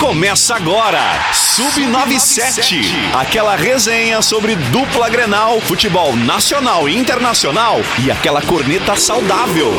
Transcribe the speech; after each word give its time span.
Começa 0.00 0.56
agora, 0.56 0.98
Sub97, 1.34 2.82
aquela 3.12 3.54
resenha 3.54 4.22
sobre 4.22 4.56
dupla 4.56 5.10
Grenal, 5.10 5.60
futebol 5.60 6.16
nacional 6.16 6.88
e 6.88 6.96
internacional 6.96 7.82
e 8.02 8.10
aquela 8.10 8.40
corneta 8.40 8.96
saudável. 8.96 9.70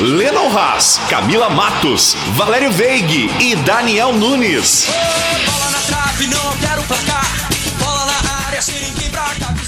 Lennon 0.00 0.56
Haas, 0.56 1.00
Camila 1.10 1.50
Matos, 1.50 2.16
Valério 2.34 2.70
Veig 2.70 3.28
e 3.40 3.56
Daniel 3.56 4.12
Nunes. 4.12 4.86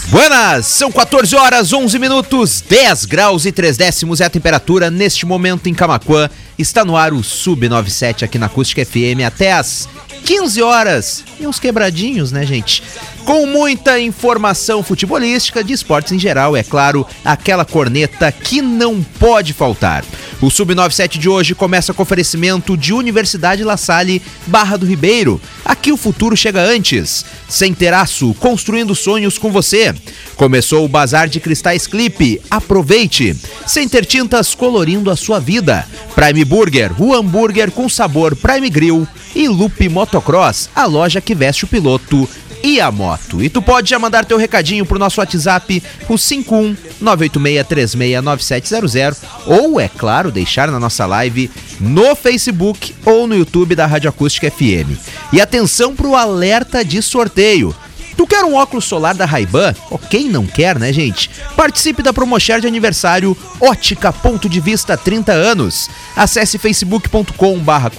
Buenas, 0.07 0.67
são 0.67 0.93
14 0.93 1.35
horas 1.35 1.73
11 1.73 1.99
minutos, 1.99 2.61
10 2.61 3.07
graus 3.07 3.45
e 3.45 3.51
3 3.51 3.77
décimos 3.77 4.21
é 4.21 4.25
a 4.25 4.31
temperatura 4.31 4.89
neste 4.89 5.27
momento 5.27 5.69
em 5.69 5.75
Camaquã. 5.75 6.31
Está 6.59 6.85
no 6.85 6.97
ar 6.97 7.13
o 7.13 7.19
Sub97 7.19 8.23
aqui 8.23 8.39
na 8.39 8.47
Acústica 8.47 8.85
FM 8.85 9.21
até 9.27 9.53
as 9.53 9.87
15 10.25 10.63
horas 10.63 11.25
e 11.39 11.47
uns 11.47 11.61
quebradinhos, 11.61 12.33
né, 12.33 12.47
gente? 12.47 12.83
Com 13.25 13.47
muita 13.47 14.01
informação 14.01 14.83
futebolística, 14.83 15.63
de 15.63 15.73
esportes 15.73 16.13
em 16.13 16.19
geral, 16.19 16.57
é 16.57 16.63
claro, 16.63 17.07
aquela 17.25 17.65
corneta 17.65 18.33
que 18.33 18.63
não 18.63 19.03
pode 19.03 19.53
faltar. 19.53 20.05
O 20.41 20.49
Sub97 20.49 21.19
de 21.19 21.31
hoje 21.31 21.55
começa 21.55 21.95
com 21.95 22.03
oferecimento 22.03 22.77
de 22.77 22.93
Universidade 22.93 23.65
La 23.65 23.79
Salle, 23.79 24.21
Barra 24.47 24.77
do 24.77 24.85
Ribeiro. 24.85 25.41
Aqui 25.65 25.91
o 25.91 25.97
futuro 25.97 26.37
chega 26.37 26.63
antes. 26.63 27.25
Sem 27.49 27.73
Teraço, 27.73 28.35
construindo 28.35 28.95
sonhos 28.95 29.39
com 29.39 29.51
você. 29.51 29.95
Começou 30.37 30.85
o 30.85 30.89
Bazar 30.89 31.27
de 31.27 31.41
Cristais 31.41 31.87
Clipe. 31.87 32.41
Aproveite. 32.51 33.35
Center 33.67 34.05
Tintas 34.05 34.55
colorindo 34.55 35.11
a 35.11 35.17
sua 35.17 35.41
vida. 35.41 35.89
Prime 36.15 36.45
Burger, 36.45 36.93
o 37.01 37.15
hambúrguer 37.15 37.71
com 37.71 37.89
sabor 37.89 38.37
Prime 38.37 38.69
Grill. 38.69 39.09
E 39.35 39.49
Loop 39.49 39.89
Motocross, 39.89 40.71
a 40.75 40.87
loja 40.87 41.21
que 41.21 41.35
veste 41.35 41.65
o 41.65 41.69
piloto 41.69 42.29
e 42.63 42.81
a 42.81 42.91
moto. 42.91 43.43
E 43.43 43.49
tu 43.49 43.63
pode 43.63 43.91
já 43.91 43.99
mandar 43.99 44.25
teu 44.25 44.39
recadinho 44.39 44.87
pro 44.87 44.99
nosso 44.99 45.21
WhatsApp, 45.21 45.83
o 46.09 46.17
51 46.17 46.77
986369700 47.03 49.17
ou, 49.47 49.81
é 49.81 49.89
claro, 49.89 50.31
deixar 50.31 50.71
na 50.71 50.79
nossa 50.81 51.05
live 51.07 51.51
no 51.81 52.17
Facebook 52.17 52.95
ou 53.05 53.27
no 53.27 53.37
YouTube 53.37 53.75
da 53.75 53.87
Rádio 53.87 54.09
Acústica 54.09 54.51
FM. 54.51 54.97
E 55.33 55.41
atenção 55.41 55.95
pro 55.95 56.15
alerta 56.15 56.85
de 56.85 57.03
sorteio. 57.03 57.75
Tu 58.17 58.27
quer 58.27 58.45
um 58.45 58.55
óculos 58.55 58.85
solar 58.85 59.15
da 59.15 59.27
Ray-Ban? 59.27 59.75
Oh, 59.91 59.99
quem 59.99 60.29
não 60.29 60.47
quer, 60.47 60.79
né, 60.79 60.93
gente? 60.93 61.31
Participe 61.55 62.03
da 62.03 62.13
Promoshare 62.13 62.63
de 62.63 62.67
aniversário 62.67 63.37
Ótica 63.61 64.13
Ponto 64.13 64.49
de 64.49 64.59
Vista 64.59 64.97
30 64.97 65.33
anos. 65.33 65.91
Acesse 66.17 66.59
facebook.com 66.59 67.59
barra 67.59 67.91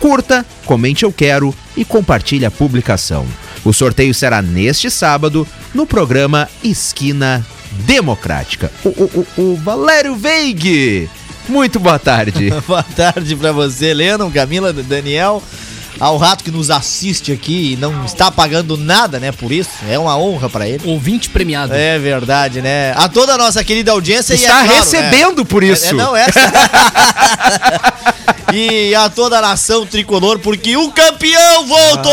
curta, 0.00 0.44
comente 0.64 1.04
eu 1.04 1.12
quero 1.12 1.54
e 1.76 1.84
compartilhe 1.84 2.44
a 2.44 2.50
publicação. 2.50 3.26
O 3.64 3.72
sorteio 3.72 4.12
será 4.12 4.42
neste 4.42 4.90
sábado 4.90 5.46
no 5.74 5.86
programa 5.86 6.48
Esquina 6.64 7.44
Democrática. 7.86 8.72
O, 8.84 8.88
o, 8.88 9.26
o, 9.36 9.42
o 9.52 9.56
Valério 9.56 10.16
Veig! 10.16 11.08
Muito 11.48 11.78
boa 11.78 11.98
tarde. 11.98 12.50
Boa 12.66 12.82
tarde 12.82 13.34
pra 13.34 13.50
você, 13.50 13.92
Lennon, 13.92 14.30
Camila, 14.30 14.72
Daniel. 14.72 15.42
Ao 16.02 16.16
rato 16.16 16.42
que 16.42 16.50
nos 16.50 16.68
assiste 16.68 17.30
aqui 17.30 17.74
e 17.74 17.76
não 17.76 18.04
está 18.04 18.28
pagando 18.28 18.76
nada, 18.76 19.20
né, 19.20 19.30
por 19.30 19.52
isso. 19.52 19.70
É 19.88 19.96
uma 19.96 20.18
honra 20.18 20.50
pra 20.50 20.68
ele. 20.68 20.80
Ouvinte 20.84 21.30
premiado. 21.30 21.72
É 21.74 21.96
verdade, 21.96 22.60
né? 22.60 22.92
A 22.96 23.08
toda 23.08 23.34
a 23.34 23.38
nossa 23.38 23.62
querida 23.62 23.92
audiência 23.92 24.34
Está 24.34 24.62
e 24.64 24.64
é 24.64 24.66
claro, 24.66 24.80
recebendo 24.80 25.42
né? 25.42 25.46
por 25.48 25.62
isso. 25.62 25.86
É, 25.86 25.90
é, 25.90 25.92
não, 25.92 26.16
essa. 26.16 26.40
e 28.52 28.92
a 28.96 29.08
toda 29.08 29.38
a 29.38 29.42
nação 29.42 29.86
tricolor, 29.86 30.40
porque 30.40 30.76
o 30.76 30.90
campeão 30.90 31.68
voltou! 31.68 32.12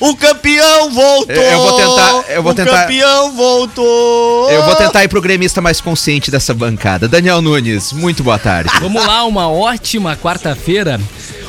O 0.00 0.16
campeão 0.16 0.90
voltou! 0.90 1.36
Eu 1.36 1.58
vou 1.62 1.76
tentar- 1.76 2.24
eu 2.32 2.42
vou 2.42 2.52
o 2.52 2.54
tentar- 2.56 2.82
campeão 2.82 3.32
voltou! 3.36 4.50
Eu 4.50 4.64
vou 4.64 4.74
tentar 4.74 5.04
ir 5.04 5.08
pro 5.08 5.22
gremista 5.22 5.60
mais 5.60 5.80
consciente 5.80 6.28
dessa 6.28 6.52
bancada. 6.52 7.06
Daniel 7.06 7.40
Nunes, 7.40 7.92
muito 7.92 8.24
boa 8.24 8.36
tarde. 8.36 8.68
Vamos 8.80 9.06
lá, 9.06 9.22
uma 9.24 9.48
ótima 9.48 10.16
quarta-feira. 10.16 11.00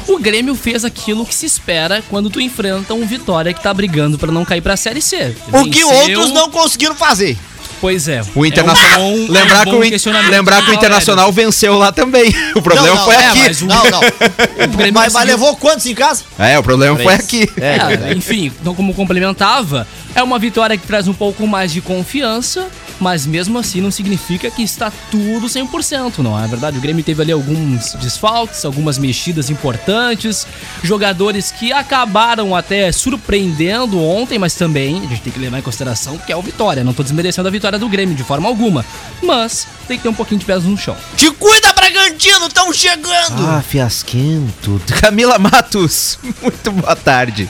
O 0.09 0.17
Grêmio 0.19 0.55
fez 0.55 0.83
aquilo 0.83 1.25
que 1.25 1.33
se 1.35 1.45
espera 1.45 2.03
quando 2.09 2.29
tu 2.29 2.41
enfrenta 2.41 2.93
um 2.93 3.05
Vitória 3.05 3.53
que 3.53 3.61
tá 3.61 3.73
brigando 3.73 4.17
pra 4.17 4.31
não 4.31 4.43
cair 4.43 4.61
pra 4.61 4.75
Série 4.75 5.01
C. 5.01 5.35
O 5.53 5.69
que 5.69 5.83
outros 5.83 6.31
não 6.31 6.49
conseguiram 6.49 6.95
fazer. 6.95 7.37
Pois 7.79 8.07
é. 8.09 8.21
O 8.35 8.45
Internacional. 8.45 8.99
É 8.99 9.03
um 9.05 9.25
bom- 9.27 9.31
lembrar 9.31 9.61
um 9.67 9.79
que, 9.79 10.09
o, 10.09 10.29
lembrar 10.29 10.65
que 10.65 10.71
o 10.71 10.73
Internacional 10.73 11.31
venceu 11.31 11.77
lá 11.77 11.91
também. 11.91 12.33
O 12.55 12.61
problema 12.61 12.87
Não, 12.89 12.95
não, 12.95 13.05
foi 13.05 13.15
é, 13.15 13.27
aqui. 13.27 13.39
mas 13.39 13.61
o- 13.61 13.65
Não, 13.67 13.83
não. 13.85 13.99
Grêmio 14.75 14.93
mas, 14.93 15.13
mas 15.13 15.25
levou 15.27 15.55
quantos 15.55 15.85
em 15.85 15.95
casa? 15.95 16.23
É, 16.37 16.57
o 16.59 16.63
problema 16.63 16.95
foi 16.97 17.05
Três. 17.05 17.19
aqui. 17.19 17.49
É, 17.61 18.11
enfim, 18.17 18.51
então 18.59 18.73
como 18.75 18.93
complementava, 18.93 19.87
é 20.13 20.21
uma 20.21 20.37
vitória 20.39 20.75
que 20.75 20.85
traz 20.85 21.07
um 21.07 21.13
pouco 21.13 21.47
mais 21.47 21.71
de 21.71 21.79
confiança, 21.79 22.67
mas 22.99 23.25
mesmo 23.25 23.57
assim 23.57 23.81
não 23.81 23.91
significa 23.91 24.51
que 24.51 24.61
está 24.61 24.91
tudo 25.09 25.47
100%, 25.47 26.19
não 26.19 26.37
é 26.37 26.47
verdade? 26.47 26.77
O 26.77 26.81
Grêmio 26.81 27.03
teve 27.03 27.21
ali 27.21 27.31
alguns 27.31 27.93
desfalques, 27.93 28.65
algumas 28.65 28.97
mexidas 28.97 29.49
importantes, 29.49 30.45
jogadores 30.83 31.51
que 31.51 31.71
acabaram 31.71 32.55
até 32.55 32.91
surpreendendo 32.91 33.99
ontem, 34.01 34.37
mas 34.37 34.55
também 34.55 34.97
a 34.97 35.07
gente 35.07 35.21
tem 35.21 35.33
que 35.33 35.39
levar 35.39 35.59
em 35.59 35.63
consideração 35.63 36.17
que 36.17 36.31
é 36.31 36.35
o 36.35 36.41
Vitória, 36.41 36.83
não 36.83 36.93
tô 36.93 37.03
desmerecendo 37.03 37.47
a 37.47 37.51
vitória 37.51 37.77
do 37.77 37.87
Grêmio 37.87 38.15
de 38.15 38.23
forma 38.23 38.47
alguma, 38.47 38.83
mas 39.21 39.67
tem 39.87 39.97
que 39.97 40.03
ter 40.03 40.09
um 40.09 40.13
pouquinho 40.13 40.39
de 40.39 40.45
pés 40.45 40.63
no 40.63 40.77
chão. 40.77 40.95
Te 41.15 41.29
cuida, 41.31 41.71
Bragantino, 41.73 42.47
estão 42.47 42.73
chegando! 42.73 43.45
Ah, 43.47 43.61
fiasquento. 43.61 44.81
Camila 44.99 45.37
Matos, 45.37 46.17
muito 46.41 46.71
boa 46.71 46.95
tarde. 46.95 47.49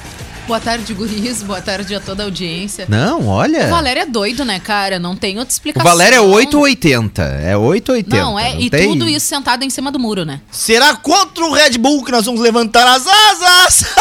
Boa 0.50 0.60
tarde, 0.60 0.92
guris. 0.96 1.44
Boa 1.44 1.62
tarde 1.62 1.94
a 1.94 2.00
toda 2.00 2.24
a 2.24 2.26
audiência. 2.26 2.88
Não, 2.90 3.28
olha. 3.28 3.68
O 3.68 3.70
Valério 3.70 4.02
é 4.02 4.06
doido, 4.08 4.44
né, 4.44 4.60
cara? 4.60 4.98
Não 4.98 5.16
tem 5.16 5.38
outra 5.38 5.52
O 5.52 5.54
explicação. 5.54 5.88
Valério 5.88 6.16
é 6.16 6.22
880. 6.22 7.22
É 7.22 7.56
880. 7.56 8.16
Não, 8.20 8.40
é, 8.40 8.60
e 8.60 8.68
tem- 8.68 8.90
tudo 8.90 9.08
isso 9.08 9.28
sentado 9.28 9.64
em 9.64 9.70
cima 9.70 9.92
do 9.92 10.00
muro, 10.00 10.26
né? 10.26 10.42
Será 10.50 10.96
contra 10.96 11.46
o 11.46 11.54
Red 11.54 11.78
Bull 11.78 12.04
que 12.04 12.12
nós 12.12 12.26
vamos 12.26 12.42
levantar 12.42 12.88
as 12.88 13.06
asas? 13.06 13.84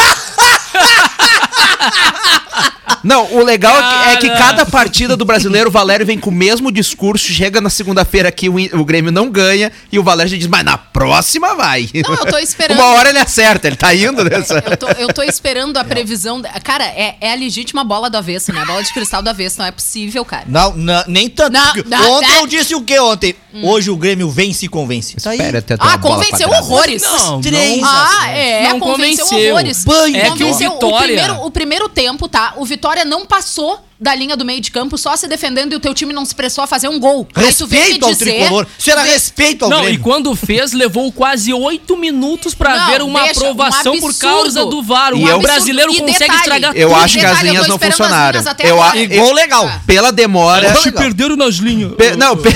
Não, 3.05 3.33
o 3.35 3.43
legal 3.45 3.77
é 3.77 3.81
que, 3.81 4.11
é 4.11 4.17
que 4.17 4.29
Cara. 4.29 4.39
cada 4.39 4.67
partida 4.67 5.17
do 5.17 5.25
brasileiro, 5.25 5.69
o 5.69 5.73
Valério 5.73 6.05
vem 6.07 6.19
com 6.19 6.31
o 6.31 6.33
mesmo 6.33 6.71
discurso, 6.73 7.33
chega 7.33 7.61
na 7.61 7.71
segunda-feira 7.71 8.29
aqui, 8.29 8.49
o, 8.49 8.55
o 8.79 8.85
Grêmio 8.85 9.13
não 9.13 9.31
ganha, 9.31 9.71
e 9.93 9.99
o 9.99 10.03
Valério 10.03 10.31
já 10.33 10.37
diz, 10.39 10.47
mas 10.47 10.65
na 10.65 10.77
próxima 10.79 11.55
vai. 11.55 11.89
Não, 11.95 12.15
eu 12.15 12.27
tô 12.27 12.39
esperando. 12.39 12.79
Uma 12.79 12.89
hora 12.95 13.09
ele 13.11 13.19
acerta, 13.19 13.67
ele 13.67 13.77
tá 13.77 13.95
indo 13.95 14.25
nessa. 14.25 14.63
Eu 14.67 14.77
tô, 14.77 14.89
eu 14.89 15.09
tô 15.13 15.23
esperando 15.23 15.77
a 15.77 15.85
previsão. 15.85 16.43
Cara, 16.65 16.85
é, 16.85 17.17
é 17.21 17.33
a 17.33 17.35
legítima 17.35 17.85
bola 17.85 18.09
do 18.11 18.17
avesso, 18.17 18.53
né? 18.53 18.63
A 18.63 18.65
bola 18.67 18.83
de 18.83 18.93
cristal 18.93 19.23
do 19.23 19.29
avesso. 19.31 19.59
Não 19.59 19.67
é 19.67 19.71
possível, 19.71 20.25
cara. 20.25 20.45
Não, 20.47 20.75
não, 20.77 21.05
nem 21.07 21.29
tanto. 21.29 21.53
Não, 21.53 21.73
porque 21.73 21.89
não, 21.89 22.13
ontem 22.13 22.29
não. 22.29 22.41
eu 22.41 22.47
disse 22.47 22.75
o 22.75 22.83
que 22.83 22.99
ontem? 22.99 23.35
Hoje 23.63 23.91
o 23.91 23.97
Grêmio 23.97 24.31
vence 24.31 24.67
e 24.67 24.69
convence. 24.69 25.17
Tá 25.17 25.31
aí. 25.31 25.39
Espera 25.39 25.59
até 25.59 25.77
Ah, 25.79 25.99
convenceu 25.99 26.49
horrores. 26.49 27.03
Não, 27.03 27.41
Três. 27.41 27.83
Ah, 27.85 28.31
é, 28.31 28.69
Não 28.69 28.79
convenceu, 28.81 29.25
convenceu. 29.27 29.51
horrores. 29.55 29.85
Banho. 29.85 30.17
É 30.17 30.21
que 30.21 30.27
o 30.29 30.31
convenceu. 30.31 30.73
Vitória- 30.73 30.99
primeiro, 31.07 31.35
o 31.47 31.51
primeiro 31.51 31.89
tempo, 31.89 32.29
tá? 32.29 32.53
O 32.57 32.65
Vitória 32.65 32.78
não 33.05 33.27
passou 33.27 33.85
da 34.01 34.15
linha 34.15 34.37
do 34.37 34.45
meio 34.45 34.61
de 34.61 34.71
campo, 34.71 34.97
só 34.97 35.17
se 35.17 35.27
defendendo 35.27 35.73
e 35.73 35.77
o 35.77 35.81
teu 35.81 35.93
time 35.93 36.13
não 36.13 36.25
se 36.25 36.33
pressou 36.33 36.63
a 36.63 36.67
fazer 36.69 36.87
um 36.89 37.01
gol. 37.01 37.27
Aí 37.35 37.53
tu 37.53 37.67
vem 37.67 37.81
me 37.81 37.85
Respeito 37.87 38.05
ao 38.07 38.13
dizer- 38.13 38.25
tricolor. 38.37 38.67
Isso 38.79 38.91
era 38.91 39.03
respeito 39.03 39.65
ao 39.65 39.71
Não, 39.71 39.79
e 39.81 39.83
Grêmio. 39.87 40.01
quando 40.03 40.37
fez, 40.37 40.73
levou 40.73 41.11
quase 41.11 41.53
oito 41.53 41.97
minutos 41.97 42.55
pra 42.55 42.77
Não, 42.79 42.87
ver 42.93 43.03
uma 43.03 43.25
deixa, 43.25 43.41
um 43.41 43.43
aprovação 43.51 43.99
por 43.99 44.11
absurdo. 44.11 44.19
causa 44.21 44.65
do 44.67 44.83
VAR. 44.85 45.13
E 45.15 45.25
O 45.25 45.29
eu- 45.29 45.41
brasileiro 45.41 45.93
E 45.93 45.99
consegue 45.99 46.19
detalhe, 46.19 46.39
estragar 46.39 46.77
Eu 46.77 46.91
E 46.91 46.95
acho 46.95 47.19
que 47.19 47.25
as 47.25 47.31
detalhe, 47.31 47.49
eu 47.49 47.53
linhas 47.55 47.67
não 47.69 47.75
esperando 47.77 47.91
as 47.93 47.97
funcionaram. 47.99 48.45
Eu, 48.63 48.83
a-. 48.83 48.97
E 48.97 49.07
gol 49.09 49.33
legal. 49.33 49.67
Ah. 49.67 49.81
Pela 49.85 50.13
demora. 50.13 50.71
Gol 50.73 50.83
legal. 50.85 50.93
perderam 51.03 51.37
nas 51.37 51.57
linhas. 51.57 51.93
Pe- 51.97 52.15
não, 52.17 52.37
pe- 52.39 52.51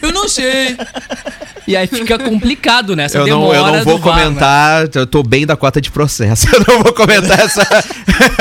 Eu 0.00 0.12
não 0.12 0.26
sei. 0.28 0.76
E 1.68 1.76
aí 1.76 1.86
fica 1.86 2.18
complicado 2.18 2.96
nessa 2.96 3.18
eu 3.18 3.26
não, 3.26 3.54
eu 3.54 3.66
não 3.66 3.84
vou 3.84 3.98
do 3.98 4.04
VAR, 4.04 4.16
né? 4.16 4.22
comentar, 4.24 4.88
eu 4.94 5.06
tô 5.06 5.22
bem 5.22 5.44
da 5.46 5.54
cota 5.54 5.80
de 5.82 5.90
processo. 5.90 6.46
Eu 6.52 6.64
não 6.66 6.82
vou 6.82 6.92
comentar 6.94 7.38
essa. 7.38 7.62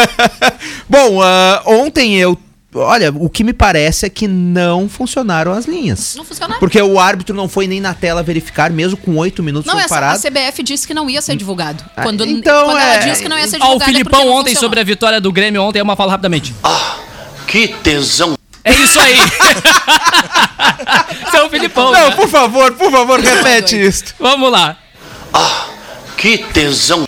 Bom, 0.90 1.22
ah, 1.22 1.62
ontem 1.66 2.16
eu. 2.16 2.38
Olha, 2.74 3.12
o 3.16 3.30
que 3.30 3.44
me 3.44 3.54
parece 3.54 4.06
é 4.06 4.10
que 4.10 4.28
não 4.28 4.88
funcionaram 4.88 5.52
as 5.52 5.66
linhas. 5.66 6.16
Não 6.16 6.24
funcionaram. 6.24 6.60
Porque 6.60 6.80
o 6.81 7.00
árbitro 7.00 7.36
não 7.36 7.50
foi 7.50 7.66
nem 7.68 7.81
na 7.81 7.94
tela 7.94 8.22
verificar, 8.22 8.69
mesmo 8.69 8.96
com 8.98 9.16
oito 9.18 9.42
minutos 9.42 9.72
Não, 9.72 9.80
essa, 9.80 9.86
a 9.86 9.90
parado. 9.90 10.22
CBF 10.22 10.63
disse 10.63 10.86
que 10.88 10.94
não 10.94 11.10
ia 11.10 11.22
ser 11.22 11.36
divulgado. 11.36 11.84
Ah, 11.96 12.04
Quando, 12.04 12.25
então 12.25 12.66
quando 12.66 12.78
é- 12.80 12.96
ela 12.96 13.06
disse 13.06 13.24
que 13.24 13.30
não 13.30 13.38
ia 13.38 13.48
ser 13.48 13.57
Ó, 13.57 13.60
divulgado. 13.60 13.80
o 13.80 13.84
é 13.84 13.86
Filipão 13.86 14.25
não 14.25 14.31
ontem 14.31 14.50
funcionou. 14.52 14.62
sobre 14.62 14.80
a 14.80 14.84
vitória 14.84 15.19
do 15.19 15.31
Grêmio 15.31 15.62
ontem, 15.63 15.80
é 15.80 15.84
uma 15.84 15.96
fala 15.96 16.12
rapidamente. 16.12 16.54
Que 17.48 17.69
tesão. 17.69 18.38
É 18.68 18.74
isso 18.74 19.00
aí. 19.00 19.18
Esse 21.28 21.38
é 21.38 21.44
o 21.44 21.50
Filipão. 21.50 21.92
Não, 21.92 22.10
né? 22.10 22.16
por 22.16 22.28
favor, 22.28 22.72
por 22.74 22.92
favor, 22.92 23.19
repete 23.19 23.80
isso. 23.81 24.04
Vamos 24.19 24.52
lá. 24.52 24.78
Que 26.18 26.38
tesão. 26.40 27.08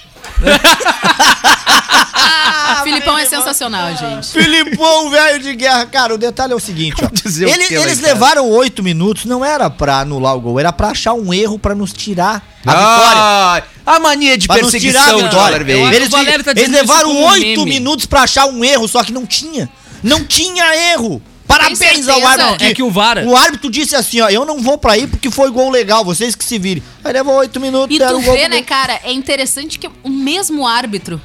Ah, 2.13 2.81
Filipão 2.83 3.17
é 3.17 3.25
sensacional, 3.25 3.95
gente. 3.95 4.27
Filipão, 4.31 5.09
velho 5.09 5.39
de 5.39 5.55
guerra. 5.55 5.85
Cara, 5.85 6.13
o 6.13 6.17
detalhe 6.17 6.53
é 6.53 6.55
o 6.55 6.59
seguinte, 6.59 7.03
ó. 7.03 7.07
dizer 7.11 7.45
o 7.47 7.49
Ele- 7.49 7.77
lá 7.77 7.83
eles 7.83 7.99
levaram 7.99 8.47
oito 8.49 8.83
minutos, 8.83 9.25
não 9.25 9.43
era 9.43 9.69
pra 9.69 9.99
anular 10.01 10.35
o 10.35 10.39
gol, 10.41 10.59
era 10.59 10.71
pra 10.71 10.89
achar 10.89 11.13
um 11.13 11.33
erro 11.33 11.57
pra 11.59 11.73
nos 11.75 11.91
tirar 11.91 12.41
a 12.65 12.71
vitória. 12.71 13.21
Ah, 13.21 13.95
a 13.95 13.99
mania 13.99 14.37
de 14.37 14.47
Pra 14.47 14.57
nos 14.61 14.71
tirar 14.71 15.01
a 15.01 15.03
perseguição 15.05 15.29
vitória. 15.29 15.57
Acho- 15.57 15.93
Eles, 15.95 16.07
O 16.07 16.11
tá 16.43 16.51
eles 16.51 16.69
levaram 16.69 17.15
oito 17.23 17.61
meme. 17.61 17.65
minutos 17.79 18.05
pra 18.05 18.21
achar 18.21 18.45
um 18.45 18.63
erro, 18.63 18.87
só 18.87 19.03
que 19.03 19.11
não 19.11 19.25
tinha. 19.25 19.69
Não 20.03 20.23
tinha 20.23 20.75
erro. 20.93 21.21
Parabéns 21.49 22.07
ao 22.07 22.25
árbitro. 22.25 22.65
É 22.65 22.73
que 22.73 22.83
o 22.83 22.91
VAR- 22.91 23.25
O 23.27 23.35
árbitro 23.35 23.69
disse 23.71 23.95
assim, 23.95 24.21
ó, 24.21 24.29
eu 24.29 24.45
não 24.45 24.61
vou 24.61 24.77
pra 24.77 24.93
aí 24.93 25.07
porque 25.07 25.29
foi 25.31 25.49
gol 25.49 25.69
legal, 25.71 26.05
vocês 26.05 26.35
que 26.35 26.45
se 26.45 26.59
virem. 26.59 26.83
Aí 27.03 27.11
levou 27.11 27.35
oito 27.37 27.59
minutos, 27.59 27.95
E 27.95 27.99
tu 27.99 28.19
vê, 28.19 28.47
né, 28.47 28.57
gol. 28.57 28.65
cara, 28.65 28.99
é 29.03 29.11
interessante 29.11 29.79
que 29.79 29.89
o 30.03 30.09
mesmo 30.09 30.65
árbitro, 30.67 31.19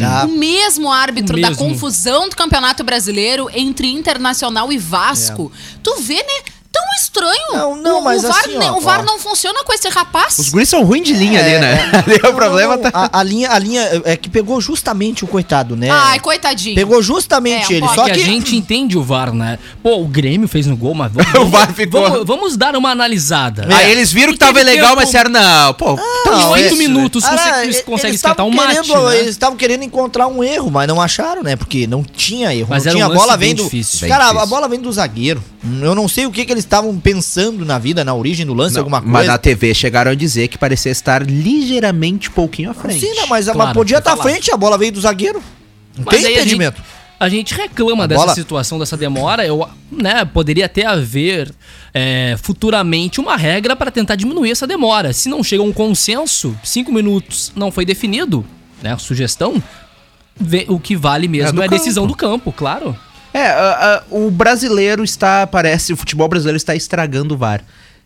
Tá. 0.00 0.24
o 0.24 0.28
mesmo 0.28 0.90
árbitro 0.92 1.36
O 1.36 1.40
da 1.40 1.48
mesmo. 1.50 1.64
confusão 1.68 2.28
do 2.28 2.36
Campeonato 2.36 2.82
Brasileiro 2.84 3.48
entre 3.54 3.88
Internacional 3.92 4.72
e 4.72 4.78
Vasco. 4.78 5.50
Tu 5.82 5.94
vê, 6.00 6.16
né? 6.16 6.52
Tão 6.70 6.82
estranho. 7.00 7.34
Não, 7.52 7.76
não, 7.76 7.98
o, 8.00 8.04
mas 8.04 8.22
o 8.22 8.28
VAR, 8.28 8.40
assim, 8.40 8.58
ó, 8.58 8.76
o 8.76 8.80
VAR 8.80 9.00
ó. 9.00 9.02
não 9.04 9.18
funciona 9.18 9.64
com 9.64 9.72
esse 9.72 9.88
rapaz. 9.88 10.38
Os 10.38 10.50
guris 10.50 10.68
são 10.68 10.84
ruins 10.84 11.06
de 11.06 11.14
linha 11.14 11.40
ali, 11.40 11.58
né? 11.58 11.90
Ali 12.06 12.16
o 12.16 12.26
Não, 12.26 12.34
problema 12.34 12.76
não, 12.76 12.82
tá. 12.90 12.90
A, 13.10 13.20
a 13.20 13.22
linha, 13.22 13.50
a 13.50 13.58
linha 13.58 14.02
é 14.04 14.16
que 14.16 14.28
pegou 14.28 14.60
justamente 14.60 15.24
o 15.24 15.26
coitado, 15.26 15.74
né? 15.74 15.88
Ai, 15.90 16.20
coitadinho. 16.20 16.74
Pegou 16.76 17.02
justamente 17.02 17.72
É, 17.72 17.76
ele, 17.78 17.88
só 17.88 18.04
que, 18.04 18.12
que... 18.12 18.20
a 18.20 18.24
gente 18.24 18.54
entende 18.56 18.98
o 18.98 19.02
VAR, 19.02 19.32
né? 19.32 19.58
Pô, 19.82 19.96
o 20.00 20.06
Grêmio 20.06 20.46
fez 20.46 20.66
no 20.66 20.76
gol, 20.76 20.94
mas 20.94 21.10
vamos, 21.10 21.32
O 21.40 21.46
VAR 21.46 21.72
ficou- 21.72 22.02
vamos, 22.02 22.26
vamos 22.26 22.56
dar 22.56 22.76
uma 22.76 22.90
analisada. 22.90 23.66
Aí 23.74 23.90
eles 23.90 24.12
viram 24.12 24.32
que 24.34 24.38
tava 24.38 24.60
legal, 24.62 24.88
tempo- 24.90 24.96
mas 24.96 25.06
disseram, 25.06 25.30
não, 25.30 25.72
pô, 25.74 25.94
Em 25.94 26.30
Não, 26.30 26.50
oito 26.50 26.76
minutos 26.76 27.24
Ah, 27.24 27.36
você 27.36 27.62
eles 27.64 27.80
consegue 27.80 28.14
escatar 28.14 28.44
um 28.44 28.50
mate, 28.50 28.82
querendo- 28.82 29.08
né? 29.08 29.16
Eles 29.18 29.30
estavam 29.30 29.56
querendo 29.56 29.84
encontrar 29.84 30.26
um 30.26 30.44
erro, 30.44 30.70
mas 30.70 30.86
não 30.86 31.00
acharam, 31.00 31.42
né? 31.42 31.56
Porque 31.56 31.86
não 31.86 32.04
tinha 32.04 32.54
erro. 32.54 32.66
Mas 32.68 32.84
não 32.84 32.90
era 32.90 32.96
tinha 32.98 33.06
a 33.06 33.08
bola 33.18 33.36
vem 33.38 33.54
do. 33.54 33.68
Cara, 34.06 34.28
a 34.28 34.46
bola 34.46 34.68
vem 34.68 34.78
do 34.80 34.92
zagueiro. 34.92 35.42
Eu 35.80 35.94
não 35.94 36.06
sei 36.06 36.26
o 36.26 36.30
que, 36.30 36.44
que 36.44 36.57
eles 36.58 36.64
estavam 36.64 36.98
pensando 36.98 37.64
na 37.64 37.78
vida, 37.78 38.04
na 38.04 38.14
origem 38.14 38.44
do 38.44 38.52
lance, 38.54 38.74
Não, 38.74 38.80
alguma 38.82 39.00
Mas 39.00 39.12
coisa. 39.12 39.32
na 39.32 39.38
TV 39.38 39.72
chegaram 39.74 40.10
a 40.10 40.14
dizer 40.14 40.48
que 40.48 40.58
parecia 40.58 40.92
estar 40.92 41.22
ligeiramente 41.22 42.30
pouquinho 42.30 42.70
à 42.70 42.74
frente. 42.74 43.00
Sim, 43.00 43.14
não, 43.14 43.26
mas, 43.26 43.46
mas 43.46 43.54
Claro, 43.56 43.74
podia 43.74 43.98
estar 43.98 44.12
à 44.12 44.16
falado. 44.16 44.30
frente, 44.32 44.52
a 44.52 44.56
bola 44.56 44.76
veio 44.78 44.92
do 44.92 45.00
zagueiro. 45.00 45.42
Não 45.96 46.04
Mas 46.04 46.22
tem 46.22 46.32
impedimento. 46.32 46.82
A 47.20 47.28
gente 47.28 47.52
reclama 47.52 48.04
A 48.04 48.06
dessa 48.06 48.20
bola- 48.20 48.34
situação, 48.34 48.78
dessa 48.78 48.96
demora. 48.96 49.44
Eu, 49.44 49.68
né, 49.90 50.24
poderia 50.24 50.66
até 50.66 50.86
haver 50.86 51.52
é, 51.92 52.36
futuramente 52.40 53.18
uma 53.20 53.36
regra 53.36 53.74
para 53.74 53.90
tentar 53.90 54.14
diminuir 54.14 54.52
essa 54.52 54.66
demora. 54.68 55.12
Se 55.12 55.28
não 55.28 55.42
chega 55.42 55.62
a 55.62 55.66
um 55.66 55.72
consenso, 55.72 56.56
cinco 56.62 56.92
minutos 56.92 57.50
não 57.56 57.72
foi 57.72 57.84
definido, 57.84 58.44
né, 58.80 58.96
sugestão, 58.98 59.60
vê- 60.38 60.66
o 60.68 60.78
que 60.78 60.94
vale 60.94 61.26
É 61.26 61.28
mesmo 61.28 61.54
do 61.54 61.62
é, 61.62 61.64
a 61.64 61.68
decisão 61.68 62.04
campo. 62.04 62.14
do 62.14 62.16
campo, 62.16 62.52
claro. 62.52 62.96
É, 63.32 63.46
a- 63.46 64.02
a- 64.10 64.14
o 64.14 64.30
brasileiro 64.30 65.04
está, 65.04 65.46
parece, 65.46 65.92
o 65.92 65.96
futebol 65.96 66.28
brasileiro 66.28 66.56
está 66.56 66.74
estragando 66.74 67.34
o 67.34 67.36
VAR. 67.36 67.62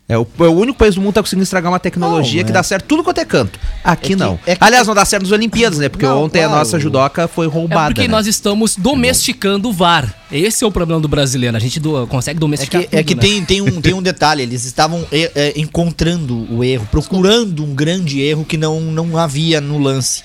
É 0.09 0.17
o, 0.17 0.27
é 0.39 0.43
o 0.43 0.51
único 0.51 0.77
país 0.77 0.95
do 0.95 0.99
mundo 1.01 1.11
que 1.11 1.15
tá 1.15 1.21
conseguindo 1.21 1.43
estragar 1.43 1.71
uma 1.71 1.79
tecnologia 1.79 2.41
Não, 2.41 2.45
que 2.45 2.51
é. 2.51 2.53
dá 2.53 2.61
certo 2.61 2.83
tudo 2.87 3.05
quanto 3.05 3.19
é 3.19 3.25
canto. 3.25 3.57
Aqui 3.81 4.07
É 4.07 4.07
que- 4.09 4.15
não. 4.17 4.37
é 4.45 4.53
que- 4.53 4.61
Aliás, 4.63 4.85
não 4.85 4.93
dá 4.93 5.05
certo 5.05 5.23
nas 5.23 5.31
Olimpíadas, 5.31 5.79
né? 5.79 5.87
Porque 5.87 6.05
Não, 6.05 6.23
ontem 6.23 6.39
a 6.39 6.47
claro. 6.47 6.59
nossa 6.59 6.77
judoca 6.77 7.25
foi 7.25 7.45
É 7.45 7.49
roubada. 7.49 7.85
porque 7.95 8.01
né? 8.01 8.09
nós 8.09 8.27
estamos 8.27 8.75
domesticando 8.75 9.69
o 9.69 9.71
VAR. 9.71 10.13
Esse 10.29 10.65
é 10.65 10.67
o 10.67 10.71
problema 10.71 10.99
do 10.99 11.07
brasileiro. 11.07 11.55
A 11.55 11.59
gente 11.59 11.79
do- 11.79 12.05
consegue 12.07 12.35
É 12.37 12.39
domesticar 12.39 12.81
que, 12.81 12.87
é 12.87 12.99
tudo, 13.01 13.07
que 13.07 13.15
né? 13.15 13.21
tem, 13.21 13.45
tem, 13.45 13.61
um, 13.61 13.79
tem 13.81 13.93
um 13.93 14.01
detalhe, 14.01 14.43
eles 14.43 14.65
estavam 14.65 15.05
é, 15.09 15.31
é, 15.35 15.53
encontrando 15.55 16.53
o 16.53 16.65
erro, 16.65 16.85
procurando 16.91 17.63
um 17.63 17.73
grande 17.73 18.19
erro 18.21 18.43
que 18.43 18.57
não, 18.57 18.81
não 18.81 19.17
havia 19.17 19.61
no 19.61 19.77
lance. 19.77 20.21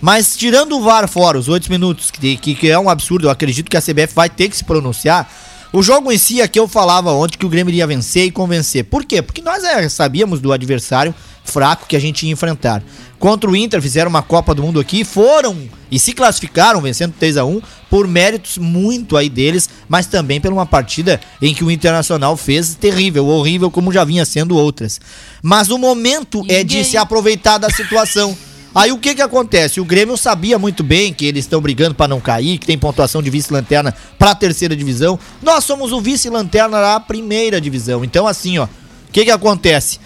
Mas 0.00 0.36
tirando 0.36 0.76
o 0.76 0.82
VAR 0.82 1.08
fora, 1.08 1.38
os 1.38 1.48
oito 1.48 1.70
minutos, 1.70 2.10
que, 2.10 2.36
que, 2.36 2.54
que 2.54 2.70
é 2.70 2.78
um 2.78 2.88
absurdo, 2.88 3.26
eu 3.26 3.30
acredito 3.30 3.70
que 3.70 3.76
a 3.76 3.82
CBF 3.82 4.14
vai 4.14 4.28
ter 4.30 4.48
que 4.48 4.56
se 4.56 4.64
pronunciar. 4.64 5.30
O 5.72 5.82
jogo 5.82 6.10
em 6.10 6.18
si, 6.18 6.42
aqui 6.42 6.58
eu 6.58 6.66
falava 6.66 7.12
ontem 7.12 7.38
que 7.38 7.46
o 7.46 7.48
Grêmio 7.48 7.70
iria 7.70 7.86
vencer 7.86 8.24
e 8.24 8.30
convencer. 8.30 8.84
Por 8.84 9.04
quê? 9.04 9.22
Porque 9.22 9.40
nós 9.40 9.62
é, 9.62 9.88
sabíamos 9.88 10.40
do 10.40 10.52
adversário 10.52 11.14
fraco 11.44 11.86
que 11.86 11.96
a 11.96 12.00
gente 12.00 12.26
ia 12.26 12.32
enfrentar. 12.32 12.82
Contra 13.18 13.50
o 13.50 13.54
Inter, 13.54 13.80
fizeram 13.82 14.08
uma 14.08 14.22
Copa 14.22 14.54
do 14.54 14.62
Mundo 14.62 14.80
aqui, 14.80 15.04
foram 15.04 15.56
e 15.90 15.98
se 15.98 16.12
classificaram, 16.12 16.80
vencendo 16.80 17.14
3 17.18 17.36
a 17.36 17.44
1 17.44 17.60
por 17.88 18.06
méritos 18.08 18.56
muito 18.58 19.16
aí 19.16 19.28
deles, 19.28 19.68
mas 19.88 20.06
também 20.06 20.40
por 20.40 20.52
uma 20.52 20.64
partida 20.64 21.20
em 21.42 21.52
que 21.52 21.62
o 21.62 21.70
Internacional 21.70 22.36
fez 22.36 22.74
terrível, 22.74 23.26
horrível, 23.26 23.70
como 23.70 23.92
já 23.92 24.04
vinha 24.04 24.24
sendo 24.24 24.56
outras. 24.56 25.00
Mas 25.42 25.68
o 25.68 25.78
momento 25.78 26.44
é 26.48 26.64
de 26.64 26.76
Ninguém. 26.76 26.84
se 26.90 26.96
aproveitar 26.96 27.58
da 27.58 27.70
situação. 27.70 28.36
Aí 28.74 28.92
o 28.92 28.98
que 28.98 29.14
que 29.14 29.22
acontece? 29.22 29.80
O 29.80 29.84
Grêmio 29.84 30.16
sabia 30.16 30.58
muito 30.58 30.82
bem 30.84 31.12
que 31.12 31.24
eles 31.26 31.44
estão 31.44 31.60
brigando 31.60 31.94
pra 31.94 32.06
não 32.06 32.20
cair, 32.20 32.56
que 32.58 32.66
tem 32.66 32.78
pontuação 32.78 33.20
de 33.22 33.28
vice-lanterna 33.30 33.94
pra 34.18 34.34
terceira 34.34 34.76
divisão. 34.76 35.18
Nós 35.42 35.64
somos 35.64 35.90
o 35.92 36.00
vice-lanterna 36.00 36.80
da 36.80 37.00
primeira 37.00 37.60
divisão. 37.60 38.04
Então 38.04 38.26
assim, 38.28 38.58
ó, 38.58 38.64
o 38.64 38.68
que 39.12 39.24
que 39.24 39.30
acontece? 39.30 39.98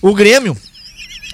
O 0.00 0.14
Grêmio 0.14 0.56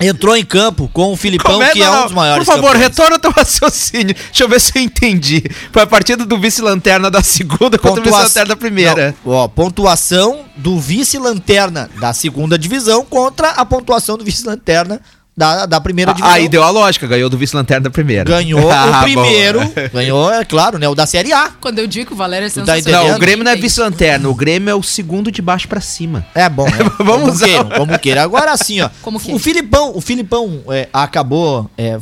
entrou 0.01 0.37
em 0.37 0.45
campo 0.45 0.89
com 0.93 1.13
o 1.13 1.17
Filipão, 1.17 1.59
que 1.73 1.83
é 1.83 1.91
um 1.91 2.05
dos 2.05 2.13
maiores 2.13 2.45
Por 2.47 2.53
favor, 2.55 2.73
campeões. 2.73 2.89
retorna 2.89 3.17
o 3.17 3.19
teu 3.19 3.31
raciocínio. 3.37 4.15
Deixa 4.15 4.45
eu 4.45 4.49
ver 4.49 4.61
se 4.61 4.73
eu 4.77 4.81
entendi. 4.83 5.43
Foi 5.73 5.83
a 5.83 5.87
partida 5.87 6.25
do 6.25 6.39
vice-lanterna 6.39 7.11
da 7.11 7.23
segunda 7.23 7.77
contra 7.77 8.01
o 8.01 8.05
Pontua- 8.05 8.13
vice-lanterna 8.13 8.49
da 8.49 8.57
primeira. 8.57 9.15
Não, 9.27 9.33
ó, 9.33 9.49
pontuação 9.49 10.45
do 10.57 10.79
vice-lanterna 10.81 11.91
da 12.01 12.13
segunda 12.13 12.59
divisão 12.59 13.05
contra 13.05 13.51
a 13.51 13.65
pontuação 13.65 14.17
do 14.17 14.25
vice-lanterna 14.25 15.01
da, 15.39 15.67
da 15.67 15.81
primeira 15.81 16.13
divisão. 16.13 16.31
Ah, 16.31 16.35
Aí 16.35 16.49
deu 16.49 16.63
a 16.65 16.71
lógica, 16.71 17.07
ganhou 17.07 17.31
do 17.31 17.39
vice-lanterna 17.39 17.85
da 17.85 17.91
primeira. 17.91 18.25
Ganhou 18.25 18.69
Ah, 18.71 18.87
o 18.87 18.93
bom. 18.93 19.03
primeiro, 19.03 19.61
ganhou, 19.93 20.33
é 20.33 20.45
claro, 20.45 20.79
né? 20.79 20.89
O 20.89 20.95
da 20.95 21.07
Série 21.07 21.33
A. 21.33 21.51
Quando 21.61 21.79
eu 21.79 21.87
digo 21.87 22.07
que 22.09 22.13
o 22.13 22.17
Valério 22.17 22.47
é 22.47 22.49
sensacional. 22.49 23.09
Não, 23.09 23.17
o 23.17 23.19
Grêmio 23.19 23.45
não 23.45 23.53
é 23.53 23.57
vice-lanterna, 23.57 24.29
o 24.29 24.35
Grêmio 24.35 24.69
é 24.71 24.75
o 24.75 24.83
segundo 24.83 25.31
de 25.31 25.41
baixo 25.41 25.69
pra 25.69 25.81
cima. 25.81 26.27
É 26.35 26.49
bom, 26.49 26.65
né? 26.65 26.79
Vamos 26.99 27.13
como 27.21 27.33
usar. 27.33 27.47
queiram, 27.47 27.69
como 27.71 27.99
queira. 27.99 28.23
Agora 28.23 28.57
sim, 28.57 28.81
ó. 28.81 28.91
Como 29.01 29.21
que? 29.21 29.33
O 29.33 29.39
Filipão, 29.39 29.93
o 29.95 30.01
Filipão 30.01 30.61
é, 30.71 30.89
acabou 30.93 31.71
é, 31.79 31.97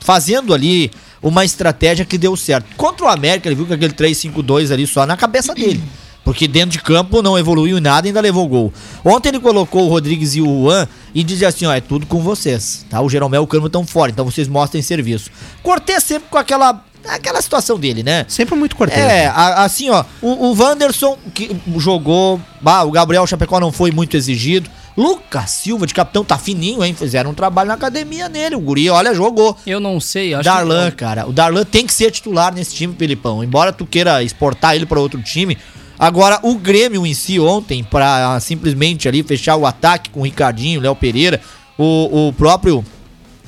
fazendo 0.00 0.52
ali 0.52 0.90
uma 1.22 1.44
estratégia 1.44 2.04
que 2.04 2.18
deu 2.18 2.36
certo. 2.36 2.66
Contra 2.76 3.06
o 3.06 3.08
América, 3.08 3.48
ele 3.48 3.54
viu 3.54 3.64
que 3.66 3.72
aquele 3.72 3.92
3-5-2 3.94 4.72
ali 4.72 4.86
só 4.86 5.06
na 5.06 5.16
cabeça 5.16 5.54
dele. 5.54 5.82
Porque 6.24 6.46
dentro 6.46 6.70
de 6.70 6.80
campo 6.80 7.20
não 7.20 7.36
evoluiu 7.38 7.78
em 7.78 7.80
nada 7.80 8.06
e 8.06 8.10
ainda 8.10 8.20
levou 8.20 8.46
gol. 8.48 8.72
Ontem 9.04 9.30
ele 9.30 9.40
colocou 9.40 9.86
o 9.86 9.88
Rodrigues 9.88 10.36
e 10.36 10.40
o 10.40 10.62
Juan 10.64 10.86
e 11.14 11.24
dizia 11.24 11.48
assim: 11.48 11.66
ó, 11.66 11.72
é 11.72 11.80
tudo 11.80 12.06
com 12.06 12.20
vocês. 12.22 12.86
Tá? 12.88 13.00
O 13.00 13.08
Jeromel 13.10 13.42
e 13.42 13.44
o 13.44 13.46
Cano 13.46 13.66
estão 13.66 13.84
fora, 13.84 14.10
então 14.12 14.24
vocês 14.24 14.46
mostrem 14.46 14.82
serviço. 14.82 15.30
Cortez 15.64 16.02
sempre 16.04 16.28
com 16.30 16.38
aquela, 16.38 16.84
aquela 17.08 17.42
situação 17.42 17.76
dele, 17.78 18.04
né? 18.04 18.24
Sempre 18.28 18.54
muito 18.54 18.76
cortês. 18.76 19.00
É, 19.00 19.26
a- 19.26 19.64
assim, 19.64 19.90
ó, 19.90 20.04
o, 20.20 20.50
o 20.50 20.56
Wanderson 20.56 21.18
que 21.34 21.56
jogou, 21.76 22.40
bah, 22.60 22.84
o 22.84 22.92
Gabriel 22.92 23.26
Chapecó 23.26 23.58
não 23.58 23.72
foi 23.72 23.90
muito 23.90 24.16
exigido. 24.16 24.70
Lucas 24.96 25.50
Silva 25.50 25.86
de 25.86 25.94
capitão 25.94 26.22
tá 26.22 26.36
fininho, 26.38 26.84
hein? 26.84 26.94
Fizeram 26.94 27.30
um 27.30 27.34
trabalho 27.34 27.68
na 27.68 27.74
academia 27.74 28.28
nele. 28.28 28.54
O 28.56 28.60
Guri, 28.60 28.90
olha, 28.90 29.14
jogou. 29.14 29.56
Eu 29.66 29.80
não 29.80 29.98
sei, 29.98 30.34
acho 30.34 30.44
Darlan, 30.44 30.90
que... 30.90 30.98
cara. 30.98 31.26
O 31.26 31.32
Darlan 31.32 31.64
tem 31.64 31.86
que 31.86 31.94
ser 31.94 32.10
titular 32.10 32.54
nesse 32.54 32.74
time, 32.74 32.94
Felipão. 32.96 33.42
Embora 33.42 33.72
tu 33.72 33.86
queira 33.86 34.22
exportar 34.22 34.76
ele 34.76 34.84
pra 34.84 35.00
outro 35.00 35.20
time. 35.22 35.56
Agora, 36.02 36.40
o 36.42 36.56
Grêmio 36.56 37.06
em 37.06 37.14
si 37.14 37.38
ontem, 37.38 37.86
ah, 37.92 38.36
simplesmente 38.40 39.06
ali 39.06 39.22
fechar 39.22 39.54
o 39.54 39.64
ataque 39.64 40.10
com 40.10 40.18
o 40.18 40.24
Ricardinho, 40.24 40.80
Léo 40.80 40.96
Pereira, 40.96 41.40
o, 41.78 42.26
o 42.26 42.32
próprio 42.32 42.84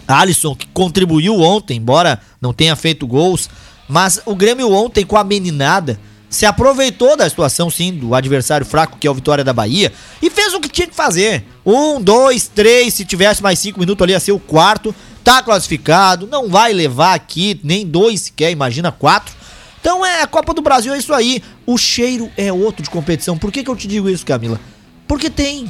Alisson, 0.07 0.55
que 0.55 0.69
contribuiu 0.69 1.41
ontem, 1.41 1.79
embora 1.79 2.21
não 2.41 2.53
tenha 2.53 2.77
feito 2.77 3.09
gols. 3.09 3.51
Mas 3.89 4.21
o 4.25 4.37
Grêmio 4.37 4.73
ontem, 4.73 5.05
com 5.05 5.17
a 5.17 5.25
meninada, 5.25 5.99
se 6.31 6.47
aproveitou 6.47 7.17
da 7.17 7.29
situação, 7.29 7.69
sim, 7.69 7.93
do 7.93 8.15
adversário 8.15 8.65
fraco, 8.65 8.99
que 9.01 9.09
é 9.09 9.11
o 9.11 9.15
Vitória 9.15 9.43
da 9.43 9.53
Bahia, 9.53 9.93
e 10.23 10.31
fez 10.31 10.55
o 10.55 10.61
que 10.61 10.69
tinha 10.69 10.87
que 10.87 10.95
fazer. 10.95 11.45
Um, 11.67 12.01
dois, 12.01 12.47
três, 12.47 12.95
se 12.95 13.05
tivesse 13.05 13.43
mais 13.43 13.59
cinco 13.59 13.81
minutos 13.81 14.01
ali, 14.05 14.13
ia 14.13 14.21
ser 14.21 14.31
o 14.31 14.39
quarto. 14.39 14.95
Tá 15.25 15.43
classificado, 15.43 16.29
não 16.29 16.49
vai 16.49 16.73
levar 16.73 17.15
aqui 17.15 17.61
nem 17.65 17.85
dois 17.85 18.21
sequer, 18.21 18.53
imagina 18.53 18.93
quatro. 18.93 19.35
Então 19.85 20.03
é 20.03 20.23
a 20.23 20.27
Copa 20.27 20.55
do 20.55 20.63
Brasil, 20.63 20.95
é 20.95 20.97
isso 20.97 21.13
aí. 21.13 21.43
O 21.67 21.77
cheiro 21.77 22.31
é 22.39 22.51
outro 22.51 22.83
de 22.83 22.89
competição. 22.89 23.37
Por 23.37 23.53
que, 23.53 23.63
que 23.63 23.69
eu 23.69 23.77
te 23.77 23.87
digo 23.87 24.09
isso, 24.09 24.25
Camila? 24.25 24.59
Porque 25.07 25.29
tem 25.29 25.69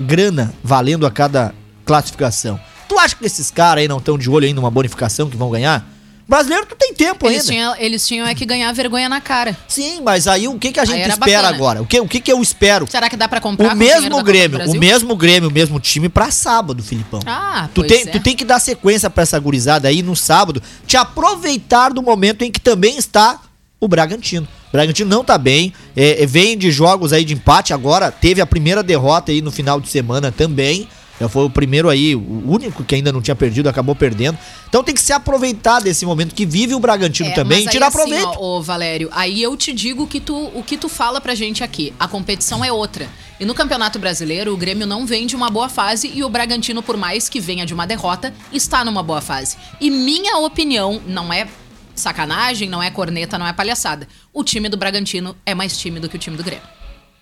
grana 0.00 0.52
valendo 0.60 1.06
a 1.06 1.10
cada 1.10 1.54
classificação. 1.84 2.58
Tu 2.88 2.98
acha 2.98 3.14
que 3.14 3.24
esses 3.24 3.52
caras 3.52 3.82
aí 3.82 3.86
não 3.86 3.98
estão 3.98 4.18
de 4.18 4.28
olho 4.28 4.44
ainda 4.44 4.60
numa 4.60 4.72
bonificação 4.72 5.30
que 5.30 5.36
vão 5.36 5.52
ganhar? 5.52 5.88
Brasileiro 6.26 6.64
tu 6.66 6.74
tem 6.74 6.94
tempo 6.94 7.26
Eles 7.26 7.40
ainda. 7.42 7.52
tinham, 7.52 7.76
eles 7.78 8.06
tinham 8.08 8.26
é 8.26 8.34
que 8.34 8.46
ganhar 8.46 8.72
vergonha 8.72 9.08
na 9.08 9.20
cara. 9.20 9.56
Sim, 9.68 10.00
mas 10.02 10.26
aí 10.26 10.48
o 10.48 10.58
que, 10.58 10.72
que 10.72 10.80
a 10.80 10.84
gente 10.84 11.00
era 11.00 11.12
espera 11.12 11.42
bacana. 11.42 11.56
agora? 11.56 11.82
O 11.82 11.86
que, 11.86 12.00
o 12.00 12.08
que, 12.08 12.18
que 12.20 12.32
eu 12.32 12.40
espero? 12.40 12.86
Será 12.90 13.10
que 13.10 13.16
dá 13.16 13.28
pra 13.28 13.40
comprar 13.40 13.74
O 13.74 13.76
mesmo 13.76 14.22
Grêmio, 14.22 14.70
o 14.70 14.76
mesmo 14.78 15.14
Grêmio, 15.16 15.50
o 15.50 15.52
mesmo 15.52 15.78
time 15.78 16.08
pra 16.08 16.30
sábado, 16.30 16.82
Filipão. 16.82 17.20
Ah, 17.26 17.68
Tu 17.74 17.84
tem, 17.84 18.02
é. 18.02 18.06
tu 18.06 18.20
tem 18.20 18.34
que 18.34 18.44
dar 18.44 18.58
sequência 18.58 19.10
pra 19.10 19.22
essa 19.22 19.38
gurizada 19.38 19.86
aí 19.86 20.02
no 20.02 20.16
sábado, 20.16 20.62
te 20.86 20.96
aproveitar 20.96 21.90
do 21.92 22.02
momento 22.02 22.42
em 22.42 22.50
que 22.50 22.60
também 22.60 22.96
está 22.96 23.40
o 23.78 23.86
Bragantino. 23.86 24.48
O 24.68 24.72
Bragantino 24.72 25.10
não 25.10 25.22
tá 25.22 25.36
bem, 25.36 25.72
é, 25.94 26.22
é, 26.22 26.26
vem 26.26 26.56
de 26.56 26.70
jogos 26.70 27.12
aí 27.12 27.24
de 27.24 27.34
empate 27.34 27.72
agora, 27.74 28.10
teve 28.10 28.40
a 28.40 28.46
primeira 28.46 28.82
derrota 28.82 29.30
aí 29.30 29.42
no 29.42 29.52
final 29.52 29.78
de 29.80 29.88
semana 29.90 30.32
também. 30.32 30.88
Já 31.20 31.28
foi 31.28 31.44
o 31.44 31.50
primeiro 31.50 31.88
aí, 31.88 32.14
o 32.16 32.50
único 32.50 32.82
que 32.82 32.94
ainda 32.94 33.12
não 33.12 33.22
tinha 33.22 33.36
perdido, 33.36 33.68
acabou 33.68 33.94
perdendo. 33.94 34.36
Então 34.68 34.82
tem 34.82 34.94
que 34.94 35.00
se 35.00 35.12
aproveitar 35.12 35.80
desse 35.80 36.04
momento 36.04 36.34
que 36.34 36.44
vive 36.44 36.74
o 36.74 36.80
Bragantino 36.80 37.28
É, 37.28 37.32
também 37.32 37.64
e 37.64 37.68
tirar 37.68 37.86
assim, 37.86 37.98
proveito. 37.98 38.26
ó, 38.26 38.58
ô, 38.58 38.62
Valério, 38.62 39.08
aí 39.12 39.40
eu 39.40 39.56
te 39.56 39.72
digo 39.72 40.06
que 40.06 40.18
tu, 40.18 40.36
o 40.54 40.62
que 40.62 40.76
tu 40.76 40.88
fala 40.88 41.20
pra 41.20 41.34
gente 41.34 41.62
aqui. 41.62 41.94
A 42.00 42.08
competição 42.08 42.64
é 42.64 42.72
outra. 42.72 43.08
E 43.38 43.44
no 43.44 43.54
Campeonato 43.54 43.98
Brasileiro, 43.98 44.52
o 44.52 44.56
Grêmio 44.56 44.86
não 44.86 45.06
vem 45.06 45.26
de 45.26 45.36
uma 45.36 45.50
boa 45.50 45.68
fase 45.68 46.10
e 46.12 46.24
o 46.24 46.28
Bragantino, 46.28 46.82
por 46.82 46.96
mais 46.96 47.28
que 47.28 47.38
venha 47.40 47.64
de 47.64 47.74
uma 47.74 47.86
derrota, 47.86 48.34
está 48.52 48.84
numa 48.84 49.02
boa 49.02 49.20
fase. 49.20 49.56
E 49.80 49.90
minha 49.90 50.38
opinião, 50.38 51.00
não 51.06 51.32
é 51.32 51.46
sacanagem, 51.94 52.68
não 52.68 52.82
é 52.82 52.90
corneta, 52.90 53.38
não 53.38 53.46
é 53.46 53.52
palhaçada. 53.52 54.08
O 54.32 54.42
time 54.42 54.68
do 54.68 54.76
Bragantino 54.76 55.36
é 55.46 55.54
mais 55.54 55.78
time 55.78 56.00
do 56.00 56.08
que 56.08 56.16
o 56.16 56.18
time 56.18 56.36
do 56.36 56.42
Grêmio. 56.42 56.64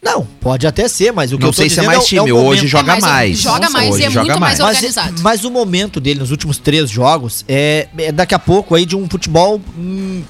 Não, 0.03 0.27
pode 0.41 0.67
até 0.67 0.89
ser, 0.89 1.13
mas 1.13 1.33
o 1.33 1.37
que 1.37 1.43
Não 1.43 1.51
eu 1.51 1.53
tô 1.55 1.59
sei 1.63 1.71
se 1.71 1.75
é 1.79 1.83
dizendo 1.83 1.95
mais 1.95 2.07
time, 2.09 2.33
o 2.33 2.37
hoje 2.45 2.67
joga 2.67 2.83
É 2.97 3.01
mais- 3.01 3.05
mais. 3.05 3.39
joga 3.41 3.71
mais 3.71 3.91
Hoje 3.95 4.03
e 4.03 4.07
é 4.07 4.11
joga 4.11 4.27
muito 4.27 4.41
mais 4.41 4.59
Mas, 4.59 4.77
organizado. 4.77 5.23
mas 5.23 5.45
o 5.45 5.51
momento 5.51 6.01
dele 6.01 6.19
nos 6.19 6.33
últimos 6.33 6.59
três 6.59 6.91
jogos 6.91 7.45
é, 7.47 7.87
é 7.97 8.11
daqui 8.11 8.35
a 8.35 8.39
pouco 8.39 8.75
aí 8.75 8.85
de 8.85 8.97
um 8.97 9.09
futebol 9.09 9.61
hum, 9.79 10.25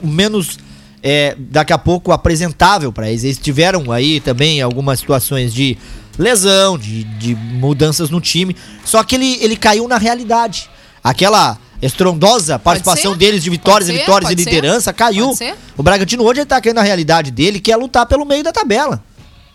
menos 0.00 0.58
é, 1.02 1.34
daqui 1.38 1.72
a 1.72 1.78
pouco 1.78 2.12
apresentável 2.12 2.92
para 2.92 3.08
eles. 3.10 3.24
Eles 3.24 3.36
tiveram 3.38 3.90
aí 3.90 4.20
também 4.20 4.62
algumas 4.62 5.00
situações 5.00 5.52
de 5.52 5.76
lesão, 6.16 6.78
de, 6.78 7.02
de 7.02 7.34
mudanças 7.34 8.10
no 8.10 8.20
time. 8.20 8.54
Só 8.84 9.02
que 9.02 9.16
ele, 9.16 9.38
ele 9.42 9.56
caiu 9.56 9.88
na 9.88 9.98
realidade. 9.98 10.70
Aquela 11.02 11.58
estrondosa 11.82 12.58
participação 12.58 13.16
deles 13.16 13.42
de 13.42 13.50
vitórias 13.50 13.86
pode 13.88 13.92
e 13.96 13.98
ser, 13.98 14.00
vitórias 14.06 14.30
e 14.30 14.34
pode 14.36 14.44
ser, 14.44 14.50
liderança 14.54 14.92
caiu. 14.92 15.36
O 15.76 15.82
Bragantino 15.82 16.22
hoje 16.24 16.40
ele 16.40 16.46
tá 16.46 16.60
caindo 16.60 16.76
na 16.76 16.82
realidade 16.82 17.30
dele, 17.32 17.58
que 17.60 17.70
é 17.72 17.76
lutar 17.76 18.06
pelo 18.06 18.24
meio 18.24 18.42
da 18.44 18.52
tabela. 18.52 19.02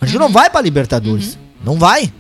A 0.01 0.05
gente 0.05 0.15
Uhum. 0.17 0.24
não 0.24 0.29
vai 0.31 0.50
pra 0.50 0.60
Libertadores. 0.62 1.38
Não 1.63 1.77
vai. 1.77 2.12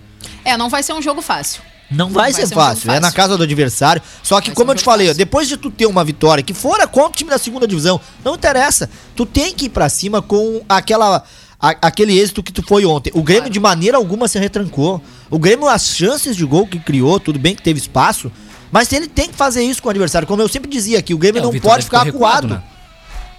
É, 0.45 0.55
não 0.55 0.69
vai 0.69 0.83
ser 0.83 0.93
um 0.93 1.01
jogo 1.01 1.21
fácil. 1.21 1.61
Não 1.89 2.07
vai, 2.09 2.31
Vai 2.31 2.33
ser, 2.33 2.47
ser 2.47 2.53
um 2.53 2.59
jogo 2.59 2.61
fácil. 2.61 2.91
É 2.91 2.95
na 2.95 3.01
fácil. 3.07 3.15
casa 3.17 3.37
do 3.37 3.43
adversário. 3.43 4.01
Só 4.23 4.39
que, 4.39 4.49
Vai 4.49 4.55
como 4.55 4.69
um 4.69 4.73
eu 4.73 4.77
te 4.77 4.83
falei, 4.83 5.07
fácil. 5.07 5.17
depois 5.17 5.47
de 5.49 5.57
tu 5.57 5.69
ter 5.69 5.85
uma 5.87 6.03
vitória 6.05 6.41
que 6.41 6.53
fora 6.53 6.87
contra 6.87 7.09
o 7.11 7.15
time 7.15 7.29
da 7.29 7.37
segunda 7.37 7.67
divisão, 7.67 7.99
não 8.23 8.35
interessa. 8.35 8.89
Tu 9.15 9.25
tem 9.25 9.53
que 9.53 9.65
ir 9.65 9.69
pra 9.69 9.89
cima 9.89 10.21
com 10.21 10.61
aquela. 10.69 11.23
a- 11.63 11.75
aquele 11.81 12.17
êxito 12.17 12.41
que 12.41 12.51
tu 12.51 12.63
foi 12.63 12.85
ontem. 12.85 13.11
O 13.13 13.21
Grêmio, 13.21 13.47
de 13.49 13.59
maneira 13.59 13.95
alguma, 13.97 14.27
se 14.27 14.39
retrancou. 14.39 14.99
O 15.29 15.37
Grêmio, 15.37 15.67
as 15.67 15.85
chances 15.95 16.35
de 16.35 16.43
gol 16.45 16.65
que 16.65 16.79
criou, 16.79 17.19
tudo 17.19 17.37
bem 17.37 17.53
que 17.55 17.61
teve 17.61 17.77
espaço. 17.79 18.31
Mas 18.71 18.91
ele 18.93 19.07
tem 19.07 19.27
que 19.29 19.35
fazer 19.35 19.61
isso 19.63 19.79
com 19.81 19.87
o 19.87 19.91
adversário. 19.91 20.27
Como 20.27 20.41
eu 20.41 20.47
sempre 20.47 20.71
dizia 20.71 20.97
aqui, 20.97 21.13
o 21.13 21.17
Grêmio 21.19 21.37
É, 21.39 21.41
o 21.41 21.45
não 21.45 21.51
Vitória 21.51 21.73
pode 21.75 21.85
ficar 21.85 22.03
recuado, 22.03 22.47
acuado. 22.47 22.63
né? 22.63 22.63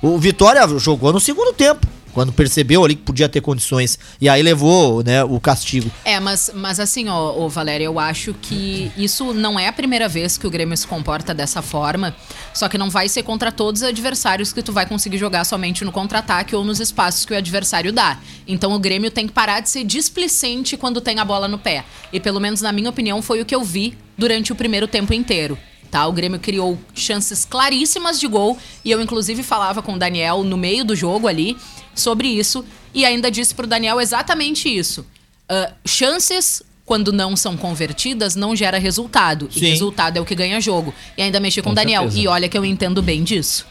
O 0.03 0.19
Vitória 0.19 0.61
jogou 0.79 1.13
no 1.13 1.19
segundo 1.19 1.53
tempo. 1.53 1.85
Quando 2.13 2.33
percebeu 2.33 2.85
ali 2.85 2.95
que 2.95 3.03
podia 3.03 3.29
ter 3.29 3.41
condições. 3.41 3.99
E 4.21 4.29
aí 4.29 4.43
levou 4.43 5.03
né, 5.03 5.25
o 5.25 5.41
castigo. 5.41 5.91
É, 6.05 6.21
mas, 6.21 6.51
mas 6.55 6.79
assim, 6.79 7.09
ó, 7.09 7.49
Valéria, 7.49 7.85
eu 7.85 7.99
acho 7.99 8.35
que 8.35 8.93
isso 8.97 9.33
não 9.33 9.59
é 9.59 9.69
a 9.69 9.73
primeira 9.73 10.09
vez 10.09 10.37
que 10.37 10.47
o 10.47 10.51
Grêmio 10.51 10.77
se 10.77 10.87
comporta 10.87 11.33
dessa 11.33 11.63
forma. 11.63 12.15
Só 12.53 12.69
que 12.69 12.77
não 12.77 12.91
vai 12.91 13.09
ser 13.09 13.23
contra 13.23 13.51
todos 13.51 13.83
os 13.83 13.89
adversários 13.89 14.53
que 14.53 14.63
tu 14.63 14.73
vai 14.73 14.87
conseguir 14.87 15.19
jogar 15.19 15.45
somente 15.45 15.85
no 15.85 15.93
contra-ataque 15.93 16.55
ou 16.55 16.65
nos 16.65 16.81
espaços 16.81 17.25
que 17.25 17.33
o 17.33 17.37
adversário 17.37 17.93
dá. 17.93 18.19
Então 18.47 18.73
o 18.73 18.79
Grêmio 18.79 19.11
tem 19.11 19.27
que 19.27 19.33
parar 19.33 19.61
de 19.61 19.71
ser 19.71 19.85
displicente 19.85 20.77
quando 20.77 21.01
tem 21.01 21.19
a 21.19 21.25
bola 21.25 21.49
no 21.49 21.59
pé. 21.59 21.85
E 22.13 22.21
pelo 22.21 22.41
menos 22.41 22.61
na 22.61 22.73
minha 22.73 22.91
opinião 22.91 23.23
foi 23.23 23.41
o 23.41 23.45
que 23.45 23.55
eu 23.55 23.65
vi 23.65 23.97
durante 24.17 24.53
o 24.53 24.57
primeiro 24.57 24.87
tempo 24.87 25.15
inteiro. 25.15 25.59
Tá, 25.91 26.07
o 26.07 26.13
Grêmio 26.13 26.41
criou 26.41 26.79
chances 26.95 27.45
claríssimas 27.45 28.19
de 28.19 28.27
gol 28.27 28.57
e 28.83 28.91
eu 28.91 28.99
inclusive 29.03 29.43
falava 29.43 29.83
com 29.83 29.93
o 29.93 29.99
Daniel 29.99 30.43
no 30.43 30.57
meio 30.57 30.87
do 30.87 30.97
jogo 30.97 31.29
ali 31.29 31.55
sobre 31.95 32.29
isso 32.29 32.65
e 32.95 33.05
ainda 33.05 33.31
disse 33.31 33.55
pro 33.55 33.67
Daniel 33.67 34.01
exatamente 34.01 34.69
isso. 34.69 35.05
Ah, 35.49 35.71
chances, 35.85 36.63
quando 36.87 37.13
não 37.13 37.37
são 37.37 37.57
convertidas, 37.57 38.35
não 38.35 38.57
gera 38.57 38.79
resultado. 38.79 39.49
Sim. 39.53 39.65
E 39.67 39.71
resultado 39.71 40.17
é 40.17 40.21
o 40.21 40.25
que 40.25 40.35
ganha 40.35 40.61
jogo. 40.61 40.95
E 41.17 41.23
ainda 41.23 41.39
mexi 41.41 41.61
com, 41.61 41.71
Com 41.71 41.73
o 41.73 41.75
Daniel. 41.75 42.03
certeza. 42.03 42.21
E 42.23 42.29
olha 42.29 42.49
que 42.49 42.57
eu 42.57 42.65
entendo 42.65 43.03
bem 43.03 43.23
disso. 43.23 43.67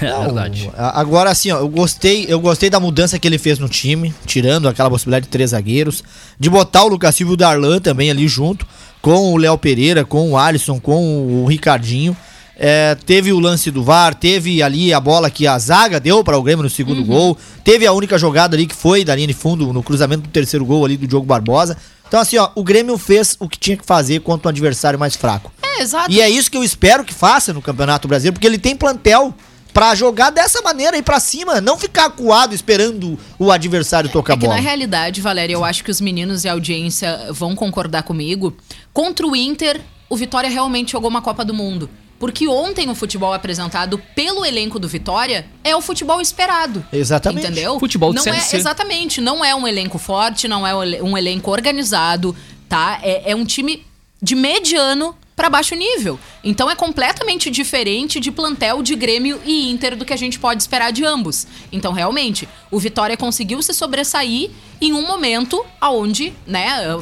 É 0.00 0.10
Não, 0.10 0.24
verdade. 0.24 0.70
Agora, 0.76 1.30
assim, 1.30 1.50
ó, 1.50 1.58
eu 1.58 1.68
gostei, 1.68 2.26
eu 2.28 2.40
gostei 2.40 2.68
da 2.70 2.78
mudança 2.80 3.18
que 3.18 3.26
ele 3.26 3.38
fez 3.38 3.58
no 3.58 3.68
time, 3.68 4.14
tirando 4.26 4.68
aquela 4.68 4.90
possibilidade 4.90 5.24
de 5.24 5.30
três 5.30 5.50
zagueiros, 5.50 6.02
de 6.38 6.48
botar 6.50 6.84
o 6.84 6.88
Lucas 6.88 7.14
Silva 7.14 7.32
e 7.32 7.34
o 7.34 7.36
Darlan 7.36 7.80
também 7.80 8.10
ali 8.10 8.28
junto, 8.28 8.66
com 9.00 9.32
o 9.32 9.36
Léo 9.36 9.56
Pereira, 9.58 10.04
com 10.04 10.30
o 10.30 10.36
Alisson, 10.38 10.78
com 10.80 11.42
o 11.42 11.46
Ricardinho. 11.46 12.16
É, 12.60 12.96
teve 13.06 13.32
o 13.32 13.38
lance 13.38 13.70
do 13.70 13.84
VAR, 13.84 14.14
teve 14.16 14.60
ali 14.62 14.92
a 14.92 14.98
bola 14.98 15.30
que 15.30 15.46
a 15.46 15.56
zaga 15.58 16.00
deu 16.00 16.24
para 16.24 16.36
o 16.36 16.42
Grêmio 16.42 16.64
no 16.64 16.70
segundo 16.70 17.04
gol, 17.04 17.38
teve 17.62 17.86
a 17.86 17.92
única 17.92 18.18
jogada 18.18 18.56
ali 18.56 18.66
que 18.66 18.74
foi 18.74 19.04
da 19.04 19.14
linha 19.14 19.28
de 19.28 19.34
fundo 19.34 19.72
no 19.72 19.80
cruzamento 19.80 20.22
do 20.22 20.28
terceiro 20.28 20.64
gol 20.64 20.84
ali 20.84 20.96
do 20.96 21.06
Diogo 21.06 21.24
Barbosa. 21.24 21.76
Então, 22.08 22.18
assim, 22.18 22.36
ó, 22.36 22.50
o 22.56 22.64
Grêmio 22.64 22.98
fez 22.98 23.36
o 23.38 23.48
que 23.48 23.58
tinha 23.58 23.76
que 23.76 23.84
fazer 23.86 24.20
contra 24.20 24.48
um 24.48 24.50
adversário 24.50 24.98
mais 24.98 25.14
fraco. 25.14 25.52
É, 25.62 25.82
exato. 25.82 26.10
E 26.10 26.20
é 26.20 26.28
isso 26.28 26.50
que 26.50 26.56
eu 26.56 26.64
espero 26.64 27.04
que 27.04 27.14
faça 27.14 27.52
no 27.52 27.62
Campeonato 27.62 28.08
Brasileiro, 28.08 28.32
porque 28.34 28.46
ele 28.46 28.58
tem 28.58 28.74
plantel 28.74 29.32
pra 29.72 29.94
jogar 29.94 30.30
dessa 30.30 30.60
maneira 30.62 30.96
aí 30.96 31.02
pra 31.02 31.20
cima, 31.20 31.60
não 31.60 31.78
ficar 31.78 32.06
acuado 32.06 32.54
esperando 32.54 33.16
o 33.38 33.52
adversário 33.52 34.10
tocar 34.10 34.32
É 34.32 34.36
que 34.36 34.46
bola. 34.46 34.56
na 34.56 34.60
realidade, 34.60 35.20
Valéria, 35.20 35.54
eu 35.54 35.64
acho 35.64 35.84
que 35.84 35.90
os 35.90 36.00
meninos 36.00 36.42
e 36.42 36.48
a 36.48 36.52
audiência 36.52 37.28
vão 37.30 37.54
concordar 37.54 38.02
comigo. 38.02 38.56
Contra 38.92 39.24
o 39.24 39.36
Inter, 39.36 39.80
o 40.10 40.16
Vitória 40.16 40.50
realmente 40.50 40.92
jogou 40.92 41.08
uma 41.08 41.22
Copa 41.22 41.44
do 41.44 41.54
Mundo. 41.54 41.88
Porque 42.18 42.48
ontem 42.48 42.90
o 42.90 42.94
futebol 42.94 43.32
apresentado 43.32 43.98
pelo 44.14 44.44
elenco 44.44 44.78
do 44.78 44.88
Vitória 44.88 45.46
é 45.62 45.76
o 45.76 45.80
futebol 45.80 46.20
esperado. 46.20 46.84
Exatamente. 46.92 47.46
Entendeu? 47.46 47.78
Futebol 47.78 48.12
de 48.12 48.16
não 48.24 48.32
é. 48.34 48.38
Exatamente. 48.52 49.20
Não 49.20 49.44
é 49.44 49.54
um 49.54 49.66
elenco 49.68 49.98
forte, 49.98 50.48
não 50.48 50.66
é 50.66 50.74
um 50.74 50.82
ele- 50.82 51.18
elenco 51.18 51.50
organizado, 51.50 52.34
tá? 52.68 52.98
É, 53.02 53.30
é 53.30 53.36
um 53.36 53.44
time 53.44 53.86
de 54.20 54.34
mediano 54.34 55.16
pra 55.36 55.48
baixo 55.48 55.76
nível. 55.76 56.18
Então 56.42 56.68
é 56.68 56.74
completamente 56.74 57.48
diferente 57.48 58.18
de 58.18 58.32
plantel 58.32 58.82
de 58.82 58.96
Grêmio 58.96 59.40
e 59.44 59.70
Inter 59.70 59.94
do 59.96 60.04
que 60.04 60.12
a 60.12 60.16
gente 60.16 60.36
pode 60.40 60.60
esperar 60.60 60.90
de 60.90 61.04
ambos. 61.04 61.46
Então 61.70 61.92
realmente, 61.92 62.48
o 62.72 62.80
Vitória 62.80 63.16
conseguiu 63.16 63.62
se 63.62 63.72
sobressair 63.72 64.50
em 64.80 64.92
um 64.92 65.06
momento 65.06 65.64
aonde, 65.80 66.34
né, 66.44 66.98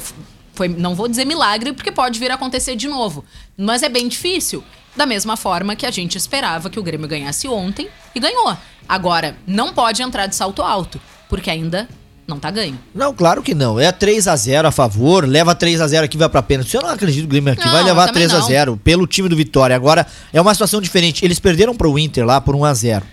foi, 0.53 0.69
não 0.69 0.95
vou 0.95 1.09
dizer 1.09 1.25
milagre 1.25 1.73
porque 1.73 1.91
pode 1.91 2.19
vir 2.21 2.31
a 2.31 2.35
acontecer 2.35 2.77
de 2.77 2.89
novo, 2.89 3.25
mas 3.57 3.83
é 3.83 3.89
bem 3.89 4.07
difícil. 4.07 4.63
Da 4.97 5.05
mesma 5.05 5.37
forma 5.37 5.77
que 5.77 5.85
a 5.85 5.91
gente 5.91 6.17
esperava 6.17 6.71
que 6.71 6.81
o 6.81 6.83
Grêmio 6.83 7.07
ganhasse 7.07 7.47
ontem 7.47 7.89
e 8.15 8.21
ganhou. 8.21 8.57
Agora, 8.89 9.37
não 9.47 9.73
pode 9.73 10.03
entrar 10.03 10.27
de 10.27 10.35
salto 10.35 10.63
alto, 10.63 11.01
porque 11.29 11.51
ainda 11.51 11.89
não 12.27 12.39
tá 12.39 12.51
ganho. 12.51 12.79
Não, 12.95 13.15
claro 13.15 13.43
que 13.43 13.55
não. 13.55 13.79
É 13.79 13.93
3 13.93 14.27
a 14.27 14.35
0 14.35 14.69
a 14.69 14.73
favor, 14.73 15.29
leva 15.29 15.55
3 15.55 15.81
a 15.81 15.87
0 15.87 16.05
aqui 16.07 16.17
vai 16.17 16.29
pra 16.29 16.43
pênalti. 16.43 16.75
Eu 16.75 16.83
não 16.83 16.91
acredito 16.91 17.21
que 17.21 17.27
o 17.27 17.31
Grêmio 17.31 17.53
aqui 17.53 17.65
Não, 17.65 17.73
vai 17.73 17.85
levar 17.85 18.07
também 18.07 18.27
3 18.27 18.35
a 18.35 18.41
0 18.41 18.81
pelo 18.83 19.07
time 19.07 19.29
do 19.29 19.37
Vitória. 19.37 19.77
Agora 19.77 20.07
é 20.33 20.41
uma 20.41 20.55
situação 20.55 20.81
diferente. 20.81 21.25
Eles 21.25 21.39
perderam 21.39 21.75
pro 21.75 21.99
Inter 21.99 22.25
lá 22.25 22.41
por 22.41 22.57
1 22.57 22.65
a 22.65 22.75
0. 22.75 23.07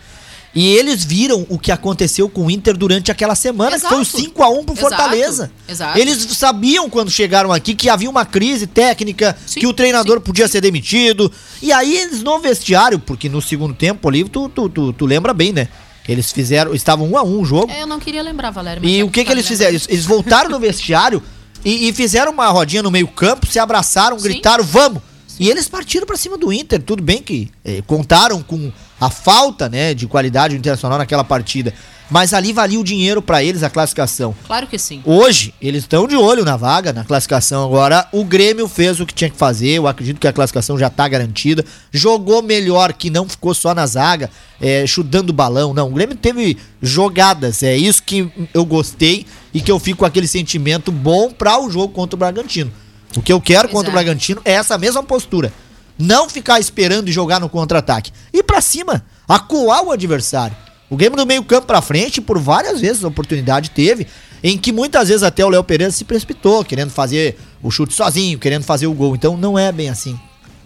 E 0.55 0.75
eles 0.75 1.03
viram 1.03 1.47
o 1.49 1.57
que 1.57 1.71
aconteceu 1.71 2.29
com 2.29 2.45
o 2.45 2.51
Inter 2.51 2.77
durante 2.77 3.11
aquela 3.11 3.33
semana, 3.33 3.79
que 3.79 3.87
foi 3.87 3.97
o 3.97 4.01
Exato. 4.01 4.19
5 4.19 4.43
a 4.43 4.49
1 4.49 4.63
pro 4.63 4.73
Exato. 4.75 4.79
Fortaleza. 4.79 5.51
Exato. 5.67 5.97
Eles 5.97 6.17
sabiam 6.37 6.89
quando 6.89 7.09
chegaram 7.09 7.51
aqui 7.51 7.73
que 7.73 7.89
havia 7.89 8.09
uma 8.09 8.23
crise 8.23 8.67
técnica, 8.67 9.35
Sim, 9.47 9.61
que 9.61 9.67
o 9.67 9.73
treinador 9.73 10.17
sim, 10.17 10.23
podia 10.23 10.47
ser 10.47 10.61
demitido. 10.61 11.31
E 11.59 11.71
aí 11.71 11.97
eles 11.97 12.21
no 12.21 12.37
vestiário, 12.39 12.99
porque 12.99 13.27
no 13.29 13.41
segundo 13.41 13.73
tempo 13.73 14.07
ali, 14.07 14.23
tu, 14.25 14.47
tu, 14.47 14.69
tu, 14.69 14.93
tu 14.93 15.05
lembra 15.07 15.33
bem, 15.33 15.51
né? 15.51 15.67
Eles 16.07 16.31
fizeram, 16.31 16.75
estavam 16.75 17.09
1 17.09 17.17
a 17.17 17.23
1 17.23 17.39
o 17.39 17.45
jogo. 17.45 17.71
É, 17.71 17.81
eu 17.81 17.87
não 17.87 17.99
queria 17.99 18.21
lembrar, 18.21 18.51
Valério. 18.51 18.85
E 18.85 18.99
é 18.99 19.03
o 19.03 19.09
que, 19.09 19.25
que 19.25 19.31
eles 19.31 19.45
me 19.45 19.49
fizeram? 19.49 19.79
Eles, 19.87 20.05
voltaram 20.05 20.51
no 20.51 20.59
vestiário 20.59 21.23
e, 21.65 21.87
e 21.87 21.93
fizeram 21.93 22.31
uma 22.31 22.47
rodinha 22.49 22.83
no 22.83 22.91
meio-campo, 22.91 23.47
se 23.47 23.57
abraçaram, 23.57 24.17
gritaram, 24.17 24.63
vamos! 24.63 25.01
E 25.39 25.49
eles 25.49 25.67
partiram 25.67 26.05
pra 26.05 26.15
cima 26.15 26.37
do 26.37 26.53
Inter. 26.53 26.81
Tudo 26.81 27.01
bem 27.01 27.21
que 27.21 27.49
eh, 27.65 27.81
contaram 27.87 28.43
com 28.43 28.71
a 29.03 29.09
falta 29.09 29.67
né, 29.67 29.93
de 29.93 30.07
qualidade 30.07 30.55
internacional 30.55 30.97
naquela 30.97 31.25
partida. 31.25 31.73
Mas 32.09 32.33
ali 32.33 32.53
valia 32.53 32.79
o 32.79 32.83
dinheiro 32.83 33.21
pra 33.21 33.43
eles 33.43 33.63
a 33.63 33.69
classificação. 33.69 34.35
Claro 34.45 34.67
que 34.67 34.77
sim. 34.77 35.01
Hoje, 35.03 35.53
eles 35.61 35.83
estão 35.83 36.07
de 36.07 36.15
olho 36.15 36.45
na 36.45 36.55
vaga, 36.55 36.93
na 36.93 37.03
classificação 37.03 37.65
agora. 37.65 38.07
O 38.11 38.23
Grêmio 38.23 38.67
fez 38.67 38.99
o 38.99 39.05
que 39.05 39.13
tinha 39.13 39.29
que 39.29 39.35
fazer. 39.35 39.71
Eu 39.71 39.87
acredito 39.87 40.19
que 40.19 40.27
a 40.27 40.33
classificação 40.33 40.77
já 40.77 40.89
tá 40.89 41.07
garantida. 41.07 41.65
Jogou 41.91 42.41
melhor, 42.41 42.93
que 42.93 43.09
não 43.09 43.27
ficou 43.27 43.53
só 43.53 43.73
na 43.73 43.85
zaga, 43.85 44.29
é, 44.61 44.85
chutando 44.85 45.31
o 45.31 45.35
balão. 45.35 45.73
Não, 45.73 45.87
o 45.87 45.93
Grêmio 45.93 46.15
teve 46.15 46.57
jogadas. 46.81 47.63
É 47.63 47.75
isso 47.75 48.03
que 48.03 48.31
eu 48.53 48.63
gostei 48.63 49.25
e 49.53 49.59
que 49.59 49.71
eu 49.71 49.79
fico 49.79 49.99
com 49.99 50.05
aquele 50.05 50.27
sentimento 50.27 50.91
bom 50.91 51.31
para 51.31 51.59
o 51.59 51.69
jogo 51.69 51.93
contra 51.93 52.15
o 52.15 52.19
Bragantino. 52.19 52.71
O 53.15 53.21
que 53.21 53.33
eu 53.33 53.41
quero 53.41 53.69
contra 53.69 53.89
o. 53.89 53.93
Bragantino 53.93 54.41
é 54.45 54.53
essa 54.53 54.77
mesma 54.77 55.03
postura. 55.03 55.51
Não 55.97 56.29
ficar 56.29 56.59
esperando 56.59 57.07
e 57.07 57.11
jogar 57.11 57.39
no 57.39 57.49
contra-ataque. 57.49 58.11
Ir 58.33 58.43
pra 58.43 58.61
cima, 58.61 59.05
acuar 59.27 59.83
o 59.83 59.91
adversário. 59.91 60.55
O 60.89 60.95
Grêmio 60.95 61.17
do 61.17 61.25
meio 61.25 61.43
campo 61.43 61.67
pra 61.67 61.81
frente, 61.81 62.21
por 62.21 62.39
várias 62.39 62.81
vezes 62.81 63.03
a 63.03 63.07
oportunidade 63.07 63.71
teve, 63.71 64.05
em 64.43 64.57
que 64.57 64.71
muitas 64.71 65.07
vezes 65.07 65.23
até 65.23 65.45
o 65.45 65.49
Léo 65.49 65.63
Pereira 65.63 65.91
se 65.91 66.03
precipitou, 66.03 66.63
querendo 66.63 66.89
fazer 66.89 67.37
o 67.61 67.71
chute 67.71 67.93
sozinho, 67.93 68.37
querendo 68.37 68.63
fazer 68.63 68.87
o 68.87 68.93
gol. 68.93 69.15
Então 69.15 69.37
não 69.37 69.57
é 69.57 69.71
bem 69.71 69.89
assim. 69.89 70.19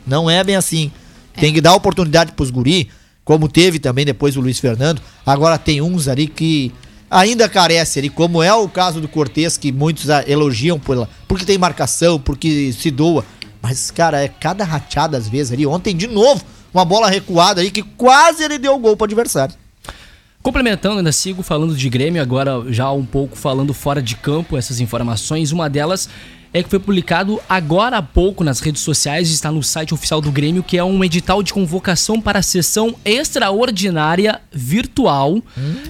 Não 0.06 0.30
é 0.30 0.44
bem 0.44 0.56
assim. 0.56 0.92
Tem 1.36 1.54
que 1.54 1.62
dar 1.62 1.76
oportunidade 1.76 2.32
pros 2.32 2.50
guri, 2.50 2.90
como 3.24 3.48
teve 3.48 3.78
também 3.78 4.06
depois 4.06 4.36
o 4.36 4.42
Luiz 4.42 4.60
Fernando. 4.60 5.02
Agora 5.26 5.58
tem 5.58 5.82
uns 5.82 6.08
ali 6.08 6.28
que 6.28 6.74
ainda 7.10 7.48
carece 7.48 8.00
ali, 8.00 8.10
como 8.10 8.42
é 8.42 8.54
o 8.54 8.68
caso 8.68 9.00
do 9.00 9.08
Cortez, 9.08 9.58
que 9.58 9.72
muitos 9.72 10.06
elogiam 10.26 10.80
por, 10.80 11.08
porque 11.28 11.46
tem 11.46 11.58
marcação, 11.58 12.20
porque 12.20 12.74
se 12.74 12.90
doa. 12.90 13.24
Mas, 13.68 13.92
cara, 13.92 14.24
é 14.24 14.30
cada 14.30 14.64
rachada 14.64 15.18
às 15.18 15.28
vezes 15.28 15.52
ali. 15.52 15.68
Ontem, 15.68 15.94
de 15.94 16.08
novo, 16.08 16.42
uma 16.74 16.86
bola 16.86 17.10
recuada 17.10 17.60
aí 17.60 17.70
que 17.70 17.84
quase 17.84 18.42
ele 18.42 18.58
deu 18.58 18.74
o 18.76 18.80
gol 18.80 18.96
pro 18.96 19.04
adversário. 19.04 19.54
Complementando, 20.42 21.00
ainda 21.00 21.12
sigo 21.12 21.44
falando 21.44 21.76
de 21.76 21.90
Grêmio, 21.90 22.22
agora 22.22 22.64
já 22.70 22.90
um 22.94 23.06
pouco 23.06 23.36
falando 23.36 23.74
fora 23.74 24.02
de 24.02 24.16
campo 24.16 24.58
essas 24.58 24.80
informações. 24.80 25.52
Uma 25.52 25.70
delas 25.70 26.08
é 26.54 26.64
que 26.64 26.70
foi 26.70 26.80
publicado 26.80 27.40
agora 27.48 27.98
há 27.98 28.02
pouco 28.02 28.44
nas 28.44 28.60
redes 28.60 28.82
sociais, 28.82 29.30
está 29.30 29.52
no 29.52 29.62
site 29.62 29.94
oficial 29.94 30.22
do 30.22 30.32
Grêmio, 30.32 30.64
que 30.64 30.78
é 30.78 30.84
um 30.84 31.04
edital 31.04 31.44
de 31.44 31.54
convocação 31.54 32.20
para 32.22 32.40
a 32.40 32.42
sessão 32.42 32.96
extraordinária 33.04 34.42
virtual. 34.52 35.42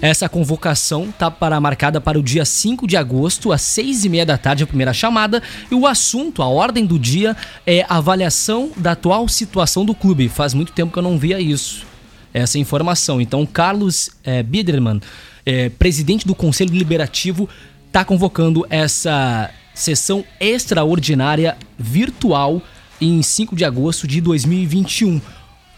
Essa 0.02 0.28
convocação 0.28 1.10
está 1.10 1.30
para, 1.30 1.60
marcada 1.60 2.02
para 2.02 2.20
o 2.20 2.24
dia 2.24 2.46
5 2.46 2.88
de 2.88 2.98
agosto, 2.98 3.52
às 3.52 3.62
6 3.62 4.06
e 4.06 4.10
meia 4.10 4.26
da 4.26 4.38
tarde, 4.38 4.64
a 4.64 4.68
primeira 4.68 4.94
chamada. 4.94 5.42
E 5.72 5.76
o 5.76 5.86
assunto, 5.86 6.42
a 6.42 6.48
ordem 6.48 6.86
do 6.86 6.98
dia, 6.98 7.36
é 7.66 7.86
avaliação 7.88 8.72
da 8.76 8.92
atual 8.92 9.28
situação 9.28 9.86
do 9.86 9.94
clube. 9.94 10.30
Faz 10.30 10.54
muito 10.54 10.72
tempo 10.72 10.92
que 10.92 11.00
eu 11.00 11.04
não 11.04 11.18
via 11.18 11.40
isso 11.40 11.86
essa 12.34 12.60
informação. 12.60 13.20
Então, 13.20 13.46
Carlos 13.46 14.10
eh, 14.24 14.44
Biederman, 14.44 15.00
eh, 15.46 15.70
presidente 15.70 16.28
do 16.28 16.36
Conselho 16.36 16.72
Deliberativo, 16.72 17.50
está 17.88 18.06
convocando 18.06 18.66
essa 18.70 19.50
sessão 19.78 20.26
extraordinária 20.40 21.56
virtual 21.78 22.62
em 23.00 23.22
5 23.22 23.56
de 23.56 23.64
agosto 23.64 24.08
de 24.08 24.20
2021. 24.20 25.22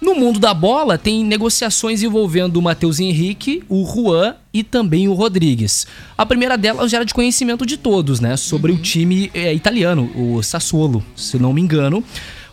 No 0.02 0.16
mundo 0.16 0.40
da 0.40 0.54
bola, 0.54 0.98
tem 0.98 1.26
negociações 1.26 2.02
envolvendo 2.02 2.56
o 2.56 2.62
Matheus 2.62 3.02
Henrique, 3.02 3.62
o 3.68 3.86
Juan 3.86 4.36
e 4.54 4.64
também 4.64 5.10
o 5.10 5.14
Rodrigues. 5.14 5.86
A 6.18 6.26
primeira 6.26 6.58
delas 6.58 6.90
já 6.90 7.00
era 7.00 7.06
de 7.06 7.14
conhecimento 7.14 7.66
de 7.66 7.76
todos, 7.76 8.22
né? 8.22 8.38
Sobre 8.38 8.72
o 8.72 8.78
time 8.78 9.30
eh, 9.34 9.54
italiano, 9.54 10.10
o 10.16 10.42
Sassuolo, 10.42 11.04
se 11.18 11.38
não 11.38 11.52
me 11.52 11.60
engano. 11.60 12.02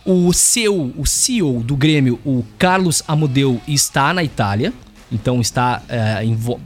O 0.03 0.33
seu, 0.33 0.93
o 0.97 1.05
CEO 1.05 1.63
do 1.63 1.75
Grêmio, 1.77 2.19
o 2.25 2.43
Carlos 2.57 3.01
Amodeu, 3.07 3.61
está 3.65 4.13
na 4.13 4.23
Itália. 4.23 4.73
Então 5.11 5.39
está 5.39 5.81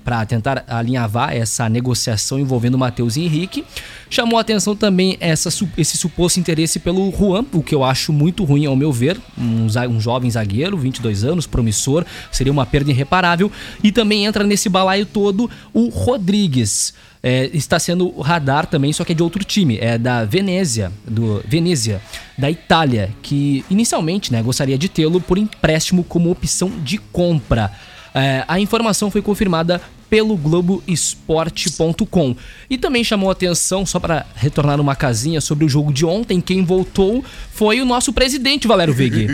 para 0.03 0.25
tentar 0.25 0.63
alinhavar 0.67 1.36
essa 1.36 1.69
negociação 1.69 2.39
envolvendo 2.39 2.75
o 2.75 2.77
Matheus 2.77 3.17
Henrique. 3.17 3.63
Chamou 4.10 4.38
a 4.38 4.41
atenção 4.41 4.75
também 4.75 5.17
essa, 5.19 5.50
esse 5.77 5.98
suposto 5.98 6.39
interesse 6.39 6.79
pelo 6.79 7.12
Juan, 7.12 7.45
o 7.53 7.62
que 7.62 7.74
eu 7.74 7.83
acho 7.83 8.12
muito 8.12 8.43
ruim 8.43 8.65
ao 8.65 8.75
meu 8.75 8.91
ver. 8.91 9.19
Um, 9.38 9.67
um 9.89 10.00
jovem 10.01 10.29
zagueiro, 10.29 10.77
22 10.77 11.24
anos, 11.24 11.45
promissor, 11.45 12.05
seria 12.31 12.51
uma 12.51 12.65
perda 12.65 12.91
irreparável. 12.91 13.51
E 13.83 13.91
também 13.91 14.25
entra 14.25 14.43
nesse 14.43 14.69
balaio 14.69 15.05
todo 15.05 15.50
o 15.74 15.89
Rodrigues. 15.89 16.93
É, 17.24 17.51
está 17.53 17.77
sendo 17.77 18.10
radar 18.19 18.65
também, 18.65 18.91
só 18.91 19.05
que 19.05 19.12
é 19.12 19.15
de 19.15 19.21
outro 19.21 19.43
time, 19.43 19.77
é 19.79 19.95
da 19.95 20.25
Venezia, 20.25 20.91
do 21.07 21.39
Venezia, 21.48 22.01
da 22.36 22.50
Itália, 22.50 23.12
que 23.21 23.63
inicialmente 23.69 24.31
né, 24.31 24.41
gostaria 24.41 24.75
de 24.75 24.89
tê-lo 24.89 25.21
por 25.21 25.38
empréstimo 25.38 26.03
como 26.03 26.31
opção 26.31 26.71
de 26.83 26.98
compra. 26.98 27.71
É, 28.13 28.44
a 28.48 28.60
informação 28.60 29.10
foi 29.10 29.22
confirmada 29.22 29.82
pelo 30.12 30.36
Globoesporte.com. 30.36 32.36
E 32.70 32.77
também 32.77 33.01
chamou 33.03 33.30
a 33.30 33.32
atenção, 33.32 33.86
só 33.86 33.98
para 33.98 34.25
retornar 34.36 34.80
uma 34.82 34.94
casinha 34.94 35.39
sobre 35.39 35.63
o 35.63 35.70
jogo 35.70 35.94
de 35.94 36.06
ontem, 36.06 36.41
quem 36.41 36.65
voltou 36.65 37.24
foi 37.53 37.80
o 37.82 37.86
nosso 37.86 38.12
presidente, 38.12 38.68
Valério 38.68 38.94
Vig. 38.94 39.27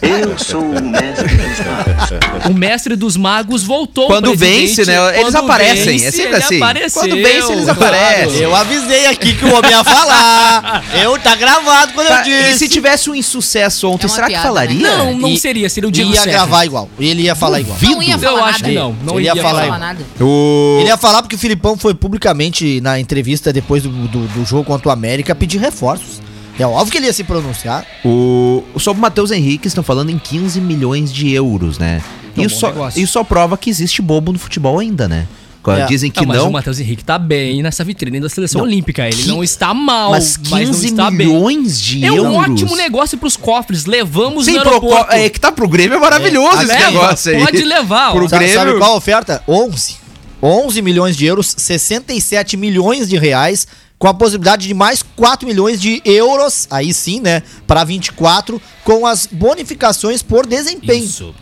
Eu 0.00 0.38
sou 0.38 0.62
o 0.62 0.82
mestre 0.82 1.36
dos 1.36 1.66
magos. 1.66 2.46
O 2.46 2.54
mestre 2.54 2.96
dos 2.96 3.16
magos 3.18 3.62
voltou. 3.62 4.06
Quando 4.06 4.34
vence, 4.34 4.86
né? 4.86 4.96
Eles 5.20 5.34
Quando 5.34 5.44
aparecem, 5.44 5.98
vence, 5.98 6.06
é 6.06 6.10
sempre 6.10 6.36
assim. 6.36 6.56
apareceu, 6.56 7.02
Quando 7.02 7.16
vence, 7.16 7.52
eles 7.52 7.64
claro. 7.64 7.70
aparecem. 7.84 8.40
Eu 8.40 8.56
avisei 8.56 9.06
aqui 9.06 9.34
que 9.34 9.44
o 9.44 9.54
homem 9.54 9.70
ia 9.72 9.84
falar. 9.84 10.82
Eu 11.02 11.18
tá 11.18 11.34
gravado 11.36 11.92
quando 11.92 12.08
Tá, 12.08 12.26
eu 12.26 12.40
e 12.40 12.44
disse. 12.46 12.58
se 12.60 12.68
tivesse 12.68 13.10
um 13.10 13.14
insucesso 13.14 13.88
ontem, 13.90 14.06
É 14.06 14.08
será 14.08 14.26
que 14.26 14.32
piada, 14.32 14.48
falaria? 14.48 14.90
né? 14.90 14.96
Não, 14.96 15.18
não 15.18 15.28
E- 15.28 15.38
seria, 15.38 15.68
seria 15.68 15.88
o 15.88 15.92
Diego 15.92 16.10
ia 16.10 16.16
Sérgio. 16.16 16.32
gravar 16.32 16.64
igual. 16.64 16.88
Ele 16.98 17.22
ia 17.22 17.34
falar 17.34 17.60
igual. 17.60 17.76
Não 17.82 18.02
ia 18.02 18.18
falar 18.18 18.30
Eu 18.32 18.36
nada. 18.38 18.50
acho 18.50 18.64
que 18.64 18.72
não. 18.72 18.96
Não 19.04 19.16
Ele 19.18 19.26
ia, 19.26 19.33
ia 19.36 19.42
falar 19.42 19.60
ia 19.62 19.72
falar 19.72 19.78
nada. 19.78 20.04
O... 20.20 20.76
Ele 20.80 20.88
ia 20.88 20.96
falar 20.96 21.22
porque 21.22 21.36
o 21.36 21.38
Filipão 21.38 21.76
foi 21.76 21.94
publicamente 21.94 22.80
na 22.80 22.98
entrevista 22.98 23.52
depois 23.52 23.82
do, 23.82 23.90
do, 24.08 24.26
do 24.26 24.44
jogo 24.44 24.64
contra 24.64 24.88
o 24.88 24.92
América 24.92 25.34
pedir 25.34 25.58
reforços. 25.58 26.20
É 26.58 26.66
óbvio 26.66 26.92
que 26.92 26.98
ele 26.98 27.06
ia 27.06 27.12
se 27.12 27.24
pronunciar. 27.24 27.84
O... 28.04 28.62
Sobre 28.78 28.98
o 28.98 29.02
Matheus 29.02 29.30
Henrique, 29.30 29.66
estão 29.66 29.82
falando 29.82 30.10
em 30.10 30.18
15 30.18 30.60
milhões 30.60 31.12
de 31.12 31.32
euros, 31.32 31.78
né? 31.78 32.00
É 32.36 32.42
Isso 32.42 32.60
só, 32.60 32.88
isso 32.96 33.12
só 33.12 33.24
prova 33.24 33.56
que 33.56 33.70
existe 33.70 34.02
bobo 34.02 34.32
no 34.32 34.38
futebol 34.38 34.78
ainda, 34.78 35.08
né? 35.08 35.26
Quando 35.64 35.78
É. 35.80 35.86
dizem 35.86 36.10
que 36.10 36.20
Não, 36.20 36.26
mas 36.28 36.36
não. 36.38 36.48
o 36.50 36.52
Matheus 36.52 36.78
Henrique 36.78 37.02
tá 37.02 37.18
bem 37.18 37.62
nessa 37.62 37.82
vitrine 37.82 38.20
da 38.20 38.28
seleção 38.28 38.60
Não, 38.60 38.68
olímpica. 38.68 39.08
Ele 39.08 39.16
que- 39.22 39.26
não 39.28 39.42
está 39.42 39.72
mal, 39.72 40.10
Mas 40.10 40.36
mas, 40.50 40.68
15 40.68 40.90
não 40.92 41.06
está 41.06 41.10
bem. 41.10 41.26
milhões 41.26 41.80
de 41.80 42.04
É 42.04 42.08
euros. 42.10 42.24
um 42.26 42.34
ótimo 42.34 42.76
negócio 42.76 43.16
pros 43.16 43.34
cofres. 43.34 43.86
Levamos 43.86 44.44
Sim, 44.44 44.52
no 44.56 44.60
pro, 44.60 44.68
aeroporto. 44.72 45.12
é 45.14 45.28
que 45.30 45.40
tá 45.40 45.50
pro 45.50 45.66
Grêmio 45.66 45.96
é 45.96 45.98
maravilhoso 46.00 46.58
esse 46.58 46.66
Leva, 46.66 46.90
negócio 46.90 47.32
aí. 47.34 47.42
Pode 47.42 47.64
levar. 47.64 48.12
Pro 48.12 48.28
Sabe, 48.28 48.44
Grêmio. 48.44 48.60
sabe 48.68 48.78
qual 48.78 48.92
a 48.92 48.96
oferta? 48.96 49.42
11. 49.48 49.96
11 50.42 50.82
milhões 50.82 51.16
de 51.16 51.24
euros, 51.24 51.54
67 51.56 52.56
milhões 52.58 53.08
de 53.08 53.16
reais, 53.16 53.66
com 53.98 54.06
a 54.06 54.12
possibilidade 54.12 54.68
de 54.68 54.74
mais 54.74 55.02
4 55.16 55.48
milhões 55.48 55.80
de 55.80 56.02
euros, 56.04 56.66
aí 56.70 56.92
sim, 56.92 57.20
né, 57.20 57.42
para 57.66 57.84
24, 57.84 58.60
com 58.84 59.06
as 59.06 59.26
bonificações 59.26 60.22
por 60.22 60.46
desempenho. 60.46 61.04
Isso. 61.04 61.34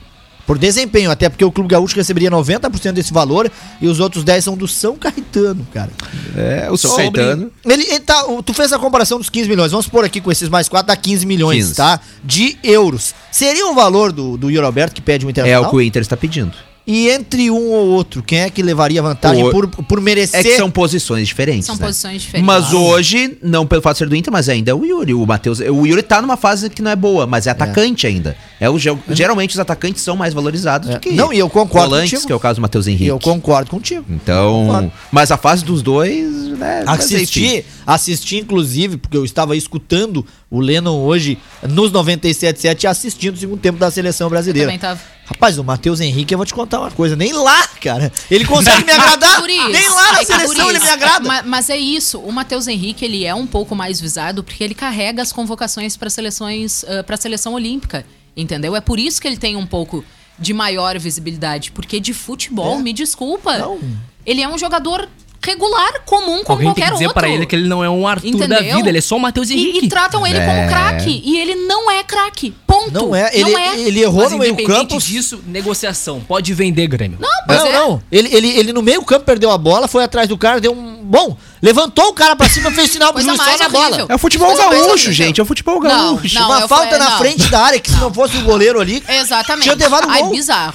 Por 0.47 0.59
desempenho, 0.59 1.11
até 1.11 1.29
porque 1.29 1.45
o 1.45 1.53
Clube 1.53 1.71
Gaúcho 1.71 1.95
receberia 1.97 2.31
90% 2.31 2.93
desse 2.93 3.13
valor 3.13 3.51
e 3.81 3.87
os 3.87 4.01
outros 4.01 4.25
10 4.25 4.43
são 4.45 4.57
do 4.57 4.67
São 4.67 4.97
Caetano, 4.97 5.67
cara. 5.73 5.91
É, 6.37 6.69
o 6.71 6.77
São 6.77 6.91
Sobre- 6.91 7.21
Caetano. 7.23 7.51
Ele, 7.65 7.83
ele 7.85 8.01
tá, 8.01 8.27
o- 8.27 8.43
tu 8.43 8.53
fez 8.53 8.73
a 8.73 8.79
comparação 8.79 9.19
dos 9.19 9.31
15 9.31 9.49
milhões. 9.49 9.71
Vamos 9.71 9.87
supor 9.87 10.05
aqui 10.05 10.21
com 10.21 10.33
esses 10.33 10.49
mais 10.49 10.69
4 10.69 10.89
dá 10.89 10.97
15 10.97 11.25
milhões, 11.27 11.67
15. 11.67 11.75
tá? 11.77 12.01
De 12.25 12.59
euros. 12.63 13.15
Seria 13.31 13.67
o 13.69 13.75
valor 13.75 14.11
do, 14.13 14.37
do 14.37 14.51
Yuri 14.51 14.67
Alberto 14.67 14.95
que 14.95 15.01
pede 15.01 15.25
o 15.25 15.29
É 15.29 15.31
Internacional? 15.31 15.69
o 15.69 15.71
que 15.71 15.77
o 15.77 15.81
Inter 15.81 16.03
está 16.03 16.17
pedindo. 16.17 16.53
E 16.85 17.09
entre 17.11 17.49
um 17.49 17.71
ou 17.71 17.87
outro, 17.91 18.25
quem 18.25 18.41
é 18.41 18.51
que 18.51 18.61
levaria 18.61 19.01
vantagem 19.01 19.45
O- 19.45 19.51
por, 19.53 19.69
por 19.69 20.01
merecer? 20.01 20.41
É 20.41 20.43
que 20.43 20.57
são 20.57 20.69
posições 20.69 21.29
diferentes. 21.29 21.67
São 21.67 21.77
né? 21.77 21.87
posições 21.87 22.23
diferentes. 22.23 22.45
Mas 22.45 22.73
hoje, 22.73 23.39
não 23.41 23.65
pelo 23.65 23.81
fato 23.81 23.95
de 23.95 23.99
ser 24.01 24.09
do 24.09 24.17
Inter, 24.17 24.33
mas 24.33 24.49
ainda 24.49 24.73
é 24.73 24.75
o 24.75 24.85
Yuri, 24.85 25.15
o 25.15 25.25
Matheus. 25.25 25.61
O 25.61 25.87
Yuri 25.87 26.03
tá 26.03 26.21
numa 26.21 26.37
fase 26.37 26.69
que 26.69 26.83
não 26.83 26.91
é 26.91 26.97
boa, 26.97 27.25
mas 27.25 27.47
é 27.47 27.51
atacante 27.51 28.05
ainda. 28.05 28.37
É 28.63 28.71
o, 28.71 28.79
ge- 28.79 28.97
geralmente 29.11 29.51
os 29.55 29.59
atacantes 29.59 30.03
são 30.03 30.15
mais 30.17 30.33
valorizados 30.33 30.89
É. 30.89 30.93
do 30.95 31.01
que 31.01 31.11
Não, 31.11 31.33
e 31.33 31.39
eu 31.41 31.51
concordo 31.51 31.89
volantes, 31.91 32.13
contigo. 32.13 32.27
que 32.29 32.33
é 32.33 32.37
o 32.37 32.39
caso 32.39 32.61
do 32.61 32.63
Matheus 32.63 32.87
E 32.87 32.91
Henrique. 32.93 33.09
eu 33.09 33.19
concordo 33.19 33.69
contigo. 33.71 34.05
Então, 34.09 34.67
Concordo. 34.67 34.93
mas 35.11 35.33
a 35.33 35.37
fase 35.37 35.65
dos 35.65 35.83
dois, 35.83 36.31
né? 36.59 36.85
mas. 36.87 37.01
Assisti, 37.01 37.65
assisti 37.85 38.37
inclusive, 38.39 38.97
porque 38.99 39.17
eu 39.17 39.25
estava 39.25 39.57
escutando 39.57 40.25
o 40.49 40.61
Lennon 40.61 40.97
hoje 41.01 41.39
nos 41.69 41.91
97.7 41.91 42.89
assistindo 42.89 43.35
o 43.35 43.39
segundo 43.39 43.59
tempo 43.59 43.79
da 43.81 43.91
seleção 43.91 44.29
brasileira. 44.29 44.69
Também 44.69 44.79
tava. 44.79 45.01
Rapaz, 45.25 45.57
o 45.59 45.65
Matheus 45.65 46.01
Henrique, 46.01 46.35
eu 46.35 46.39
vou 46.39 46.45
te 46.47 46.53
contar 46.53 46.81
uma 46.81 46.91
coisa, 46.91 47.17
nem 47.17 47.33
lá, 47.33 47.67
cara, 47.81 48.13
ele 48.31 48.45
consegue 48.45 48.85
me 48.85 48.93
agradar, 48.93 49.39
Por 49.41 49.49
isso, 49.49 49.69
nem 49.71 49.89
lá 49.89 50.13
na 50.13 50.21
é 50.21 50.25
seleção 50.25 50.69
ele 50.69 50.79
me 50.79 50.89
agrada. 50.89 51.27
Ma- 51.27 51.43
Mas, 51.43 51.71
é 51.71 51.77
isso, 51.77 52.19
o 52.21 52.31
Matheus 52.31 52.67
Henrique, 52.69 53.05
ele 53.05 53.25
é 53.25 53.35
um 53.35 53.47
pouco 53.47 53.75
mais 53.75 54.01
visado 54.01 54.43
porque 54.45 54.63
ele 54.63 54.75
carrega 54.75 55.23
as 55.23 55.33
convocações 55.33 55.97
para 55.97 56.11
seleções, 56.11 56.85
para 57.07 57.17
seleção 57.17 57.55
olímpica, 57.55 58.05
entendeu? 58.37 58.75
É 58.77 58.81
por 58.81 58.99
isso 58.99 59.21
que 59.21 59.29
ele 59.29 59.37
tem 59.37 59.57
um 59.57 59.67
pouco 59.67 60.05
de 60.39 60.53
maior 60.53 60.99
visibilidade, 60.99 61.71
porque 61.73 62.01
de 62.01 62.13
futebol, 62.15 62.79
É. 62.79 62.83
me 62.83 62.93
desculpa, 62.93 63.59
Não. 63.59 63.79
ele 64.25 64.41
é 64.41 64.49
um 64.49 64.59
jogador 64.59 65.09
regular, 65.45 66.03
comum 66.07 66.43
como 66.45 66.53
Alguém 66.53 66.59
tem 66.59 66.67
qualquer 66.67 66.85
que 66.87 66.93
dizer 66.93 67.07
outro. 67.07 67.21
pra 67.21 67.29
ele 67.29 67.47
que 67.47 67.57
ele 67.57 67.69
não 67.69 67.83
é 67.83 67.91
um 67.91 68.07
Arthur 68.07 68.47
da 68.47 68.57
Entendeu? 68.57 68.77
vida, 68.77 68.89
ele 68.89 68.99
é 68.99 69.01
só 69.01 69.17
o 69.17 69.21
Matheus 69.21 69.51
E, 69.51 69.55
Henrique. 69.55 69.87
e 69.87 69.89
tratam 69.89 70.27
ele 70.27 70.39
É. 70.39 70.47
como 70.47 70.69
craque. 70.69 71.23
E 71.25 71.39
ele 71.39 71.55
não 71.67 71.91
é 71.91 72.03
craque. 72.05 72.55
Ponto. 72.67 72.91
Não 72.93 73.15
é, 73.15 73.31
ele, 73.33 73.51
Não 73.51 73.59
é. 73.59 73.79
ele 73.81 74.01
errou 74.01 74.23
Mas 74.23 74.33
no 74.33 74.39
meio 74.39 74.57
campo. 74.65 74.99
disso, 74.99 75.43
negociação. 75.47 76.21
Pode 76.21 76.53
vender, 76.55 76.87
Grêmio. 76.87 77.19
Não, 77.21 77.29
pois 77.47 77.59
Não, 77.59 77.67
é. 77.67 77.73
não. 77.73 78.03
Ele, 78.11 78.29
ele, 78.35 78.49
ele 78.59 78.73
no 78.73 78.83
meio 78.83 79.03
campo 79.05 79.25
perdeu 79.25 79.51
a 79.51 79.59
bola, 79.59 79.87
foi 79.89 80.05
atrás 80.05 80.29
do 80.29 80.39
cara, 80.39 80.61
deu 80.61 80.73
um. 80.73 80.93
Bom, 81.03 81.37
levantou 81.61 82.07
o 82.09 82.13
cara 82.15 82.35
pra 82.37 82.49
cima, 82.49 82.71
fez 82.71 82.91
sinal 82.91 83.13
pro 83.13 83.21
juiz 83.23 83.37
só 83.37 83.45
mais 83.45 83.61
na 83.61 83.69
bola. 83.69 84.07
É 84.09 84.15
o 84.15 84.19
futebol 84.19 84.49
Coisa 84.49 84.67
mais 84.69 84.87
gaúcho, 84.87 85.13
gente. 85.13 85.41
É 85.41 85.43
o 85.43 85.47
futebol 85.47 85.81
Não, 85.83 86.17
gaúcho. 86.17 86.35
não. 86.35 86.47
Uma 86.47 86.61
eu 86.61 86.69
falta 86.69 86.97
na 86.99 87.11
não. 87.11 87.19
frente 87.19 87.49
da 87.51 87.61
área, 87.61 87.79
que 87.81 87.91
se 87.91 87.97
não 87.97 88.13
fosse 88.15 88.37
o 88.39 88.43
goleiro 88.43 88.81
ali. 88.81 89.03
Exatamente. 89.09 89.65
Tinha 89.65 89.75
levado 89.75 90.07
Ai, 90.09 90.23
gol. 90.23 90.31
bizarro. 90.31 90.75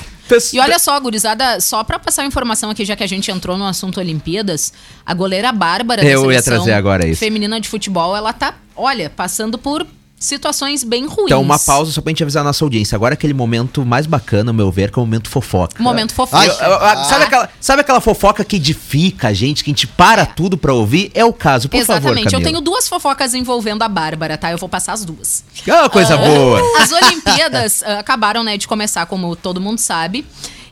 E 0.53 0.59
olha 0.59 0.77
só, 0.79 0.99
gurizada, 0.99 1.59
só 1.59 1.83
pra 1.83 1.97
passar 1.99 2.23
a 2.23 2.25
informação 2.25 2.69
aqui, 2.69 2.83
já 2.85 2.95
que 2.95 3.03
a 3.03 3.07
gente 3.07 3.31
entrou 3.31 3.57
no 3.57 3.65
assunto 3.65 3.99
Olimpíadas, 3.99 4.73
a 5.05 5.13
goleira 5.13 5.51
Bárbara 5.51 6.03
Eu 6.03 6.31
ia 6.31 6.41
trazer 6.41 6.73
agora 6.73 7.07
isso. 7.07 7.19
feminina 7.19 7.59
de 7.59 7.69
futebol, 7.69 8.15
ela 8.15 8.33
tá, 8.33 8.55
olha, 8.75 9.09
passando 9.09 9.57
por 9.57 9.85
situações 10.19 10.83
bem 10.83 11.05
ruins. 11.05 11.25
Então, 11.27 11.41
uma 11.41 11.59
pausa 11.59 11.91
só 11.91 12.01
pra 12.01 12.09
gente 12.11 12.23
avisar 12.23 12.41
a 12.41 12.43
nossa 12.45 12.63
audiência. 12.65 12.95
Agora 12.95 13.13
aquele 13.13 13.33
momento 13.33 13.85
mais 13.85 14.05
bacana, 14.05 14.49
ao 14.51 14.53
meu 14.53 14.71
ver, 14.71 14.91
que 14.91 14.97
é 14.97 15.01
o 15.01 15.05
momento 15.05 15.29
fofoca. 15.29 15.81
Momento 15.81 16.13
fofoca. 16.13 16.45
eu- 16.45 16.51
eu- 16.51 17.05
sabe, 17.05 17.23
aquela, 17.25 17.49
sabe 17.61 17.81
aquela 17.81 18.01
fofoca 18.01 18.43
que 18.43 18.55
edifica 18.55 19.27
a 19.29 19.33
gente, 19.33 19.63
que 19.63 19.69
a 19.69 19.73
gente 19.73 19.87
para 19.87 20.25
tudo 20.25 20.57
pra 20.57 20.73
ouvir? 20.73 21.11
É 21.13 21.23
o 21.23 21.31
caso, 21.33 21.69
por 21.69 21.77
favor, 21.85 22.09
Exatamente. 22.11 22.33
eu 22.33 22.41
tenho 22.41 22.61
duas 22.61 22.87
fofocas 22.87 23.33
envolvendo 23.33 23.83
a 23.83 23.87
Bárbara, 23.87 24.37
tá? 24.37 24.51
Eu 24.51 24.57
vou 24.57 24.67
passar 24.69 24.93
as 24.93 25.05
duas. 25.05 25.43
Ah, 25.69 25.87
coisa 25.89 26.17
boa. 26.17 26.61
As 26.81 26.91
Olimpíadas 26.91 27.83
ah, 27.83 27.99
acabaram, 27.99 28.43
né, 28.43 28.57
de 28.57 28.67
começar, 28.67 29.05
como 29.05 29.35
todo 29.35 29.61
mundo 29.61 29.77
sabe. 29.79 30.25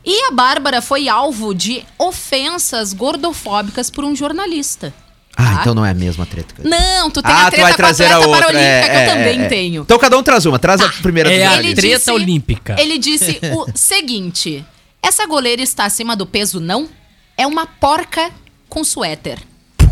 E 0.04 0.28
a 0.28 0.30
Bárbara 0.30 0.80
foi 0.80 1.08
alvo 1.08 1.52
de 1.52 1.84
ofensas 1.98 2.92
gordofóbicas 2.92 3.90
por 3.90 4.04
um 4.04 4.14
jornalista. 4.14 4.94
Ah, 5.36 5.44
tá? 5.56 5.58
então 5.60 5.74
não 5.74 5.84
é 5.84 5.90
a 5.90 5.94
mesma 5.94 6.24
treta. 6.24 6.54
cara. 6.54 6.68
Não, 6.68 7.10
tu 7.10 7.20
tem 7.22 7.30
ah, 7.30 7.42
a 7.42 7.44
tu 7.46 7.50
treta 7.50 7.62
vai 7.62 7.70
com 7.72 7.74
a 7.74 7.76
trazer 7.76 8.04
a 8.04 8.16
atleta 8.16 8.28
outra. 8.28 8.46
paralímpica 8.46 8.68
é, 8.68 8.88
que 8.88 8.94
eu 8.96 9.00
é, 9.00 9.06
também 9.06 9.40
é. 9.42 9.48
tenho. 9.48 9.82
Então 9.82 9.98
cada 9.98 10.16
um 10.18 10.22
traz 10.22 10.46
uma. 10.46 10.58
Traz 10.58 10.80
a 10.80 10.88
primeira 10.88 11.30
É 11.32 11.46
do 11.46 11.54
a 11.54 11.74
treta 11.74 11.96
disse- 11.98 12.10
olímpica. 12.10 12.76
Ele 12.78 12.98
disse 12.98 13.38
o 13.54 13.66
seguinte: 13.74 14.64
essa 15.02 15.26
goleira 15.26 15.60
está 15.62 15.84
acima 15.84 16.16
do 16.16 16.24
peso, 16.26 16.58
não? 16.58 16.88
É 17.36 17.46
uma 17.46 17.66
porca 17.66 18.30
com 18.68 18.82
suéter. 18.82 19.38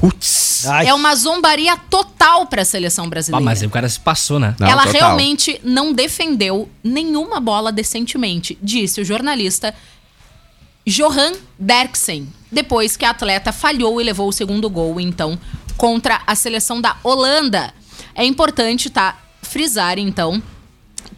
Putz. 0.01 0.67
Ai, 0.67 0.89
É 0.89 0.95
uma 0.95 1.15
zombaria 1.15 1.77
total 1.77 2.47
para 2.47 2.63
a 2.63 2.65
seleção 2.65 3.05
Ah, 3.07 3.09
brasileira. 3.09 3.45
mas 3.45 3.61
aí 3.63 3.67
o 3.67 3.71
cara 3.71 3.89
se 3.89 3.99
passou, 4.01 4.39
né? 4.39 4.55
Não, 4.59 4.67
Ela 4.69 4.85
total. 4.87 5.01
realmente 5.01 5.61
não 5.63 5.93
defendeu 5.93 6.69
nenhuma 6.83 7.41
bola 7.41 7.71
decentemente, 7.73 8.59
disse 8.63 9.01
o 9.01 9.05
jornalista 9.05 9.75
Johan 10.87 11.33
Derksen, 11.59 12.29
depois 12.53 12.97
que 12.97 13.05
a 13.05 13.11
atleta 13.11 13.53
falhou 13.53 14.01
e 14.01 14.05
levou 14.05 14.29
o 14.29 14.33
segundo 14.33 14.69
gol, 14.69 15.01
então, 15.01 15.39
contra 15.77 16.23
a 16.27 16.35
seleção 16.35 16.81
da 16.81 16.97
Holanda. 17.03 17.73
É 18.15 18.25
importante, 18.25 18.91
tá, 18.91 19.19
frisar, 19.43 19.99
então, 19.99 20.43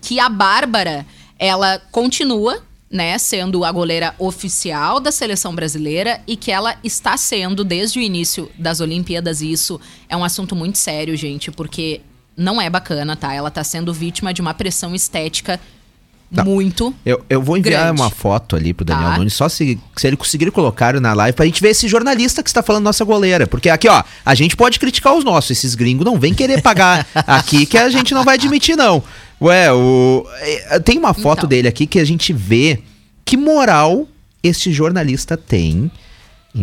que 0.00 0.20
a 0.20 0.28
Bárbara, 0.28 1.04
ela 1.38 1.80
continua, 1.90 2.62
né, 2.88 3.18
sendo 3.18 3.64
a 3.64 3.72
goleira 3.72 4.14
oficial 4.18 5.00
da 5.00 5.10
seleção 5.10 5.54
brasileira 5.54 6.20
e 6.26 6.36
que 6.36 6.52
ela 6.52 6.78
está 6.84 7.16
sendo 7.16 7.64
desde 7.64 7.98
o 7.98 8.02
início 8.02 8.50
das 8.56 8.80
Olimpíadas 8.80 9.40
e 9.40 9.50
isso 9.50 9.80
é 10.08 10.16
um 10.16 10.22
assunto 10.22 10.54
muito 10.54 10.78
sério, 10.78 11.16
gente, 11.16 11.50
porque 11.50 12.00
não 12.36 12.60
é 12.60 12.70
bacana, 12.70 13.16
tá? 13.16 13.34
Ela 13.34 13.50
tá 13.50 13.64
sendo 13.64 13.92
vítima 13.92 14.32
de 14.32 14.40
uma 14.40 14.54
pressão 14.54 14.94
estética 14.94 15.60
muito 16.30 16.94
Eu, 17.04 17.24
eu 17.30 17.40
vou 17.40 17.56
enviar 17.56 17.84
Grande. 17.86 18.00
uma 18.00 18.10
foto 18.10 18.56
ali 18.56 18.74
pro 18.74 18.84
Daniel 18.84 19.10
Tá. 19.10 19.18
Nunes, 19.18 19.32
só 19.34 19.48
se, 19.48 19.78
se 19.96 20.06
ele 20.06 20.16
conseguir 20.16 20.50
colocar 20.50 20.98
na 21.00 21.14
live, 21.14 21.34
pra 21.36 21.44
gente 21.46 21.60
ver 21.62 21.68
esse 21.70 21.86
jornalista 21.88 22.42
que 22.42 22.50
está 22.50 22.62
falando 22.62 22.84
nossa 22.84 23.04
goleira. 23.04 23.46
Porque 23.46 23.68
aqui, 23.70 23.88
ó, 23.88 24.02
a 24.24 24.34
gente 24.34 24.56
pode 24.56 24.78
criticar 24.80 25.14
os 25.14 25.24
nossos, 25.24 25.50
esses 25.52 25.74
gringos 25.74 26.04
não 26.04 26.18
vem 26.18 26.34
querer 26.34 26.60
pagar 26.62 27.06
aqui 27.26 27.64
que 27.66 27.78
a 27.78 27.88
gente 27.88 28.12
não 28.14 28.24
vai 28.24 28.34
admitir, 28.34 28.76
não. 28.76 29.02
Ué, 29.40 29.72
o, 29.72 30.26
é, 30.40 30.78
tem 30.80 30.98
uma 30.98 31.14
foto 31.14 31.38
Então. 31.40 31.48
dele 31.48 31.68
aqui 31.68 31.86
que 31.86 31.98
a 31.98 32.04
gente 32.04 32.32
vê 32.32 32.80
que 33.24 33.36
moral 33.36 34.06
este 34.42 34.72
jornalista 34.72 35.36
tem 35.36 35.90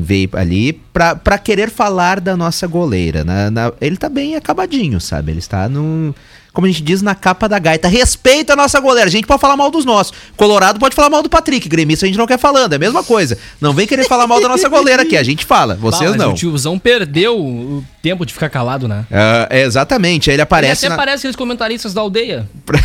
ver 0.02 0.30
ali 0.34 0.74
pra, 0.74 1.16
pra 1.16 1.38
querer 1.38 1.70
falar 1.70 2.20
da 2.20 2.36
nossa 2.36 2.66
goleira. 2.68 3.24
Na, 3.24 3.50
na- 3.52 3.72
ele 3.82 3.98
tá 3.98 4.10
bem 4.10 4.36
acabadinho, 4.36 5.00
sabe? 5.00 5.32
Ele 5.32 5.40
está 5.40 5.68
no. 5.70 6.14
Como 6.52 6.68
a 6.68 6.70
gente 6.70 6.84
diz, 6.84 7.02
na 7.02 7.16
capa 7.16 7.50
da 7.50 7.58
gaita. 7.58 7.88
Respeita 7.88 8.54
a 8.54 8.56
nossa 8.56 8.80
goleira. 8.80 9.08
A 9.08 9.12
gente 9.12 9.26
pode 9.26 9.42
falar 9.42 9.58
mal 9.58 9.72
dos 9.72 9.86
nossos. 9.86 10.14
Colorado 10.38 10.80
pode 10.80 10.94
falar 10.94 11.10
mal 11.10 11.24
do 11.24 11.30
Patrick. 11.30 11.68
Gremista 11.68 12.06
a 12.06 12.08
gente 12.08 12.18
não 12.18 12.28
quer 12.28 12.38
falando. 12.38 12.74
É 12.74 12.76
a 12.76 12.80
mesma 12.80 13.04
coisa. 13.04 13.36
Não 13.60 13.74
vem 13.74 13.88
querer 13.88 14.08
falar 14.08 14.28
mal 14.28 14.40
da 14.40 14.48
nossa 14.48 14.70
goleira 14.70 15.02
aqui. 15.02 15.18
A 15.18 15.24
gente 15.24 15.46
fala. 15.46 15.74
Vocês 15.74 16.16
não. 16.16 16.30
O 16.30 16.36
tiozão 16.36 16.78
perdeu 16.78 17.40
o 17.40 17.84
tempo 18.04 18.24
de 18.24 18.32
ficar 18.34 18.50
calado, 18.50 18.88
né? 18.88 19.04
Ah, 19.12 19.48
é, 19.50 19.64
exatamente. 19.64 20.30
Aí 20.30 20.36
ele 20.36 20.44
aparece. 20.44 20.86
Ele 20.86 20.94
até 20.94 20.96
na- 20.96 21.04
parece 21.04 21.22
aqueles 21.22 21.36
comentaristas 21.36 21.92
da 21.92 22.02
aldeia. 22.02 22.48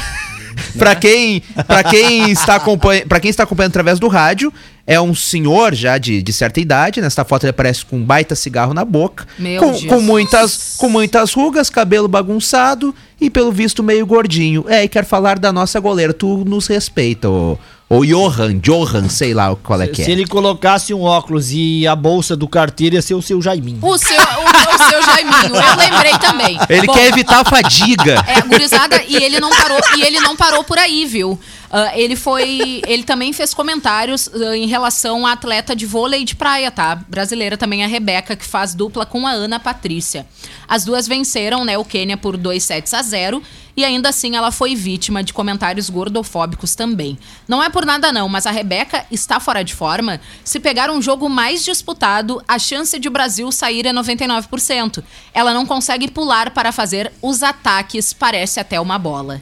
Pra 0.77 0.95
quem, 0.95 1.41
pra 1.67 1.85
quem 1.85 2.31
está 2.31 2.57
acompanhando, 2.57 3.07
para 3.07 3.21
quem 3.21 3.31
está 3.31 3.43
acompanhando 3.45 3.71
através 3.71 3.99
do 4.01 4.09
rádio, 4.09 4.53
é 4.89 4.99
um 4.99 5.15
senhor 5.15 5.75
já 5.75 5.99
de, 5.99 6.23
de 6.23 6.33
certa 6.33 6.59
idade. 6.59 7.03
Nesta 7.03 7.23
foto 7.23 7.45
ele 7.45 7.51
aparece 7.51 7.85
com 7.85 7.99
um 7.99 8.03
baita 8.03 8.35
cigarro 8.35 8.73
na 8.73 8.87
boca, 8.87 9.27
Meu 9.39 9.61
com, 9.61 9.87
com 9.87 10.01
muitas 10.01 10.77
com 10.79 10.89
muitas 10.89 11.35
rugas, 11.35 11.69
cabelo 11.69 12.09
bagunçado 12.09 12.95
e 13.21 13.29
pelo 13.29 13.53
visto 13.53 13.83
meio 13.83 14.07
gordinho. 14.07 14.65
É, 14.67 14.83
e 14.83 14.89
quer 14.89 15.05
falar 15.05 15.39
da 15.39 15.53
nossa 15.53 15.79
goleira. 15.79 16.15
Tu 16.15 16.43
nos 16.47 16.67
respeita, 16.67 17.29
ô, 17.29 17.59
ô 17.89 18.05
Johan, 18.05 18.59
Johan, 18.59 19.09
sei 19.09 19.33
lá 19.33 19.55
qual 19.57 19.81
é 19.81 19.87
que 19.87 20.03
se 20.05 20.11
é. 20.11 20.13
ele 20.13 20.27
colocasse 20.27 20.93
um 20.93 21.03
óculos 21.03 21.51
e 21.51 21.87
a 21.87 21.97
bolsa 21.97 22.37
do 22.37 22.47
carteiro 22.47 22.97
ia 22.97 23.03
ser 23.03 23.15
o 23.15 23.23
seu 23.23 23.41
Jaiminho. 23.41 23.79
O 23.83 23.97
seu, 23.97 24.17
o, 24.17 24.75
o 24.75 24.91
seu 24.91 25.03
Jaiminho, 25.03 25.57
eu 25.57 25.77
lembrei 25.77 26.19
também. 26.19 26.59
Ele 26.69 26.87
Bom, 26.87 26.93
quer 26.93 27.09
evitar 27.09 27.41
a 27.41 27.45
fadiga. 27.49 28.25
É, 28.27 28.43
gurizada, 28.43 29.03
e 29.07 29.17
ele 29.17 29.41
não 29.41 29.51
parou, 29.51 29.81
e 29.97 30.03
ele 30.03 30.21
não 30.21 30.37
parou 30.37 30.63
por 30.65 30.79
aí, 30.79 31.07
viu? 31.07 31.39
Ah, 31.71 31.93
ele 31.95 32.17
foi. 32.17 32.83
Ele 32.87 33.03
também 33.03 33.33
fez 33.33 33.53
comentários 33.53 34.29
ah, 34.35 34.57
em 34.57 34.67
relação 34.67 35.27
à 35.27 35.33
atleta 35.33 35.77
de 35.77 35.85
vôlei 35.85 36.25
de 36.25 36.35
praia, 36.35 36.71
tá? 36.71 36.99
Brasileira 37.09 37.57
também, 37.57 37.85
a 37.85 37.87
Rebeca, 37.87 38.35
que 38.35 38.45
faz 38.45 38.75
dupla 38.75 39.05
com 39.05 39.27
a 39.27 39.31
Ana 39.31 39.61
Patrícia. 39.61 40.27
As 40.67 40.85
duas 40.85 41.07
venceram, 41.07 41.65
né, 41.65 41.77
o 41.79 41.85
Quênia 41.85 42.17
por 42.17 42.37
2 42.37 42.63
sets 42.63 42.93
a 42.95 43.03
0 43.03 43.43
e 43.79 43.85
ainda 43.85 44.09
assim 44.09 44.35
ela 44.35 44.51
foi 44.51 44.75
vítima 44.75 45.23
de 45.23 45.33
comentários 45.33 45.89
gordofóbicos 45.89 46.75
também. 46.75 47.17
Não 47.47 47.63
é 47.63 47.71
por 47.71 47.87
nada 47.87 48.11
não, 48.11 48.29
mas 48.29 48.45
a 48.45 48.51
Rebeca 48.51 49.07
está 49.09 49.39
fora 49.39 49.63
de 49.63 49.73
forma. 49.73 50.21
Se 50.43 50.59
pegar 50.59 50.91
um 50.91 51.01
jogo 51.01 51.29
mais 51.29 51.65
disputado, 51.65 52.43
a 52.49 52.59
chance 52.59 52.99
de 52.99 53.07
o 53.07 53.11
Brasil 53.13 53.53
sair 53.53 53.87
é 53.87 53.93
99%. 53.93 55.05
Ela 55.33 55.55
não 55.55 55.65
consegue 55.65 56.11
pular 56.11 56.51
para 56.51 56.73
fazer 56.73 57.13
os 57.23 57.45
ataques, 57.45 58.13
parece 58.13 58.59
até 58.59 58.81
uma 58.81 58.99
bola. 58.99 59.41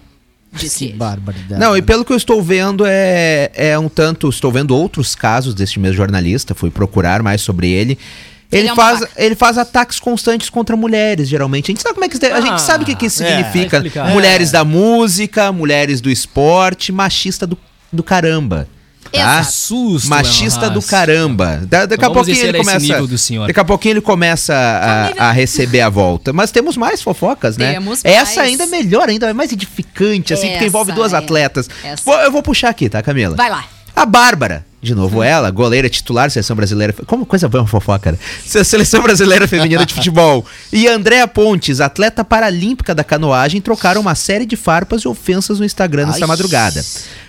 Disse 0.52 0.88
Que 0.88 0.92
barbaridade. 0.92 1.58
Não, 1.58 1.74
e 1.74 1.80
pelo 1.80 2.04
que 2.04 2.12
eu 2.12 2.16
estou 2.18 2.42
vendo, 2.42 2.84
é, 2.86 3.50
é 3.54 3.78
um 3.78 3.88
tanto. 3.88 4.28
Estou 4.28 4.52
vendo 4.52 4.76
outros 4.76 5.14
casos 5.14 5.54
deste 5.54 5.80
mesmo 5.80 5.96
jornalista, 5.96 6.54
fui 6.54 6.70
procurar 6.70 7.22
mais 7.22 7.40
sobre 7.40 7.70
ele. 7.70 7.98
Ele, 8.56 8.66
Ele 8.66 8.68
é 8.70 8.74
faz, 8.74 9.04
ele 9.16 9.34
faz 9.34 9.58
ataques 9.58 10.00
constantes 10.00 10.48
contra 10.50 10.76
mulheres, 10.76 11.28
geralmente. 11.28 11.70
A 11.70 11.72
gente 11.72 11.82
sabe 11.82 11.94
como 11.94 12.04
é 12.04 12.08
que 12.08 12.26
a 12.26 12.40
gente 12.40 12.62
sabe 12.62 12.84
o 12.84 12.86
que, 12.86 12.94
que 12.94 13.06
isso 13.06 13.22
é, 13.22 13.28
significa. 13.28 13.78
vai 13.78 13.86
explicar. 13.86 14.10
mulheres 14.12 14.50
da 14.50 14.64
música, 14.64 15.52
mulheres 15.52 16.00
do 16.00 16.10
esporte, 16.10 16.92
machista 16.92 17.46
do, 17.46 17.58
do 17.92 18.02
caramba. 18.02 18.68
Tá? 19.12 19.44
Susto, 19.44 20.08
Machista 20.08 20.60
Leonardo. 20.60 20.80
do 20.80 20.86
caramba. 20.86 21.62
Da, 21.66 21.86
daqui 21.86 22.04
a 22.04 22.10
pouquinho 22.10 22.38
ele 22.38 22.58
começa. 22.58 22.78
nível 22.78 23.06
do 23.06 23.18
senhor. 23.18 23.46
Daqui 23.46 23.60
a 23.60 23.64
pouquinho 23.64 23.92
ele 23.94 24.00
começa 24.00 24.54
a, 24.54 25.28
a 25.28 25.32
receber 25.32 25.80
a 25.80 25.88
volta. 25.88 26.32
Mas 26.32 26.50
temos 26.50 26.76
mais 26.76 27.02
fofocas, 27.02 27.56
né? 27.56 27.74
Temos 27.74 28.04
Essa 28.04 28.40
mais. 28.40 28.50
ainda 28.50 28.64
é 28.64 28.66
melhor, 28.66 29.08
ainda 29.08 29.28
é 29.28 29.32
mais 29.32 29.52
edificante, 29.52 30.34
assim, 30.34 30.48
porque 30.48 30.56
Essa 30.56 30.64
envolve 30.66 30.92
duas 30.92 31.12
é. 31.12 31.16
atletas. 31.16 31.68
Essa. 31.82 32.10
Eu 32.10 32.32
vou 32.32 32.42
puxar 32.42 32.70
aqui, 32.70 32.88
tá, 32.88 33.02
Camila? 33.02 33.36
Vai 33.36 33.50
lá. 33.50 33.64
A 33.94 34.04
Bárbara, 34.04 34.66
de 34.86 34.94
novo 34.94 35.22
ela, 35.22 35.50
goleira 35.50 35.88
titular, 35.90 36.30
seleção 36.30 36.56
brasileira. 36.56 36.94
Como 37.06 37.26
coisa 37.26 37.48
boa 37.48 37.62
uma 37.62 37.68
fofoca, 37.68 38.12
né? 38.12 38.18
Se- 38.44 38.64
Seleção 38.64 39.02
brasileira 39.02 39.46
feminina 39.48 39.84
de 39.84 39.92
futebol. 39.94 40.44
E 40.72 40.86
Andréa 40.88 41.26
Pontes, 41.28 41.80
atleta 41.80 42.24
paralímpica 42.24 42.94
da 42.94 43.04
canoagem, 43.04 43.60
trocaram 43.60 44.00
uma 44.00 44.14
série 44.14 44.46
de 44.46 44.56
farpas 44.56 45.02
e 45.02 45.08
ofensas 45.08 45.58
no 45.58 45.64
Instagram 45.66 46.06
nesta 46.06 46.26
madrugada. 46.26 46.84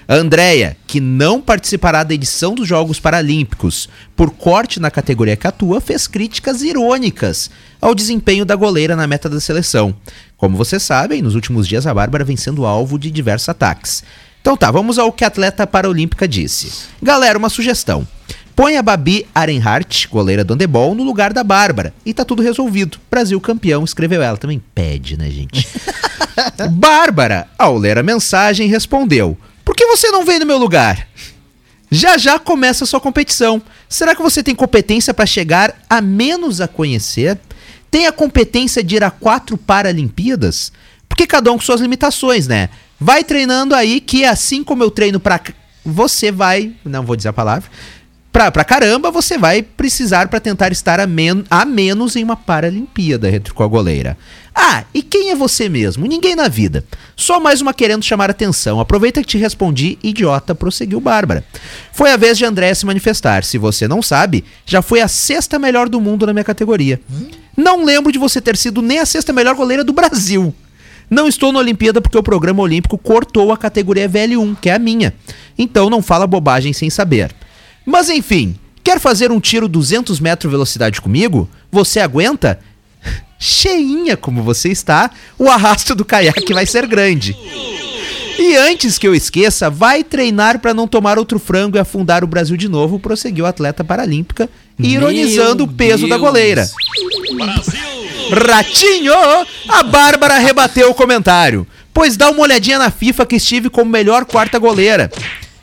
A 0.08 0.15
Andréia, 0.15 0.78
que 0.88 1.02
não 1.02 1.41
participará 1.41 2.02
da 2.04 2.13
edição 2.13 2.56
dos 2.56 2.65
Jogos 2.67 2.98
Paralímpicos 3.00 3.89
por 4.15 4.32
corte 4.32 4.80
na 4.80 4.89
categoria 4.89 5.36
que 5.36 5.46
atua, 5.48 5.82
fez 5.82 6.08
críticas 6.08 6.62
irônicas 6.62 7.50
ao 7.82 7.93
desempenho 7.93 8.46
da 8.46 8.56
goleira 8.56 8.96
na 8.96 9.06
meta 9.06 9.28
da 9.28 9.39
seleção. 9.41 9.93
Como 10.38 10.56
vocês 10.56 10.82
sabem, 10.84 11.22
nos 11.22 11.36
últimos 11.36 11.67
dias 11.67 11.86
a 11.86 11.93
Bárbara 11.93 12.24
vem 12.24 12.38
sendo 12.38 12.65
alvo 12.65 12.98
de 12.98 13.12
diversos 13.12 13.50
ataques. 13.50 14.02
Então 14.48 14.56
tá, 14.56 14.72
vamos 14.72 14.98
ao 14.98 15.12
que 15.12 15.26
a 15.26 15.28
atleta 15.28 15.68
paralímpica 15.68 16.26
disse. 16.26 16.72
Galera, 17.02 17.38
uma 17.38 17.50
sugestão. 17.50 18.08
Põe 18.56 18.78
a 18.78 18.82
Babi 18.82 19.28
Arenhart, 19.36 20.08
goleira 20.08 20.42
do 20.42 20.54
handebol, 20.54 20.96
no 20.96 21.04
lugar 21.04 21.34
da 21.34 21.44
Bárbara. 21.44 21.94
E 22.06 22.14
tá 22.14 22.24
tudo 22.24 22.42
resolvido. 22.42 22.98
Brasil 23.12 23.42
campeão, 23.42 23.84
escreveu 23.84 24.22
ela. 24.22 24.38
Também 24.38 24.64
pede, 24.74 25.18
né, 25.18 25.30
gente? 25.30 25.68
Bárbara, 26.72 27.50
ao 27.60 27.78
ler 27.78 27.98
a 27.98 28.04
mensagem, 28.04 28.70
respondeu: 28.70 29.38
Por 29.66 29.76
que 29.76 29.86
você 29.86 30.10
não 30.12 30.24
vem 30.24 30.40
no 30.40 30.46
meu 30.46 30.58
lugar? 30.58 31.10
Já 31.92 32.18
já 32.18 32.40
começa 32.40 32.86
a 32.86 32.88
sua 32.88 33.02
competição. 33.02 33.62
Será 33.90 34.16
que 34.16 34.22
você 34.22 34.42
tem 34.42 34.56
competência 34.56 35.14
para 35.14 35.26
chegar 35.26 35.76
a 35.90 36.00
menos 36.00 36.62
a 36.62 36.70
conhecer? 36.70 37.38
Tem 37.92 38.08
a 38.08 38.14
competência 38.14 38.82
de 38.82 38.96
ir 38.96 39.04
a 39.04 39.12
quatro 39.12 39.58
Paralimpíadas? 39.58 40.72
Porque 41.10 41.28
cada 41.28 41.52
um 41.52 41.58
com 41.58 41.64
suas 41.66 41.82
limitações, 41.82 42.48
né? 42.48 42.70
Vai 43.00 43.24
treinando 43.24 43.76
aí 43.76 44.00
que 44.00 44.26
assim 44.26 44.64
como 44.64 44.84
eu 44.84 44.92
treino 44.92 45.20
pra. 45.20 45.40
Você 45.86 46.32
vai. 46.32 46.74
Não 46.84 47.04
vou 47.04 47.16
dizer 47.16 47.30
a 47.30 47.34
palavra. 47.34 47.70
Pra, 48.32 48.52
pra 48.52 48.64
caramba, 48.64 49.10
você 49.10 49.36
vai 49.36 49.64
precisar 49.64 50.28
pra 50.28 50.40
tentar 50.40 50.72
estar 50.72 51.00
a, 51.00 51.08
men 51.08 51.44
a 51.50 51.66
menos 51.66 52.16
em 52.16 52.24
uma 52.24 52.36
Paralimpíada, 52.36 53.28
retrucou 53.30 53.66
a 53.66 53.68
goleira. 53.68 54.16
Ah, 54.54 54.84
e 54.94 55.02
quem 55.02 55.32
é 55.32 55.36
você 55.36 55.68
mesmo? 55.68 56.06
Ninguém 56.06 56.36
na 56.36 56.48
vida. 56.48 56.84
Só 57.16 57.40
mais 57.40 57.62
uma 57.62 57.74
querendo 57.74 58.04
chamar 58.04 58.30
atenção. 58.30 58.80
Aproveita 58.80 59.22
que 59.22 59.28
te 59.28 59.38
respondi, 59.40 59.98
idiota, 60.04 60.54
prosseguiu 60.54 61.00
Bárbara. 61.00 61.44
Foi 61.92 62.12
a 62.12 62.18
vez 62.18 62.38
de 62.38 62.46
André 62.46 62.74
se 62.76 62.86
manifestar. 62.86 63.44
Se 63.44 63.58
você 63.58 63.88
não 63.88 64.04
sabe, 64.04 64.46
já 64.68 64.84
foi 64.84 65.02
a 65.02 65.08
sexta 65.08 65.58
melhor 65.58 65.90
do 65.90 66.00
mundo 66.00 66.28
na 66.28 66.34
minha 66.34 66.44
categoria. 66.44 67.02
Não 67.56 67.84
lembro 67.84 68.12
de 68.12 68.20
você 68.20 68.40
ter 68.40 68.56
sido 68.56 68.84
nem 68.84 69.00
a 69.00 69.06
sexta 69.06 69.34
melhor 69.34 69.56
goleira 69.56 69.84
do 69.84 69.94
Brasil. 69.94 70.54
Não 71.10 71.28
estou 71.28 71.52
na 71.52 71.60
Olimpíada 71.60 72.02
porque 72.02 72.17
o 72.17 72.24
programa 72.24 72.62
olímpico 72.62 72.98
cortou 72.98 73.52
a 73.52 73.58
categoria 73.58 74.10
VL1, 74.10 74.58
que 74.60 74.70
é 74.70 74.76
a 74.76 74.80
minha. 74.80 75.13
Então 75.58 75.89
não 75.89 76.02
fala 76.02 76.28
bobagem 76.28 76.74
sem 76.74 76.89
saber. 76.89 77.34
Mas 77.86 78.10
enfim, 78.10 78.56
quer 78.84 79.00
fazer 79.00 79.32
um 79.32 79.39
tiro 79.39 79.67
200 79.67 80.20
metros 80.20 80.52
velocidade 80.52 81.00
comigo? 81.02 81.50
Você 81.72 82.00
aguenta? 82.00 82.60
Cheinha 83.39 84.17
como 84.17 84.43
você 84.43 84.70
está, 84.70 85.12
o 85.38 85.48
arrasto 85.48 85.96
do 85.96 86.04
caiaque 86.04 86.54
vai 86.54 86.65
ser 86.65 86.86
grande. 86.86 87.36
E 88.39 88.56
antes 88.56 89.00
que 89.00 89.08
eu 89.08 89.15
esqueça, 89.15 89.70
vai 89.70 90.04
treinar 90.04 90.60
pra 90.60 90.74
não 90.74 90.88
tomar 90.88 91.17
outro 91.17 91.39
frango 91.39 91.76
e 91.76 91.80
afundar 91.80 92.24
o 92.24 92.28
Brasil 92.28 92.56
de 92.56 92.67
novo, 92.67 93.00
prosseguiu 93.00 93.48
a 93.48 93.50
atleta 93.50 93.84
paralímpica, 93.84 94.48
ironizando 94.78 95.63
o 95.63 95.67
peso 95.67 96.08
da 96.08 96.17
Deus. 96.17 96.28
goleira. 96.28 96.70
Ratinho! 98.32 99.13
A 99.68 99.84
Bárbara 99.84 100.38
rebateu 100.38 100.90
o 100.90 100.94
comentário. 100.94 101.68
Pois 101.94 102.16
dá 102.16 102.30
uma 102.30 102.42
olhadinha 102.42 102.78
na 102.78 102.92
FIFA 102.92 103.26
que 103.26 103.36
estive 103.38 103.70
como 103.70 103.90
melhor 103.90 104.26
quarta 104.26 104.60
goleira. 104.60 105.12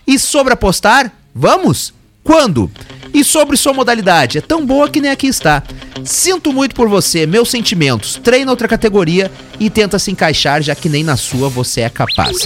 E 0.07 0.19
sobre 0.19 0.53
apostar? 0.53 1.13
Vamos? 1.35 1.93
Quando? 2.23 2.71
E 3.13 3.23
sobre 3.23 3.57
sua 3.57 3.73
modalidade? 3.73 4.39
É 4.39 4.41
tão 4.41 4.67
boa 4.67 4.89
que 4.89 5.01
nem 5.01 5.11
aqui 5.11 5.29
está. 5.29 5.63
Sinto 6.05 6.53
muito 6.53 6.75
por 6.75 6.89
você, 6.89 7.27
meus 7.27 7.51
sentimentos. 7.51 8.19
Treina 8.23 8.51
outra 8.51 8.67
categoria 8.67 9.31
e 9.61 9.71
tenta 9.71 9.99
se 9.99 10.11
encaixar, 10.11 10.63
já 10.63 10.75
que 10.75 10.89
nem 10.89 11.05
na 11.05 11.17
sua 11.17 11.49
você 11.49 11.83
é 11.83 11.91
capaz. 11.91 12.37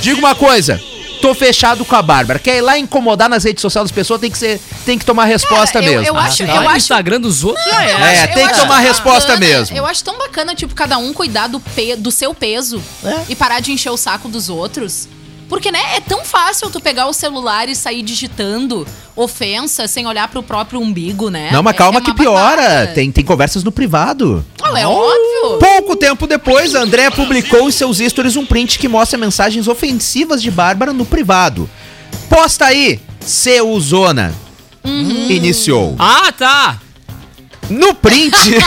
Diga 0.00 0.18
uma 0.18 0.34
coisa. 0.34 0.80
Tô 1.20 1.34
fechado 1.34 1.84
com 1.84 1.96
a 1.96 2.02
Bárbara. 2.02 2.38
Quer 2.38 2.58
ir 2.58 2.60
lá 2.60 2.78
incomodar 2.78 3.28
nas 3.30 3.44
redes 3.44 3.62
sociais 3.62 3.84
das 3.88 3.92
pessoas, 3.94 4.20
tem 4.20 4.30
que, 4.30 4.36
ser, 4.38 4.60
tem 4.84 4.98
que 4.98 5.04
tomar 5.06 5.24
resposta 5.24 5.74
Cara, 5.80 5.84
eu- 5.86 6.00
mesmo. 6.00 6.06
eu 6.16 6.18
acho- 6.20 6.44
Lá 6.46 6.60
no 6.60 6.68
acho- 6.68 6.76
Instagram 6.78 7.20
dos 7.20 7.42
outros 7.44 7.64
já 7.64 7.82
É, 7.82 8.16
é. 8.18 8.26
tem 8.26 8.46
que 8.46 8.54
tomar 8.60 8.78
resposta 8.80 9.32
bacana, 9.32 9.40
mesmo. 9.40 9.76
Eu 9.76 9.86
acho 9.86 10.04
tão 10.04 10.18
bacana, 10.18 10.54
tipo, 10.54 10.74
cada 10.74 10.98
um 10.98 11.12
cuidar 11.14 11.46
do, 11.46 11.58
pe 11.60 11.96
do 11.96 12.10
seu 12.10 12.34
peso 12.34 12.82
É. 13.04 13.22
e 13.30 13.34
parar 13.34 13.60
de 13.60 13.72
encher 13.72 13.90
o 13.90 13.96
saco 13.96 14.28
dos 14.28 14.48
outros. 14.50 15.08
Porque, 15.54 15.70
né, 15.70 15.78
é 15.94 16.00
tão 16.00 16.24
fácil 16.24 16.68
tu 16.68 16.80
pegar 16.80 17.06
o 17.06 17.12
celular 17.12 17.68
e 17.68 17.76
sair 17.76 18.02
digitando 18.02 18.84
ofensa 19.14 19.86
sem 19.86 20.04
olhar 20.04 20.26
pro 20.26 20.42
próprio 20.42 20.80
umbigo, 20.80 21.30
né? 21.30 21.50
Não, 21.52 21.62
mas 21.62 21.74
É- 21.74 21.78
calma 21.78 21.98
é 22.00 22.02
que 22.02 22.10
uma 22.10 22.16
piora. 22.16 22.88
Tem, 22.88 23.12
tem 23.12 23.24
conversas 23.24 23.62
no 23.62 23.70
privado. 23.70 24.44
Não, 24.60 24.76
é 24.76 24.84
óbvio. 24.84 25.60
Pouco 25.60 25.94
tempo 25.94 26.26
depois, 26.26 26.74
a 26.74 26.80
Andrea 26.80 27.08
publicou 27.08 27.68
em 27.68 27.70
seus 27.70 27.98
stories 27.98 28.34
um 28.34 28.44
print 28.44 28.80
que 28.80 28.88
mostra 28.88 29.16
mensagens 29.16 29.68
ofensivas 29.68 30.42
de 30.42 30.50
Bárbara 30.50 30.92
no 30.92 31.06
privado. 31.06 31.70
Posta 32.28 32.64
aí, 32.64 33.00
seu 33.20 33.78
Zona. 33.78 34.34
Iniciou. 34.84 35.94
Ah, 36.00 36.32
tá. 36.36 36.80
No 37.70 37.94
print. 37.94 38.34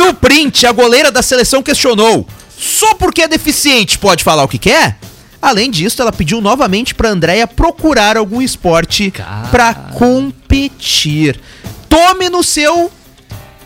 no 0.00 0.14
print, 0.14 0.66
a 0.66 0.72
goleira 0.72 1.12
da 1.12 1.22
seleção 1.22 1.62
questionou: 1.62 2.26
só 2.58 2.94
porque 2.94 3.22
é 3.22 3.28
deficiente 3.28 4.00
pode 4.00 4.24
falar 4.24 4.42
o 4.42 4.48
que 4.48 4.58
quer? 4.58 4.98
Além 5.42 5.68
disso, 5.68 6.00
ela 6.00 6.12
pediu 6.12 6.40
novamente 6.40 6.94
pra 6.94 7.08
Andrea 7.08 7.48
procurar 7.48 8.16
algum 8.16 8.40
esporte 8.40 9.12
pra 9.50 9.74
competir. 9.74 11.40
Tome 11.88 12.28
no 12.30 12.44
seu 12.44 12.92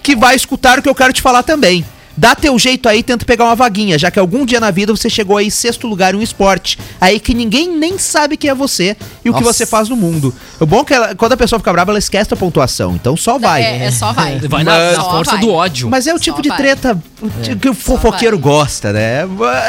que 0.03 0.17
vai 0.17 0.35
escutar 0.35 0.79
o 0.79 0.83
que 0.83 0.89
eu 0.89 0.95
quero 0.95 1.12
te 1.12 1.21
falar 1.21 1.43
também. 1.43 1.85
Dá 2.16 2.35
teu 2.35 2.59
jeito 2.59 2.88
aí, 2.88 3.02
tenta 3.02 3.24
pegar 3.24 3.44
uma 3.44 3.55
vaguinha, 3.55 3.98
já 3.98 4.11
que 4.11 4.18
algum 4.18 4.46
dia 4.46 4.59
na 4.59 4.70
vida 4.70 4.94
você 4.94 5.11
chegou 5.11 5.37
aí 5.37 5.46
em 5.48 5.50
sexto 5.50 5.87
lugar 5.87 6.14
em 6.14 6.16
um 6.18 6.22
esporte. 6.22 6.79
Aí 7.00 7.20
que 7.20 7.35
ninguém 7.35 7.68
nem 7.76 7.98
sabe 7.98 8.37
quem 8.37 8.48
é 8.50 8.55
você 8.55 8.96
e 9.24 9.29
o 9.31 9.35
que 9.35 9.40
Nossa. 9.42 9.52
você 9.52 9.66
faz 9.66 9.88
no 9.88 9.96
mundo. 9.96 10.35
O 10.59 10.64
bom 10.66 10.81
é 10.81 10.85
que 10.85 10.94
ela- 10.94 11.14
quando 11.14 11.33
a 11.33 11.37
pessoa 11.37 11.59
fica 11.59 11.72
brava, 11.72 11.90
ela 11.92 11.98
esquece 11.98 12.33
a 12.33 12.37
pontuação. 12.37 12.94
Então 12.94 13.16
só 13.16 13.38
vai. 13.38 13.62
É, 13.62 13.85
é 13.85 13.90
só 13.90 14.12
vai. 14.12 14.38
Vai 14.40 14.64
na, 14.64 14.70
Mas- 14.72 14.96
na 14.96 15.02
Só 15.02 15.11
força 15.11 15.31
vai. 15.33 15.40
do 15.40 15.50
ódio. 15.52 15.90
Mas 15.90 16.07
é 16.07 16.14
o 16.14 16.18
Só 16.18 16.24
tipo 16.24 16.40
de 16.42 16.48
vai. 16.48 16.59
treta 16.59 16.98
que 17.61 17.68
o 17.68 17.74
fofoqueiro 17.74 18.38
gosta, 18.38 18.92
né? 18.92 19.20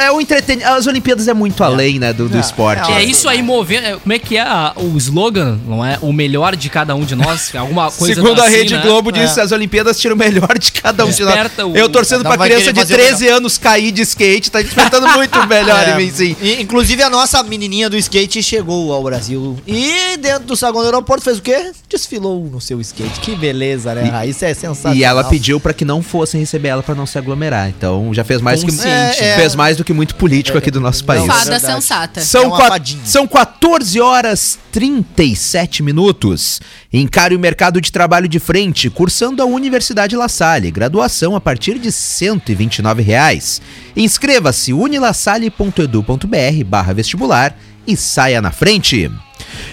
É 0.01 0.11
o 0.11 0.21
entretenimento. 0.21 0.71
As 0.71 0.87
Olimpíadas 0.87 1.27
é 1.27 1.33
muito 1.33 1.63
além, 1.63 1.99
né, 1.99 2.13
do, 2.13 2.29
do 2.29 2.39
esporte. 2.39 2.91
É 2.91 3.03
isso 3.03 3.27
aí 3.27 3.41
movendo. 3.41 3.85
é, 3.85 3.95
Como 3.97 4.13
é 4.13 4.19
que 4.19 4.37
é 4.37 4.41
a- 4.41 4.71
o 4.75 4.95
slogan? 4.97 5.59
Não 5.67 5.83
é? 5.83 5.97
O 6.01 6.13
melhor 6.13 6.55
de 6.55 6.69
cada 6.69 6.95
um 6.95 7.03
de 7.03 7.15
nós? 7.15 7.53
Alguma 7.55 7.91
coisa 7.91 8.15
Segundo 8.15 8.39
a 8.41 8.45
assim, 8.45 8.55
Rede 8.55 8.75
né? 8.75 8.81
Globo, 8.83 9.11
disse 9.11 9.39
as 9.41 9.51
Olimpíadas 9.51 9.99
tiram 9.99 10.15
o 10.15 10.17
melhor 10.17 10.57
de 10.57 10.71
cada 10.71 11.05
um 11.05 11.09
de 11.09 11.23
nós. 11.23 11.35
O- 11.65 11.75
Eu 11.75 11.89
torcendo 11.89 12.23
pra 12.23 12.36
vai 12.37 12.49
criança 12.49 12.73
de 12.73 12.79
fazer 12.79 12.93
o 12.93 12.97
13 12.97 13.27
anos 13.27 13.57
cair 13.57 13.91
de 13.91 14.01
skate, 14.01 14.51
tá 14.51 14.61
despertando 14.61 15.07
muito 15.15 15.45
melhor 15.47 15.87
É, 15.87 15.93
em 15.93 15.97
mim, 15.97 16.11
sim. 16.11 16.35
e, 16.41 16.61
inclusive 16.61 17.01
a 17.03 17.09
nossa 17.09 17.41
menininha 17.43 17.89
do 17.89 17.97
skate 17.97 18.41
chegou 18.41 18.93
ao 18.93 19.03
Brasil. 19.03 19.57
E 19.65 20.17
dentro 20.17 20.45
do 20.45 20.55
saguão 20.55 20.83
do 20.83 20.87
aeroporto 20.87 21.23
fez 21.23 21.37
o 21.37 21.41
quê? 21.41 21.71
Desfilou 21.89 22.45
no 22.45 22.61
seu 22.61 22.79
skate. 22.81 23.19
Que 23.19 23.35
beleza, 23.35 23.93
né? 23.93 24.11
Ah, 24.13 24.25
isso 24.25 24.43
é 24.45 24.53
sensacional. 24.53 24.97
E 24.97 25.03
ela 25.03 25.23
pediu 25.23 25.59
pra 25.59 25.73
que 25.73 25.85
não 25.85 26.01
fossem 26.01 26.39
receber 26.39 26.69
ela 26.69 26.83
pra 26.83 26.95
não 26.95 27.05
se 27.05 27.17
aglomerar. 27.17 27.69
Então 27.69 28.13
já 28.13 28.23
fez 28.23 28.41
mais, 28.41 28.63
que. 28.63 28.71
É, 28.87 29.15
é. 29.17 29.35
fez 29.35 29.55
mais 29.55 29.77
do 29.77 29.83
que 29.83 29.93
muito 29.93 30.15
político 30.15 30.57
aqui 30.57 30.71
do 30.71 30.79
nosso 30.79 31.03
país. 31.03 31.25
Fada 31.25 31.59
sensata. 31.59 32.21
São, 32.21 32.55
É 32.55 32.81
são 33.05 33.27
14 33.27 33.99
horas 33.99 34.59
37 34.71 35.81
minutos. 35.81 36.61
Encare 36.93 37.35
o 37.35 37.39
mercado 37.39 37.81
de 37.81 37.91
trabalho 37.91 38.27
de 38.27 38.39
frente, 38.39 38.89
cursando 38.89 39.41
a 39.41 39.45
Universidade 39.45 40.15
La 40.15 40.29
Salle. 40.29 40.69
Graduação 40.71 41.35
a 41.35 41.41
partir 41.41 41.79
de 41.79 41.89
R$ 41.89 41.91
129 42.27 43.01
reais. 43.01 43.61
Inscreva-se 43.95 44.73
unilasalle.edu.br 44.73 46.63
barra 46.65 46.93
vestibular 46.93 47.57
e 47.87 47.95
saia 47.95 48.41
na 48.41 48.51
frente. 48.51 49.09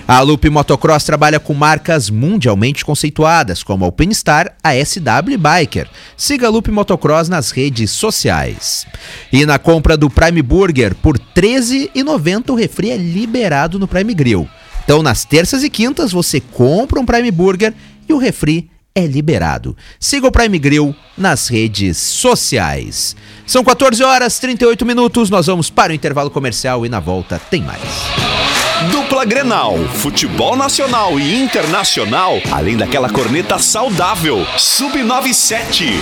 A 0.06 0.20
Loop 0.20 0.48
Motocross 0.50 1.04
trabalha 1.04 1.40
com 1.40 1.54
marcas 1.54 2.10
mundialmente 2.10 2.84
conceituadas, 2.84 3.62
como 3.62 3.84
a 3.84 3.88
Alpinestar, 3.88 4.54
a 4.62 4.72
SW 4.74 5.30
e 5.30 5.36
Biker. 5.36 5.88
Siga 6.16 6.46
a 6.46 6.50
Loop 6.50 6.70
Motocross 6.70 7.28
nas 7.28 7.50
redes 7.50 7.90
sociais. 7.90 8.86
E 9.32 9.46
na 9.46 9.58
compra 9.58 9.96
do 9.96 10.10
Prime 10.10 10.42
Burger, 10.42 10.94
por 10.94 11.16
R$ 11.16 11.24
13,90 11.34 12.50
o 12.50 12.54
refri 12.54 12.90
é 12.90 12.96
liberado 12.96 13.78
no 13.78 13.88
Prime 13.88 14.14
Grill. 14.14 14.48
Então, 14.84 15.02
nas 15.02 15.24
terças 15.24 15.64
e 15.64 15.70
quintas, 15.70 16.12
você 16.12 16.40
compra 16.40 17.00
um 17.00 17.06
Prime 17.06 17.30
Burger 17.30 17.72
e 18.06 18.12
o 18.12 18.18
refri 18.18 18.70
é 18.94 19.06
liberado. 19.06 19.76
Siga 19.98 20.28
o 20.28 20.32
Prime 20.32 20.58
Grill 20.58 20.94
nas 21.18 21.48
redes 21.48 21.98
sociais. 21.98 23.16
São 23.46 23.64
14 23.64 24.02
horas 24.04 24.38
38 24.38 24.86
minutos, 24.86 25.28
nós 25.30 25.46
vamos 25.46 25.68
para 25.68 25.92
o 25.92 25.94
intervalo 25.94 26.30
comercial 26.30 26.86
e 26.86 26.88
na 26.88 27.00
volta 27.00 27.40
tem 27.50 27.62
mais. 27.62 27.80
Dupla 28.90 29.24
Grenal, 29.24 29.76
futebol 29.94 30.56
nacional 30.56 31.18
e 31.18 31.42
internacional, 31.42 32.40
além 32.52 32.76
daquela 32.76 33.08
corneta 33.08 33.58
saudável. 33.58 34.44
Sub97. 34.56 35.94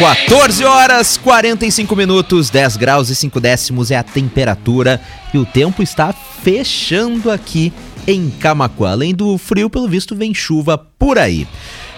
14 0.00 0.64
horas 0.64 1.18
45 1.18 1.94
minutos, 1.94 2.48
10 2.48 2.78
graus 2.78 3.10
e 3.10 3.14
5 3.14 3.38
décimos 3.38 3.90
é 3.90 3.98
a 3.98 4.02
temperatura 4.02 4.98
e 5.34 5.36
o 5.36 5.44
tempo 5.44 5.82
está 5.82 6.10
fechando 6.10 7.30
aqui 7.30 7.70
em 8.06 8.30
Camacuã. 8.30 8.92
Além 8.92 9.14
do 9.14 9.36
frio, 9.36 9.68
pelo 9.68 9.86
visto, 9.86 10.16
vem 10.16 10.32
chuva 10.32 10.78
por 10.78 11.18
aí. 11.18 11.46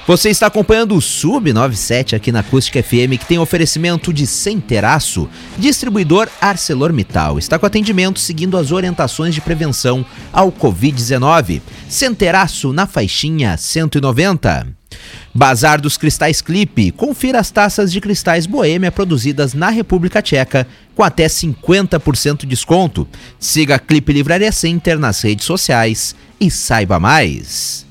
Você 0.05 0.31
está 0.31 0.49
acompanhando 0.49 0.97
o 0.97 1.01
Sub 1.01 1.53
97 1.53 2.17
aqui 2.17 2.33
na 2.33 2.41
Acústica 2.41 2.83
FM, 2.83 3.17
que 3.21 3.25
tem 3.25 3.39
oferecimento 3.39 4.13
de 4.13 4.27
Centeraço, 4.27 5.29
distribuidor 5.57 6.29
ArcelorMittal. 6.41 7.39
Está 7.39 7.57
com 7.57 7.67
atendimento 7.67 8.19
seguindo 8.19 8.57
as 8.57 8.73
orientações 8.73 9.33
de 9.33 9.41
prevenção 9.41 10.05
ao 10.33 10.51
Covid-19. 10.51 11.63
Centeraço 11.89 12.73
na 12.73 12.85
faixinha 12.85 13.57
190. 13.57 14.83
Bazar 15.35 15.81
dos 15.81 15.97
Cristais 15.97 16.43
Clipe. 16.43 16.93
Confira 16.93 17.41
as 17.41 17.51
taças 17.51 17.91
de 17.91 17.99
cristais 18.01 18.47
Boêmia 18.47 18.93
produzidas 18.93 19.55
na 19.55 19.71
República 19.71 20.21
Tcheca 20.21 20.67
com 20.95 21.03
até 21.03 21.27
50% 21.27 22.41
de 22.41 22.47
desconto. 22.47 23.09
Siga 23.39 23.77
a 23.77 23.79
Clipe 23.79 24.13
Livraria 24.13 24.53
Center 24.53 24.99
nas 24.99 25.23
redes 25.23 25.47
sociais 25.47 26.15
e 26.39 26.51
saiba 26.51 27.01
mais. 27.01 27.87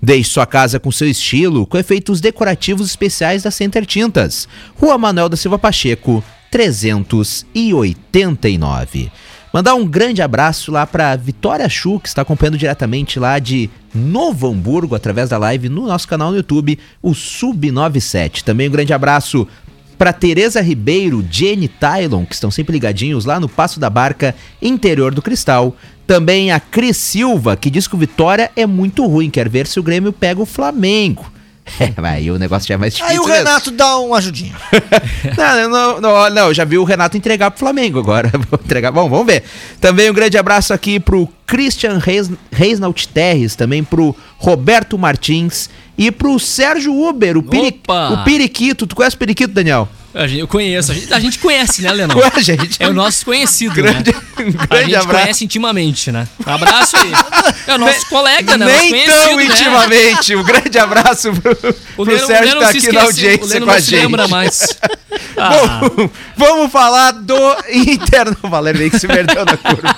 Deixe 0.00 0.30
sua 0.30 0.46
casa 0.46 0.80
com 0.80 0.90
seu 0.90 1.06
estilo 1.08 1.66
com 1.66 1.76
efeitos 1.76 2.20
decorativos 2.20 2.88
especiais 2.88 3.42
da 3.42 3.50
Center 3.50 3.84
Tintas. 3.84 4.48
Rua 4.76 4.96
Manuel 4.96 5.28
da 5.28 5.36
Silva 5.36 5.58
Pacheco, 5.58 6.24
389. 6.50 9.12
Mandar 9.52 9.74
um 9.74 9.86
grande 9.86 10.20
abraço 10.20 10.70
lá 10.70 10.86
para 10.86 11.16
Vitória 11.16 11.68
Chu, 11.70 11.98
que 11.98 12.08
está 12.08 12.20
acompanhando 12.20 12.58
diretamente 12.58 13.18
lá 13.18 13.38
de 13.38 13.70
Novo 13.94 14.46
Hamburgo, 14.46 14.94
através 14.94 15.30
da 15.30 15.38
live 15.38 15.70
no 15.70 15.86
nosso 15.86 16.06
canal 16.06 16.30
no 16.30 16.36
YouTube, 16.36 16.78
o 17.02 17.12
Sub97. 17.12 18.42
Também 18.42 18.68
um 18.68 18.72
grande 18.72 18.92
abraço 18.92 19.48
para 19.96 20.12
Tereza 20.12 20.60
Ribeiro, 20.60 21.24
Jenny 21.30 21.66
Tylon, 21.66 22.26
que 22.26 22.34
estão 22.34 22.50
sempre 22.50 22.74
ligadinhos 22.74 23.24
lá 23.24 23.40
no 23.40 23.48
Passo 23.48 23.80
da 23.80 23.88
Barca, 23.88 24.34
interior 24.60 25.14
do 25.14 25.22
Cristal. 25.22 25.74
Também 26.06 26.52
a 26.52 26.60
Cris 26.60 26.98
Silva, 26.98 27.56
que 27.56 27.70
diz 27.70 27.88
que 27.88 27.94
o 27.94 27.98
Vitória 27.98 28.50
é 28.54 28.66
muito 28.66 29.06
ruim, 29.06 29.30
quer 29.30 29.48
ver 29.48 29.66
se 29.66 29.80
o 29.80 29.82
Grêmio 29.82 30.12
pega 30.12 30.42
o 30.42 30.46
Flamengo. 30.46 31.37
É, 31.80 31.92
mas 31.96 32.14
aí 32.14 32.30
o 32.30 32.38
negócio 32.38 32.66
já 32.66 32.74
é 32.74 32.76
mais 32.76 32.94
difícil. 32.94 33.12
Aí 33.12 33.18
o 33.18 33.26
mesmo. 33.26 33.44
Renato 33.44 33.70
dá 33.70 33.98
uma 33.98 34.18
ajudinha. 34.18 34.54
Não, 35.36 35.68
não, 35.68 36.00
não, 36.00 36.30
não, 36.30 36.54
já 36.54 36.64
vi 36.64 36.78
o 36.78 36.84
Renato 36.84 37.16
entregar 37.16 37.50
pro 37.50 37.60
Flamengo 37.60 37.98
agora. 37.98 38.30
Vou 38.50 38.58
entregar. 38.62 38.90
Bom, 38.90 39.08
vamos 39.08 39.26
ver. 39.26 39.44
Também 39.80 40.10
um 40.10 40.14
grande 40.14 40.36
abraço 40.36 40.72
aqui 40.72 40.98
pro 40.98 41.28
Christian 41.46 41.98
Reis, 41.98 42.30
Reisnaut 42.50 43.08
Terres, 43.08 43.54
também 43.54 43.84
pro 43.84 44.14
Roberto 44.38 44.98
Martins 44.98 45.70
e 45.96 46.10
pro 46.10 46.38
Sérgio 46.38 46.94
Uber, 46.94 47.36
o, 47.36 47.42
piri, 47.42 47.80
o 47.88 48.24
Periquito. 48.24 48.86
Tu 48.86 48.96
conhece 48.96 49.16
o 49.16 49.18
Periquito, 49.18 49.52
Daniel? 49.52 49.88
A 50.18 50.26
gente- 50.26 50.40
Eu 50.40 50.48
conheço. 50.48 50.90
A 50.90 50.94
gente, 50.94 51.14
a 51.14 51.20
gente 51.20 51.38
conhece, 51.38 51.80
né, 51.82 51.92
Lenão? 51.92 52.16
Ué, 52.18 52.30
gente. 52.42 52.76
É 52.80 52.88
o 52.88 52.92
nosso 52.92 53.24
conhecido, 53.24 53.74
Grande, 53.74 54.10
né? 54.12 54.20
um 54.40 54.48
A 54.62 54.66
grande 54.66 54.84
gente 54.86 54.96
abraço. 54.96 55.08
conhece 55.22 55.44
intimamente, 55.44 56.10
né? 56.10 56.26
Um 56.46 56.50
abraço 56.52 56.96
aí. 56.96 57.12
É 57.68 57.74
o 57.74 57.78
nosso 57.78 58.06
colega, 58.08 58.56
né? 58.56 58.66
Nem 58.66 59.04
tão 59.06 59.36
né? 59.36 59.44
intimamente. 59.44 60.34
Um 60.34 60.42
grande 60.42 60.76
abraço 60.78 61.32
pro, 61.32 61.56
O 61.96 62.02
Leno, 62.04 62.26
Sérgio 62.26 62.54
que 62.54 62.60
tá 62.60 62.68
aqui 62.68 62.72
na 62.72 62.78
esquece, 62.78 62.96
o 62.96 63.00
audiência 63.00 63.60
com 63.60 63.70
a 63.70 63.78
gente. 63.80 63.94
lembra 64.02 64.26
mais. 64.28 64.66
Ah, 65.36 65.80
Bom, 65.86 66.10
vamos 66.36 66.72
falar 66.72 67.12
do 67.12 67.36
Inter. 67.70 68.36
O 68.42 68.48
Valério 68.48 68.78
meio 68.78 68.90
que 68.90 68.98
se 68.98 69.06
perdeu 69.06 69.44
na 69.44 69.56
curva. 69.56 69.96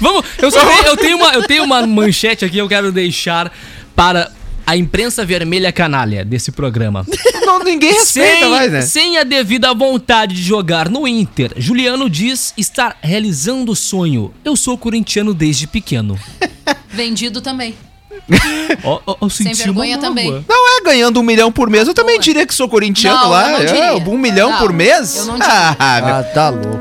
Vamos, 0.00 0.24
eu, 0.38 0.50
só 0.50 0.60
eu, 0.84 0.96
tenho 0.96 1.16
uma, 1.16 1.32
eu 1.32 1.42
tenho 1.46 1.62
uma 1.64 1.86
manchete 1.86 2.44
aqui 2.44 2.54
que 2.54 2.60
eu 2.60 2.68
quero 2.68 2.90
deixar 2.90 3.52
para 3.94 4.30
a 4.66 4.76
imprensa 4.76 5.24
vermelha 5.24 5.72
canalha 5.72 6.24
desse 6.24 6.52
programa. 6.52 7.06
Não, 7.44 7.58
ninguém 7.62 7.92
respeita 7.92 8.40
sem, 8.40 8.50
mais, 8.50 8.72
né? 8.72 8.80
sem 8.82 9.18
a 9.18 9.24
devida 9.24 9.74
vontade 9.74 10.34
de 10.34 10.42
jogar 10.42 10.88
no 10.88 11.06
Inter, 11.06 11.52
Juliano 11.56 12.08
diz 12.08 12.54
estar 12.56 12.96
realizando 13.02 13.72
o 13.72 13.76
sonho. 13.76 14.32
Eu 14.44 14.56
sou 14.56 14.78
corintiano 14.78 15.34
desde 15.34 15.66
pequeno. 15.66 16.18
Vendido 16.88 17.40
também. 17.40 17.74
Ó, 18.84 19.00
ó, 19.20 19.28
Sem 19.28 19.52
vergonha 19.52 19.98
também. 19.98 20.30
Não 20.48 20.78
é 20.78 20.82
ganhando 20.82 21.20
um 21.20 21.22
milhão 21.22 21.50
por 21.52 21.68
mês. 21.68 21.86
Eu 21.88 21.94
também 21.94 22.16
Boa. 22.16 22.22
diria 22.22 22.46
que 22.46 22.54
sou 22.54 22.68
corintiano 22.68 23.18
Não, 23.18 23.30
lá. 23.30 23.60
eu 23.62 23.74
não 23.74 23.82
É, 23.82 23.92
um 23.94 24.18
milhão 24.18 24.50
Não, 24.52 24.58
por 24.58 24.72
mês? 24.72 25.16
eu 25.16 25.24
não 25.26 25.34
diria. 25.38 25.76
Ah, 25.78 26.00
meu. 26.04 26.14
Ah, 26.16 26.22
tá 26.22 26.48
louco. 26.48 26.78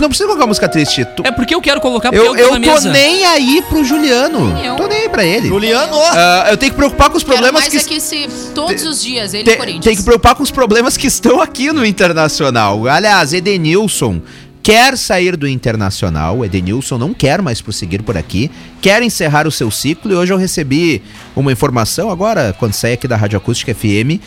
Não 0.00 0.08
precisa 0.08 0.26
colocar 0.28 0.46
música 0.46 0.68
triste. 0.68 1.04
Tu- 1.16 1.22
É 1.26 1.32
porque 1.32 1.54
eu 1.54 1.60
quero 1.60 1.80
colocar 1.80 2.10
porque 2.10 2.20
eu 2.26 2.34
eu, 2.36 2.48
tô 2.48 2.54
eu 2.54 2.58
na 2.60 2.66
tô 2.66 2.72
mesa. 2.74 2.90
nem 2.90 3.24
aí 3.26 3.62
pro 3.68 3.84
Juliano. 3.84 4.52
Nem. 4.54 4.76
Tô 4.76 4.86
nem 4.86 4.98
aí 5.02 5.08
pra 5.08 5.24
ele. 5.24 5.48
Juliano, 5.48 5.96
Ah, 6.12 6.46
eu 6.50 6.56
tenho 6.56 6.72
que 6.72 6.76
preocupar 6.76 7.10
com 7.10 7.16
os 7.16 7.22
Quero 7.24 7.36
problemas 7.36 7.62
mais 7.62 7.72
que. 7.72 7.78
é 7.78 7.96
que 7.96 8.00
se 8.00 8.28
todos 8.54 8.84
os 8.84 9.02
dias 9.02 9.34
ele 9.34 9.42
e 9.42 9.46
Tem, 9.46 9.54
o 9.54 9.58
Corinthians. 9.58 9.84
tem 9.84 9.96
que 9.96 10.02
preocupar 10.02 10.34
com 10.34 10.42
os 10.42 10.50
problemas 10.50 10.96
que 10.96 11.06
estão 11.06 11.40
aqui 11.40 11.72
no 11.72 11.84
Internacional. 11.84 12.86
Aliás, 12.86 13.32
Edenilson 13.32 14.20
quer 14.62 14.96
sair 14.96 15.36
do 15.36 15.48
Internacional. 15.48 16.44
Edenilson 16.44 16.98
não 16.98 17.12
quer 17.12 17.42
mais 17.42 17.60
prosseguir 17.60 18.02
por 18.02 18.16
aqui. 18.16 18.50
Quer 18.80 19.02
encerrar 19.02 19.46
o 19.46 19.50
seu 19.50 19.70
ciclo. 19.70 20.12
E 20.12 20.14
hoje 20.14 20.32
eu 20.32 20.38
recebi 20.38 21.02
uma 21.34 21.52
informação, 21.52 22.10
agora, 22.10 22.54
quando 22.58 22.72
saí 22.72 22.92
aqui 22.92 23.08
da 23.08 23.16
Rádio 23.16 23.36
Acústica 23.36 23.74
FM, 23.74 24.20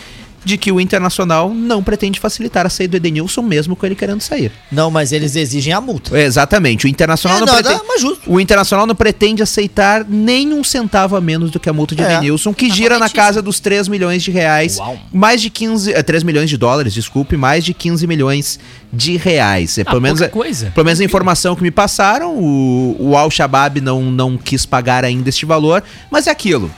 de 0.46 0.58
que 0.58 0.72
o 0.72 0.80
Internacional 0.80 1.52
não 1.54 1.84
pretende 1.84 2.20
facilitar 2.20 2.66
a 2.66 2.70
saída 2.70 2.92
do 2.92 2.98
Edenilson, 2.98 3.42
mesmo 3.42 3.76
com 3.76 3.86
ele 3.86 3.96
querendo 3.96 4.22
sair. 4.22 4.52
Não, 4.72 4.92
mas 4.92 5.12
eles 5.12 5.36
exigem 5.36 5.74
a 5.74 5.82
multa. 5.82 6.18
Exatamente. 6.18 6.86
O 6.86 6.88
Internacional 6.88 7.38
É, 7.38 7.40
não, 7.42 7.48
não, 7.48 7.54
pretende. 7.56 7.80
não, 7.80 7.88
mas 7.88 8.00
justo. 8.02 8.32
O 8.32 8.40
Internacional 8.40 8.86
não 8.86 8.96
pretende 8.96 9.42
aceitar 9.42 10.06
nem 10.08 10.54
um 10.54 10.64
centavo 10.64 11.16
a 11.16 11.22
menos 11.22 11.50
do 11.52 11.60
que 11.60 11.68
a 11.68 11.74
multa 11.74 11.96
de 11.96 12.04
É. 12.04 12.14
Edenilson, 12.14 12.54
que 12.54 12.70
Tá 12.70 12.76
gira 12.76 13.00
na 13.00 13.10
casa 13.10 13.42
dos 13.42 13.60
3 13.60 13.88
milhões 13.88 14.22
de 14.24 14.30
reais. 14.32 14.78
Uau. 14.78 14.98
Mais 15.12 15.42
de 15.42 15.50
15. 15.50 15.92
eh, 15.94 16.04
3 16.04 16.24
milhões 16.24 16.50
de 16.50 16.58
dólares, 16.58 16.94
desculpe, 16.94 17.36
mais 17.36 17.66
de 17.66 17.74
15 17.74 18.06
milhões 18.06 18.60
de 18.94 19.18
reais. 19.18 19.78
É, 19.80 19.84
pelo, 19.84 20.00
menos, 20.00 20.20
pouca 20.20 20.32
coisa. 20.32 20.72
pelo 20.76 20.86
menos 20.86 21.00
a 21.02 21.04
informação 21.04 21.56
que 21.56 21.64
me 21.64 21.72
passaram, 21.72 22.36
o, 22.38 22.96
o 23.00 23.18
Al-Shabaab 23.18 23.82
não, 23.82 24.02
não 24.04 24.38
quis 24.38 24.66
pagar 24.66 25.04
ainda 25.04 25.28
este 25.30 25.46
valor, 25.46 25.84
mas 26.12 26.28
é 26.28 26.32
aquilo. 26.32 26.72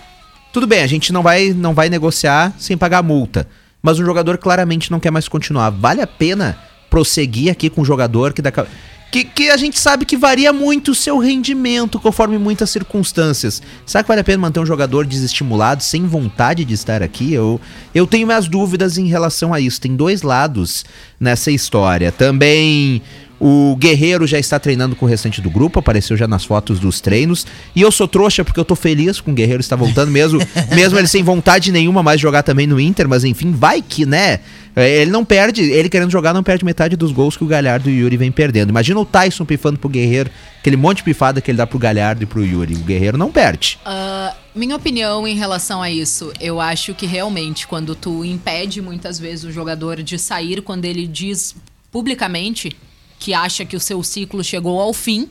Tudo 0.52 0.66
bem, 0.66 0.82
a 0.82 0.88
gente 0.88 1.14
não 1.14 1.22
vai, 1.22 1.50
não 1.50 1.74
vai 1.74 1.90
negociar 1.90 2.54
sem 2.58 2.78
pagar 2.78 3.04
multa. 3.04 3.48
Mas 3.82 4.00
o 4.00 4.06
jogador 4.06 4.38
claramente 4.38 4.92
não 4.92 5.00
quer 5.00 5.12
mais 5.12 5.28
continuar. 5.28 5.70
Vale 5.70 6.02
a 6.02 6.08
pena 6.08 6.58
prosseguir 6.90 7.52
aqui 7.52 7.70
com 7.70 7.82
o 7.82 7.86
jogador 7.86 8.34
que 8.34 8.42
daqui. 8.42 8.62
Que, 9.10 9.24
que 9.24 9.50
a 9.50 9.56
gente 9.56 9.80
sabe 9.80 10.04
que 10.04 10.18
varia 10.18 10.52
muito 10.52 10.92
o 10.92 10.96
seu 10.96 11.18
rendimento 11.18 11.98
conforme 11.98 12.38
muitas 12.38 12.70
circunstâncias. 12.70 13.62
Será 13.86 14.04
que 14.04 14.08
vale 14.10 14.20
a 14.20 14.24
pena 14.24 14.40
manter 14.40 14.60
um 14.60 14.66
jogador 14.66 15.06
desestimulado, 15.06 15.82
sem 15.82 16.06
vontade 16.06 16.66
de 16.66 16.74
estar 16.74 17.02
aqui? 17.02 17.32
Eu, 17.34 17.62
eu 17.96 18.06
tenho 18.06 18.28
minhas 18.28 18.50
dúvidas 18.50 18.98
em 18.98 19.08
relação 19.08 19.54
a 19.54 19.62
isso. 19.62 19.80
Tem 19.80 19.96
dois 19.96 20.24
lados 20.24 20.84
nessa 21.18 21.50
história. 21.52 22.12
Também 22.12 23.02
o 23.40 23.76
Guerreiro 23.76 24.26
já 24.26 24.40
está 24.40 24.60
treinando 24.60 24.96
com 24.96 25.06
o 25.06 25.10
restante 25.10 25.42
do 25.42 25.50
grupo, 25.50 25.80
apareceu 25.80 26.18
já 26.18 26.28
nas 26.28 26.44
fotos 26.44 26.80
dos 26.80 27.00
treinos. 27.00 27.46
E 27.76 27.82
eu 27.82 27.92
sou 27.92 28.08
trouxa 28.08 28.44
porque 28.44 28.60
eu 28.60 28.66
tô 28.66 28.76
feliz 28.76 29.22
com 29.22 29.32
o 29.32 29.34
Guerreiro 29.34 29.62
estar 29.62 29.76
voltando, 29.76 30.12
mesmo, 30.12 30.40
mesmo 30.74 30.98
ele 30.98 31.08
sem 31.08 31.24
vontade 31.24 31.72
nenhuma 31.72 32.02
mais 32.02 32.20
de 32.20 32.24
jogar 32.24 32.44
também 32.44 32.66
no 32.66 32.80
Inter, 32.80 33.08
mas 33.08 33.24
enfim, 33.24 33.52
vai 33.52 33.82
que, 33.82 34.06
né? 34.06 34.40
É, 34.76 35.02
Ele 35.02 35.10
não 35.10 35.26
perde, 35.26 35.64
ele 35.64 35.90
querendo 35.90 36.12
jogar 36.12 36.36
não 36.36 36.44
perde 36.44 36.64
metade 36.64 36.96
dos 36.96 37.12
gols 37.12 37.36
que 37.36 37.44
o 37.44 37.48
Galhardo 37.48 37.90
e 37.90 37.94
o 37.94 38.02
Yuri 38.04 38.16
vem 38.16 38.32
perdendo. 38.32 38.70
Imagina 38.70 39.00
o 39.00 39.06
Tyson 39.06 39.44
pifando 39.44 39.80
pro 39.80 39.90
Guerreiro, 39.90 40.30
aquele 40.60 40.78
monte 40.78 40.98
de 40.98 41.04
pifada 41.04 41.42
que 41.42 41.50
ele 41.50 41.58
dá 41.58 41.66
pro 41.66 41.80
Galhardo 41.80 42.22
e 42.22 42.28
pro 42.28 42.46
Yuri. 42.46 42.76
O 42.76 42.84
Guerreiro 42.84 43.18
não 43.18 43.32
perde. 43.32 43.80
Ah, 43.84 44.36
minha 44.54 44.76
opinião 44.76 45.28
em 45.28 45.36
relação 45.36 45.82
a 45.82 45.90
isso, 45.90 46.32
eu 46.40 46.62
acho 46.62 46.94
que 46.94 47.08
realmente 47.08 47.66
quando 47.66 47.96
tu 47.96 48.24
impede 48.24 48.80
muitas 48.80 49.18
vezes 49.18 49.46
o 49.46 49.52
jogador 49.52 50.04
de 50.04 50.20
sair 50.20 50.62
quando 50.62 50.86
ele 50.86 51.08
diz 51.08 51.56
publicamente 51.92 52.78
que 53.20 53.34
acha 53.34 53.66
que 53.66 53.76
o 53.76 53.80
seu 53.80 54.04
ciclo 54.04 54.44
chegou 54.44 54.80
ao 54.80 54.94
fim, 54.94 55.30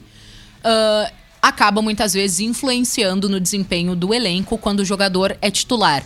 ah, 0.64 1.12
acaba 1.42 1.80
muitas 1.80 2.12
vezes 2.14 2.40
influenciando 2.40 3.28
no 3.28 3.38
desempenho 3.38 3.94
do 3.94 4.12
elenco 4.12 4.58
quando 4.58 4.80
o 4.80 4.84
jogador 4.84 5.36
é 5.40 5.50
titular. 5.50 6.04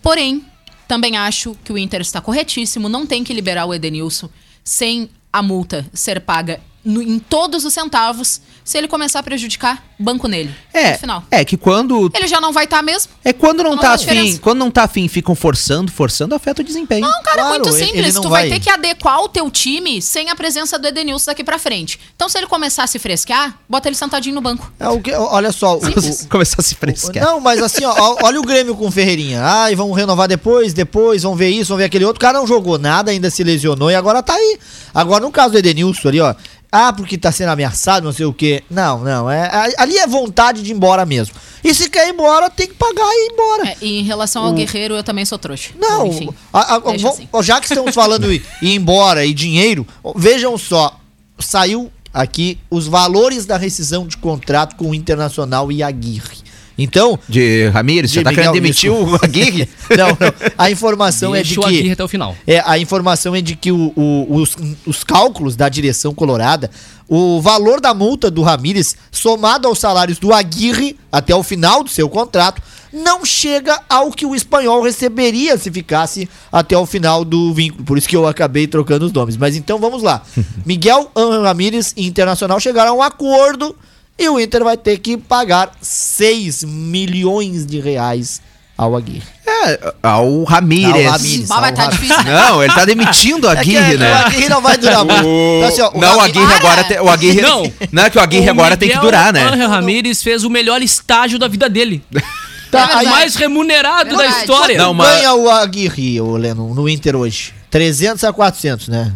Porém, 0.00 0.44
também 0.86 1.16
acho 1.16 1.56
que 1.64 1.72
o 1.72 1.78
Inter 1.78 2.00
está 2.00 2.20
corretíssimo, 2.20 2.88
não 2.88 3.06
tem 3.06 3.24
que 3.24 3.34
liberar 3.34 3.66
o 3.66 3.74
Edenilson 3.74 4.28
sem 4.62 5.10
a 5.32 5.42
multa 5.42 5.84
ser 5.92 6.20
paga 6.20 6.60
no- 6.84 7.02
em 7.02 7.18
todos 7.18 7.64
os 7.64 7.74
centavos. 7.74 8.40
Se 8.64 8.78
ele 8.78 8.86
começar 8.88 9.18
a 9.18 9.22
prejudicar, 9.22 9.84
banco 9.98 10.28
nele. 10.28 10.54
É, 10.72 10.92
No 10.92 10.98
final. 10.98 11.24
é 11.30 11.44
que 11.44 11.56
quando 11.56 12.10
Ele 12.14 12.26
já 12.28 12.40
não 12.40 12.52
vai 12.52 12.64
estar 12.64 12.82
mesmo? 12.82 13.10
é 13.24 13.32
quando 13.32 13.62
não 13.62 13.70
Não 13.70 13.78
tá 13.78 13.92
afim, 13.94 14.36
quando 14.38 14.58
não 14.58 14.70
tá 14.70 14.84
afim, 14.84 15.08
ficam 15.08 15.34
forçando, 15.34 15.90
forçando, 15.90 16.34
afeta 16.34 16.62
o 16.62 16.64
desempenho. 16.64 17.00
Não, 17.02 17.22
cara, 17.22 17.36
Claro, 17.36 17.40
é 17.40 17.48
muito 17.58 17.68
ele- 17.76 17.84
simples. 17.86 18.14
tu 18.14 18.28
vai... 18.28 18.48
vai- 18.48 18.58
ter 18.58 18.60
que 18.64 18.70
adequar 18.70 19.20
o 19.20 19.28
teu 19.28 19.50
time 19.50 20.00
sem 20.00 20.30
a 20.30 20.36
presença 20.36 20.78
do 20.78 20.86
Edenilson 20.86 21.26
daqui 21.30 21.42
pra 21.42 21.58
frente. 21.58 21.98
Então, 22.14 22.28
se 22.28 22.38
ele 22.38 22.46
começar 22.46 22.84
a 22.84 22.86
se 22.86 22.98
fresquear, 22.98 23.58
bota 23.68 23.88
ele 23.88 23.96
sentadinho 23.96 24.34
no 24.34 24.40
banco. 24.40 24.70
É 24.78 24.88
o 24.88 25.00
que, 25.00 25.12
olha 25.12 25.50
só, 25.52 25.74
o- 25.76 25.78
o, 25.78 26.28
Começar 26.28 26.56
a 26.60 26.62
se 26.62 26.74
frescar. 26.74 27.24
Não, 27.24 27.40
mas 27.40 27.60
assim, 27.62 27.84
ó, 27.84 28.16
olha 28.22 28.38
o 28.40 28.42
Grêmio 28.44 28.76
com 28.76 28.86
o 28.86 28.90
Ferreirinha. 28.90 29.42
Ai, 29.42 29.74
vamos 29.74 29.96
renovar 29.96 30.28
depois, 30.28 30.72
depois, 30.72 31.22
vamos 31.24 31.38
ver 31.38 31.48
isso, 31.50 31.68
vamos 31.68 31.80
ver 31.80 31.86
aquele 31.86 32.04
outro. 32.04 32.18
O 32.18 32.20
cara 32.20 32.38
não 32.38 32.46
jogou 32.46 32.78
nada, 32.78 33.10
ainda 33.10 33.30
se 33.30 33.42
lesionou 33.42 33.90
e 33.90 33.94
agora 33.94 34.22
tá 34.22 34.34
aí. 34.34 34.58
Agora, 34.94 35.24
no 35.24 35.30
caso 35.32 35.52
do 35.52 35.58
Edenilson 35.58 36.08
ali, 36.08 36.20
ó. 36.20 36.34
Ah, 36.70 36.92
porque 36.92 37.16
tá 37.16 37.32
sendo 37.32 37.48
ameaçado, 37.48 38.04
não 38.04 38.12
sei 38.12 38.26
o 38.26 38.32
quê. 38.32 38.62
Não, 38.70 38.98
não. 39.02 39.30
É, 39.30 39.46
a- 39.46 39.82
ali 39.88 39.98
é 39.98 40.06
vontade 40.06 40.62
de 40.62 40.70
ir 40.70 40.74
embora 40.74 41.04
mesmo. 41.06 41.34
E 41.64 41.74
se 41.74 41.88
quer 41.90 42.06
ir 42.08 42.12
embora, 42.12 42.48
tem 42.48 42.68
que 42.68 42.74
pagar 42.74 43.02
e 43.10 43.26
ir 43.28 43.32
embora. 43.32 43.68
É, 43.70 43.76
e 43.80 43.98
em 44.00 44.02
relação 44.04 44.44
ao 44.44 44.52
Guerreiro, 44.52 44.94
eu 44.94 45.02
também 45.02 45.24
sou 45.24 45.38
trouxa. 45.38 45.70
Não, 45.78 46.06
enfim. 46.06 46.28
a- 46.52 46.76
a- 46.76 46.82
assim. 47.08 47.28
já 47.42 47.60
que 47.60 47.66
estamos 47.66 47.94
falando 47.94 48.30
ir 48.32 48.42
embora 48.62 49.24
e 49.24 49.34
dinheiro, 49.34 49.86
vejam 50.14 50.56
só, 50.56 50.98
saiu 51.38 51.90
aqui 52.12 52.58
os 52.70 52.86
valores 52.86 53.44
da 53.44 53.56
rescisão 53.56 54.06
de 54.06 54.16
contrato 54.16 54.76
com 54.76 54.90
o 54.90 54.94
Internacional 54.94 55.70
e 55.72 55.82
Aguirre. 55.82 56.37
Então, 56.78 57.18
De 57.28 57.66
Ramires, 57.70 58.12
você 58.12 58.22
tá 58.22 58.30
Miguel, 58.30 58.44
querendo 58.52 58.62
demitir 58.62 58.92
isso. 58.92 59.02
o 59.04 59.14
Aguirre? 59.16 59.68
não, 59.90 60.08
não, 60.08 60.16
a 60.56 60.70
informação 60.70 61.34
é 61.34 61.42
de 61.42 61.48
Deixa 61.56 61.60
o 61.60 61.66
Aguirre 61.66 61.82
que 61.84 61.90
até 61.90 62.04
o 62.04 62.08
final. 62.08 62.36
é, 62.46 62.62
a 62.64 62.78
informação 62.78 63.34
é 63.34 63.40
de 63.40 63.56
que 63.56 63.72
o- 63.72 63.92
o- 63.96 64.26
os, 64.36 64.56
os 64.86 65.02
cálculos 65.02 65.56
da 65.56 65.68
direção 65.68 66.14
colorada, 66.14 66.70
o 67.08 67.40
valor 67.40 67.80
da 67.80 67.92
multa 67.92 68.30
do 68.30 68.42
Ramírez, 68.42 68.94
somado 69.10 69.66
aos 69.66 69.78
salários 69.80 70.18
do 70.18 70.32
Aguirre 70.32 70.96
até 71.10 71.34
o 71.34 71.42
final 71.42 71.82
do 71.82 71.90
seu 71.90 72.08
contrato, 72.08 72.62
não 72.92 73.24
chega 73.24 73.80
ao 73.88 74.10
que 74.10 74.24
o 74.24 74.34
espanhol 74.34 74.82
receberia 74.82 75.58
se 75.58 75.70
ficasse 75.70 76.28
até 76.50 76.76
o 76.78 76.86
final 76.86 77.22
do 77.24 77.52
vínculo. 77.52 77.84
Por 77.84 77.98
isso 77.98 78.08
que 78.08 78.16
eu 78.16 78.26
acabei 78.26 78.66
trocando 78.66 79.04
os 79.04 79.12
nomes. 79.12 79.36
Mas 79.36 79.56
então 79.56 79.78
vamos 79.78 80.02
lá. 80.02 80.22
Miguel 80.64 81.10
Ramírez 81.42 81.92
e 81.96 82.06
Internacional 82.06 82.58
chegaram 82.60 82.92
a 82.92 82.94
um 82.94 83.02
acordo 83.02 83.76
e 84.18 84.28
o 84.28 84.40
Inter 84.40 84.64
vai 84.64 84.76
ter 84.76 84.98
que 84.98 85.16
pagar 85.16 85.70
6 85.80 86.64
milhões 86.64 87.64
de 87.64 87.78
reais 87.80 88.40
ao 88.76 88.94
Aguirre. 88.96 89.22
É, 89.46 89.94
ao 90.02 90.44
Ramírez. 90.44 91.06
Ao 91.06 91.12
Ramírez. 91.12 91.48
Mas 91.48 91.60
vai 91.60 91.70
estar 91.70 91.82
Salva. 91.82 91.96
difícil, 91.98 92.22
né? 92.24 92.42
Não, 92.48 92.62
ele 92.62 92.72
tá 92.74 92.84
demitindo 92.84 93.46
o 93.46 93.50
É 93.50 93.58
Aguirre, 93.58 93.78
é 93.78 93.90
que 93.90 93.96
né? 93.96 94.12
O 94.12 94.26
Aguirre 94.26 94.48
não 94.48 94.60
vai 94.62 94.78
durar 94.78 95.04
muito. 95.04 95.26
O- 95.26 95.56
Então, 95.58 95.68
assim, 95.68 95.82
ó, 95.82 95.98
não, 95.98 96.16
o 96.16 96.20
Aguirre- 96.20 96.54
agora 96.54 96.84
tem, 96.84 97.00
o 97.00 97.08
Aguirre 97.08 97.40
Não. 97.40 97.72
não 97.90 98.02
é 98.04 98.10
que 98.10 98.18
o 98.18 98.20
Aguirre 98.20 98.46
O 98.46 98.50
agora 98.50 98.76
tem 98.76 98.88
que 98.88 98.94
Miguel 98.94 99.10
durar, 99.10 99.32
né? 99.32 99.42
Ángel 99.48 99.68
Ramírez 99.68 100.22
fez 100.22 100.44
o 100.44 100.50
melhor 100.50 100.80
estágio 100.82 101.38
da 101.38 101.48
vida 101.48 101.68
dele. 101.68 102.02
Tá, 102.70 103.00
É 103.02 103.06
mais 103.06 103.34
remunerado 103.34 104.14
da 104.14 104.26
história. 104.26 104.76
Não, 104.76 104.92
mas- 104.92 105.08
ganha 105.16 105.32
o 105.32 105.48
Aguirre, 105.50 106.20
o 106.20 106.36
Leno, 106.36 106.74
no 106.74 106.86
Inter 106.86 107.16
hoje. 107.16 107.54
300 107.70 108.22
a 108.24 108.30
400, 108.30 108.88
né? 108.88 109.10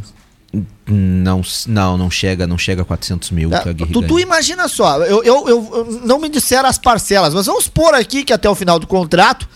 Não, 0.86 1.40
não, 1.66 1.96
não 1.96 2.10
chega, 2.10 2.46
não 2.46 2.58
chega 2.58 2.82
a 2.82 2.84
400 2.84 3.30
mil 3.30 3.48
que 3.48 3.54
o 3.68 3.70
Aguirre 3.70 3.92
tu, 3.92 4.02
tu 4.02 4.20
imagina 4.20 4.68
só, 4.68 4.98
eu, 5.04 5.22
eu, 5.24 5.48
eu- 5.48 6.00
não 6.04 6.18
me 6.18 6.28
disseram 6.28 6.68
as 6.68 6.76
parcelas, 6.76 7.32
mas 7.32 7.46
vamos 7.46 7.64
supor 7.64 7.94
aqui 7.94 8.22
que 8.24 8.32
até 8.32 8.50
o 8.50 8.54
final 8.54 8.78
do 8.78 8.86
contrato, 8.86 9.48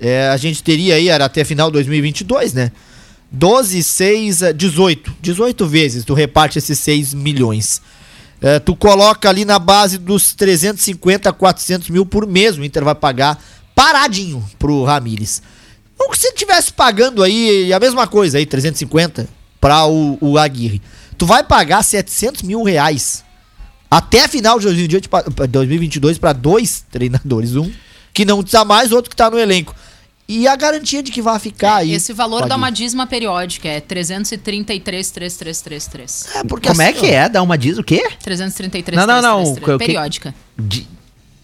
é, 0.00 0.28
a 0.28 0.36
gente 0.36 0.62
teria 0.62 0.94
aí, 0.94 1.08
era 1.08 1.24
até 1.24 1.42
final 1.44 1.68
de 1.68 1.72
2022, 1.74 2.52
né? 2.52 2.70
12, 3.32 3.82
6, 3.82 4.42
eh, 4.42 4.52
18. 4.52 5.12
18 5.20 5.66
vezes 5.66 6.04
tu 6.04 6.14
reparte 6.14 6.58
esses 6.58 6.78
6 6.78 7.12
milhões. 7.12 7.82
É, 8.40 8.60
tu 8.60 8.76
coloca 8.76 9.28
ali 9.28 9.44
na 9.44 9.58
base 9.58 9.98
dos 9.98 10.32
350 10.34 11.30
a 11.30 11.32
400 11.32 11.88
mil 11.90 12.06
por 12.06 12.24
mês, 12.26 12.56
o 12.56 12.62
Inter 12.64 12.84
vai 12.84 12.94
pagar 12.94 13.42
paradinho 13.74 14.44
pro 14.58 14.84
Ramires. 14.84 15.42
como 15.98 16.12
que 16.12 16.18
você 16.18 16.28
estivesse 16.28 16.72
pagando 16.72 17.22
aí 17.22 17.72
a 17.72 17.80
mesma 17.80 18.06
coisa 18.06 18.38
aí, 18.38 18.46
350 18.46 19.26
pra 19.60 19.86
o, 19.86 20.16
o 20.20 20.38
Aguirre. 20.38 20.80
Tu 21.18 21.26
vai 21.26 21.42
pagar 21.42 21.82
700 21.82 22.42
mil 22.42 22.62
reais 22.62 23.24
até 23.90 24.28
final 24.28 24.58
de 24.58 24.64
2028 24.66 25.08
pra- 25.08 25.22
pra 25.22 25.46
2022 25.46 26.18
para 26.18 26.32
dois 26.32 26.84
treinadores. 26.90 27.56
Um 27.56 27.70
que 28.12 28.24
não 28.24 28.40
precisa 28.42 28.64
mais, 28.64 28.92
outro 28.92 29.10
que 29.10 29.16
tá 29.16 29.30
no 29.30 29.38
elenco. 29.38 29.74
E 30.28 30.48
a 30.48 30.56
garantia 30.56 31.02
de 31.04 31.12
que 31.12 31.22
vai 31.22 31.38
ficar 31.38 31.76
aí. 31.76 31.92
Esse 31.92 32.12
valor 32.12 32.48
dá 32.48 32.56
uma 32.56 32.68
dízima 32.70 33.06
periódica, 33.06 33.68
é 33.68 33.80
333,3333. 33.80 36.26
É, 36.36 36.44
porque 36.44 36.68
Como 36.68 36.82
é 36.82 36.88
assim, 36.90 37.00
que 37.00 37.06
ó, 37.06 37.10
é? 37.14 37.28
Dá 37.28 37.42
uma 37.42 37.56
diz 37.58 37.78
o 37.78 37.82
quê? 37.84 38.08
333, 38.22 38.96
Não, 38.98 39.06
não, 39.06 39.22
não, 39.22 39.42
o 39.52 39.56
que- 39.56 39.70
o 39.70 39.78
que- 39.78 39.86
Periódica. 39.86 40.34
Di- 40.58 40.86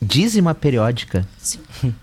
dízima 0.01 0.55
periódica. 0.55 1.27
Sim. 1.39 1.59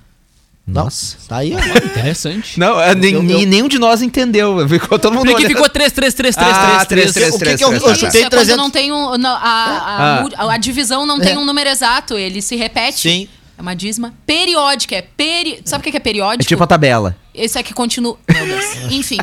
Nossa. 0.71 1.17
Tá 1.27 1.37
aí, 1.37 1.53
ó. 1.53 1.59
Interessante. 1.85 2.59
Não, 2.59 2.79
é, 2.79 2.91
eu- 2.91 3.23
nenhum 3.23 3.67
de 3.67 3.79
nós 3.79 4.01
entendeu. 4.01 4.65
Ficou 4.69 4.99
todo 4.99 5.13
mundo 5.15 5.31
Porque 5.31 5.47
ficou 5.47 5.67
3, 5.69 5.91
3, 5.91 6.13
3, 6.13 6.35
3, 6.35 6.51
Ah, 6.55 6.85
3, 6.85 7.11
3. 7.13 7.35
3, 7.35 7.61
O 7.61 7.71
que 7.71 7.79
que 7.79 7.85
eu- 7.85 7.95
chutei 7.95 8.21
é 8.21 8.23
quando 8.25 8.31
300. 8.31 8.57
não 8.57 8.69
tem 8.69 8.91
um, 8.91 9.17
não, 9.17 9.35
a, 9.35 9.39
a, 9.39 10.23
Ah. 10.47 10.53
a 10.53 10.57
divisão 10.57 11.05
não 11.05 11.19
tem 11.19 11.33
É. 11.33 11.37
um 11.37 11.45
número 11.45 11.69
exato, 11.69 12.17
ele 12.17 12.41
se 12.41 12.55
repete. 12.55 12.99
Sim. 12.99 13.27
É 13.57 13.61
uma 13.61 13.75
dízima 13.75 14.13
periódica, 14.25 14.95
é 14.95 15.01
peri... 15.01 15.59
Sabe 15.65 15.81
o 15.81 15.83
que 15.83 15.91
que 15.91 15.97
é 15.97 15.99
periódico? 15.99 16.43
É 16.43 16.47
tipo 16.47 16.63
a 16.63 16.67
tabela. 16.67 17.15
Esse 17.33 17.57
aqui 17.59 17.73
continua... 17.73 18.17
Meu 18.31 18.45
Deus. 18.45 18.65
Enfim, 18.91 19.17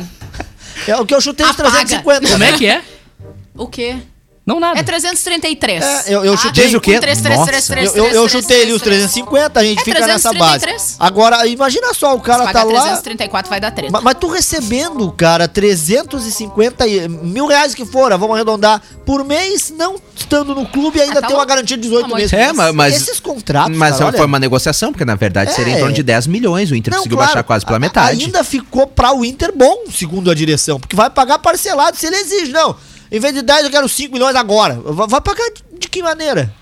É 0.85 0.95
o 0.97 1.05
que 1.07 1.15
eu 1.15 1.19
chutei 1.21 1.43
os 1.45 1.53
Apaga. 1.59 1.71
350. 1.85 2.29
Como 2.31 2.43
é 2.43 2.51
que 2.57 2.65
é? 2.67 2.81
o 3.55 3.67
quê? 3.67 3.95
Não, 4.47 4.61
nada. 4.61 4.79
É 4.79 4.83
333. 4.83 5.83
É, 5.83 6.03
eu- 6.07 6.23
eu 6.23 6.31
tá? 6.31 6.37
chutei- 6.37 6.63
Diz 6.67 6.73
o 6.73 6.79
quê? 6.79 6.97
3, 7.01 7.19
3, 7.21 7.41
3. 7.45 7.67
3, 7.67 7.95
Eu, 7.95 8.05
eu, 8.05 8.11
eu 8.13 8.29
chutei 8.29 8.61
ali 8.63 8.71
os 8.71 8.81
350, 8.81 9.59
a 9.59 9.63
gente 9.63 9.81
É 9.81 9.83
fica 9.83 9.99
nessa 10.07 10.31
base. 10.31 10.59
333. 10.61 10.95
Agora, 10.99 11.45
imagina 11.45 11.93
só, 11.93 12.15
o 12.15 12.21
cara 12.21 12.47
Se 12.47 12.53
tá 12.53 12.59
pagar 12.61 12.73
lá. 12.73 12.81
334 12.83 13.49
vai 13.49 13.59
dar 13.59 13.71
treta. 13.71 13.91
Ma- 13.91 13.99
Mas, 13.99 14.15
tu 14.17 14.27
recebendo, 14.29 15.11
cara, 15.11 15.49
350 15.49 16.87
e- 16.87 17.07
mil 17.09 17.45
reais 17.47 17.75
que 17.75 17.85
fora, 17.85 18.17
vamos 18.17 18.35
arredondar, 18.35 18.81
por 19.05 19.23
mês, 19.25 19.73
não 19.77 19.95
estando 20.15 20.55
no 20.55 20.65
clube, 20.65 20.99
ainda 21.01 21.19
Ah, 21.19 21.21
tá 21.21 21.27
tem 21.27 21.35
uma 21.35 21.45
garantia 21.45 21.75
de 21.75 21.83
18 21.83 22.05
Amor 22.05 22.15
meses. 22.15 22.29
de 22.31 22.35
É, 22.37 22.53
mas, 22.53 22.73
mas, 22.73 22.95
Esses 22.95 23.19
contratos, 23.19 23.75
mas 23.77 23.97
cara, 23.97 24.11
foi 24.11 24.19
olha- 24.21 24.27
uma 24.27 24.39
negociação, 24.39 24.91
porque 24.91 25.05
na 25.05 25.15
verdade 25.15 25.53
seria 25.53 25.73
em 25.73 25.75
É. 25.75 25.79
torno 25.79 25.93
de 25.93 26.03
10 26.03 26.25
milhões. 26.25 26.71
O 26.71 26.75
Inter 26.75 26.91
Não, 26.93 26.99
conseguiu 26.99 27.17
claro, 27.17 27.31
baixar 27.33 27.43
quase 27.43 27.65
pela 27.65 27.79
metade. 27.79 28.23
Ainda 28.23 28.43
ficou 28.43 28.87
pra 28.87 29.13
o 29.13 29.23
Inter 29.25 29.51
bom, 29.55 29.83
segundo 29.93 30.31
a 30.31 30.33
direção, 30.33 30.79
porque 30.79 30.95
vai 30.95 31.09
pagar 31.09 31.39
parcelado 31.39 31.97
se 31.97 32.05
ele 32.07 32.15
exige. 32.15 32.51
Não, 32.51 32.75
em 33.11 33.19
vez 33.19 33.33
de 33.33 33.41
10 33.41 33.65
eu 33.65 33.71
quero 33.71 33.87
5 33.89 34.13
milhões 34.13 34.35
agora. 34.35 34.75
Vai, 34.83 35.21
pagar 35.21 35.49
de, 35.55 35.79
de 35.79 35.87
que 35.89 36.01
maneira? 36.01 36.53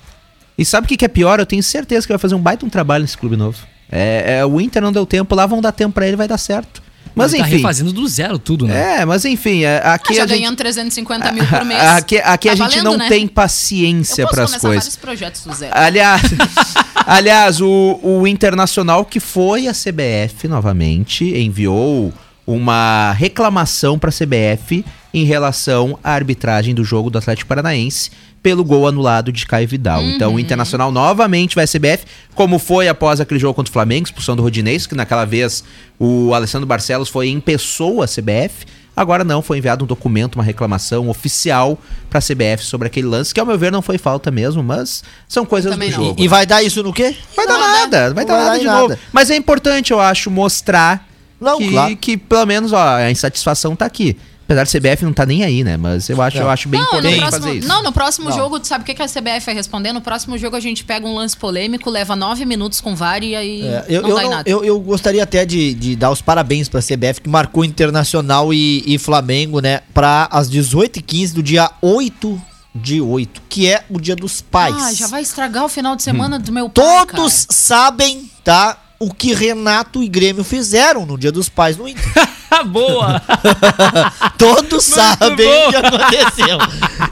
E 0.57 0.63
sabe 0.63 0.85
o 0.85 0.87
que, 0.87 0.97
que 0.97 1.05
é 1.05 1.09
pior? 1.09 1.39
Eu 1.39 1.45
tenho 1.45 1.61
certeza 1.63 2.05
que 2.07 2.13
vai 2.13 2.19
fazer 2.19 2.35
um 2.35 2.41
baita 2.41 2.65
um 2.65 2.69
trabalho 2.69 3.01
nesse 3.01 3.17
clube 3.17 3.35
novo. 3.35 3.57
É, 3.91 4.37
é, 4.39 4.45
o 4.45 4.59
Inter 4.61 4.81
não 4.81 4.91
deu 4.91 5.05
tempo, 5.05 5.35
lá 5.35 5.45
vão 5.45 5.61
dar 5.61 5.71
tempo 5.71 5.93
pra 5.93 6.07
ele, 6.07 6.15
vai 6.15 6.27
dar 6.27 6.37
certo. 6.37 6.81
Mas 7.13 7.31
Ele 7.31 7.43
tá 7.43 7.47
enfim. 7.47 7.57
refazendo 7.57 7.93
do 7.93 8.05
zero 8.09 8.37
tudo, 8.37 8.67
né? 8.67 8.99
É, 9.01 9.05
mas 9.05 9.23
enfim, 9.23 9.63
é, 9.63 9.81
Ah, 9.85 9.93
aqui 9.93 10.13
já 10.13 10.23
a 10.23 10.27
gente, 10.27 10.37
ganhando 10.37 10.57
350 10.57 11.31
mil 11.31 11.45
por 11.47 11.63
mês. 11.63 11.81
aqui, 11.81 12.17
aqui 12.17 12.49
a 12.49 12.51
Tá 12.51 12.55
gente 12.57 12.71
valendo, 12.71 12.83
não 12.83 12.97
né? 12.97 13.07
tem 13.07 13.25
paciência 13.25 14.27
para 14.27 14.43
as 14.43 14.51
coisas. 14.57 14.83
vários 14.83 14.95
projetos 14.97 15.41
do 15.45 15.53
zero. 15.53 15.71
Aliás, 15.73 16.21
aliás 17.05 17.61
o, 17.61 17.99
o 18.03 18.27
Internacional 18.27 19.05
que 19.05 19.21
foi 19.21 19.67
a 19.67 19.71
CBF 19.71 20.47
novamente 20.49 21.23
enviou 21.37 22.13
uma 22.45 23.13
reclamação 23.13 23.97
para 23.97 24.09
a 24.09 24.13
CBF 24.13 24.83
em 25.15 25.23
relação 25.23 25.97
à 26.03 26.11
arbitragem 26.11 26.75
do 26.75 26.83
jogo 26.83 27.09
do 27.09 27.17
Atlético 27.17 27.47
Paranaense 27.47 28.11
pelo 28.43 28.65
gol 28.65 28.85
anulado 28.85 29.31
de 29.31 29.45
Caio 29.45 29.65
Vidal. 29.67 30.03
Então 30.03 30.35
o 30.35 30.39
Internacional 30.39 30.91
novamente 30.91 31.55
vai 31.55 31.63
à 31.63 31.67
CBF, 31.67 32.05
como 32.35 32.59
foi 32.59 32.89
após 32.89 33.21
aquele 33.21 33.39
jogo 33.39 33.53
contra 33.53 33.69
o 33.69 33.73
Flamengo, 33.73 34.05
expulsão 34.05 34.35
do 34.35 34.43
Rodinês, 34.43 34.85
que 34.85 34.93
naquela 34.93 35.23
vez 35.23 35.63
o 35.97 36.33
Alessandro 36.33 36.67
Barcelos 36.67 37.07
foi 37.07 37.29
em 37.29 37.39
pessoa 37.39 38.03
à 38.03 38.07
CBF. 38.07 38.65
Agora 38.93 39.23
não, 39.23 39.41
foi 39.41 39.57
enviado 39.57 39.83
um 39.85 39.87
documento, 39.87 40.35
uma 40.35 40.43
reclamação 40.43 41.09
oficial 41.09 41.79
para 42.09 42.19
a 42.19 42.21
CBF 42.21 42.63
sobre 42.65 42.87
aquele 42.87 43.07
lance, 43.07 43.33
que 43.33 43.39
ao 43.39 43.45
meu 43.45 43.57
ver 43.57 43.71
não 43.71 43.81
foi 43.81 43.97
falta 43.97 44.29
mesmo, 44.29 44.61
mas 44.61 45.01
são 45.29 45.45
coisas 45.45 45.71
Também 45.71 45.91
do 45.91 45.97
não. 45.97 46.03
jogo. 46.07 46.21
E, 46.21 46.25
e 46.25 46.27
vai 46.27 46.45
dar 46.45 46.61
isso 46.61 46.83
no 46.83 46.91
quê? 46.93 47.15
Vai 47.35 47.47
dar 47.47 47.57
Nada. 47.57 47.71
nada, 47.79 48.13
vai 48.13 48.25
dar 48.25 48.33
vai 48.35 48.43
nada 48.45 48.59
de 48.59 48.63
em 48.65 48.67
novo. 48.67 48.87
nada. 48.89 48.99
Mas 49.13 49.29
é 49.31 49.35
importante, 49.37 49.91
eu 49.91 49.99
acho, 49.99 50.29
mostrar 50.29 51.07
Não, 51.39 51.57
que, 51.57 51.69
claro. 51.71 51.97
que 51.97 52.15
pelo 52.17 52.45
menos 52.45 52.71
ó, 52.73 52.95
a 52.97 53.09
insatisfação 53.09 53.75
tá 53.75 53.85
aqui. 53.85 54.17
Apesar 54.47 54.63
de 54.63 54.71
CBF 54.77 55.03
não 55.03 55.11
tá 55.11 55.25
nem 55.25 55.43
aí, 55.43 55.63
né? 55.63 55.75
Mas 55.75 56.07
eu 56.07 56.21
acho, 56.21 56.37
eu 56.37 56.47
acho 56.49 56.69
bem 56.69 56.79
Não, 56.79 56.85
importante 56.87 57.17
próximo, 57.17 57.41
fazer 57.43 57.57
isso. 57.57 57.67
não, 57.67 57.81
no 57.83 57.91
próximo 57.91 58.29
Não. 58.29 58.35
jogo, 58.37 58.59
tu 58.59 58.67
sabe 58.67 58.83
o 58.83 58.85
que, 58.85 58.93
que 58.93 59.01
a 59.01 59.07
CBF 59.07 59.43
vai 59.47 59.55
responder? 59.55 59.91
No 59.91 60.01
próximo 60.01 60.37
jogo 60.37 60.55
a 60.55 60.59
gente 60.59 60.83
pega 60.83 61.07
um 61.07 61.15
lance 61.15 61.35
polêmico, 61.35 61.89
leva 61.89 62.15
nove 62.15 62.45
minutos 62.45 62.79
com 62.79 62.95
VAR 62.95 63.23
e 63.23 63.35
aí 63.35 63.61
É, 63.67 63.85
eu, 63.89 64.01
não 64.03 64.09
eu 64.09 64.15
dá 64.15 64.21
em 64.21 64.25
não- 64.25 64.31
nada. 64.31 64.49
eu- 64.49 64.63
eu 64.63 64.79
gostaria 64.79 65.23
até 65.23 65.45
de, 65.45 65.73
de 65.73 65.95
dar 65.95 66.11
os 66.11 66.21
parabéns 66.21 66.69
pra 66.69 66.79
CBF, 66.79 67.21
que 67.21 67.29
marcou 67.29 67.65
Internacional 67.65 68.53
e, 68.53 68.83
e 68.85 68.99
Flamengo, 68.99 69.59
né? 69.61 69.81
Pra 69.93 70.27
as 70.31 70.47
18h15 70.49 71.33
do 71.33 71.41
dia 71.41 71.71
8 71.81 72.39
de 72.75 73.01
8, 73.01 73.41
que 73.49 73.67
é 73.67 73.83
o 73.89 73.99
dia 73.99 74.15
dos 74.15 74.41
pais. 74.41 74.75
Ah, 74.77 74.93
já 74.93 75.07
vai 75.07 75.21
estragar 75.23 75.65
o 75.65 75.69
final 75.69 75.95
de 75.95 76.03
semana 76.03 76.37
do 76.37 76.51
meu 76.51 76.69
pai, 76.69 76.83
Todos 77.07 77.47
sabem, 77.49 78.29
tá? 78.43 78.77
O 78.99 79.13
que 79.13 79.33
Renato 79.33 80.03
e 80.03 80.07
Grêmio 80.07 80.43
fizeram 80.43 81.05
no 81.05 81.17
dia 81.17 81.31
dos 81.31 81.49
pais 81.49 81.77
no 81.77 81.87
Inter. 81.87 82.03
Boa! 82.65 83.21
Todos 84.37 84.83
sabem 84.83 85.35
bom. 85.35 85.67
o 85.67 85.69
que 85.69 85.75
aconteceu. 85.75 86.57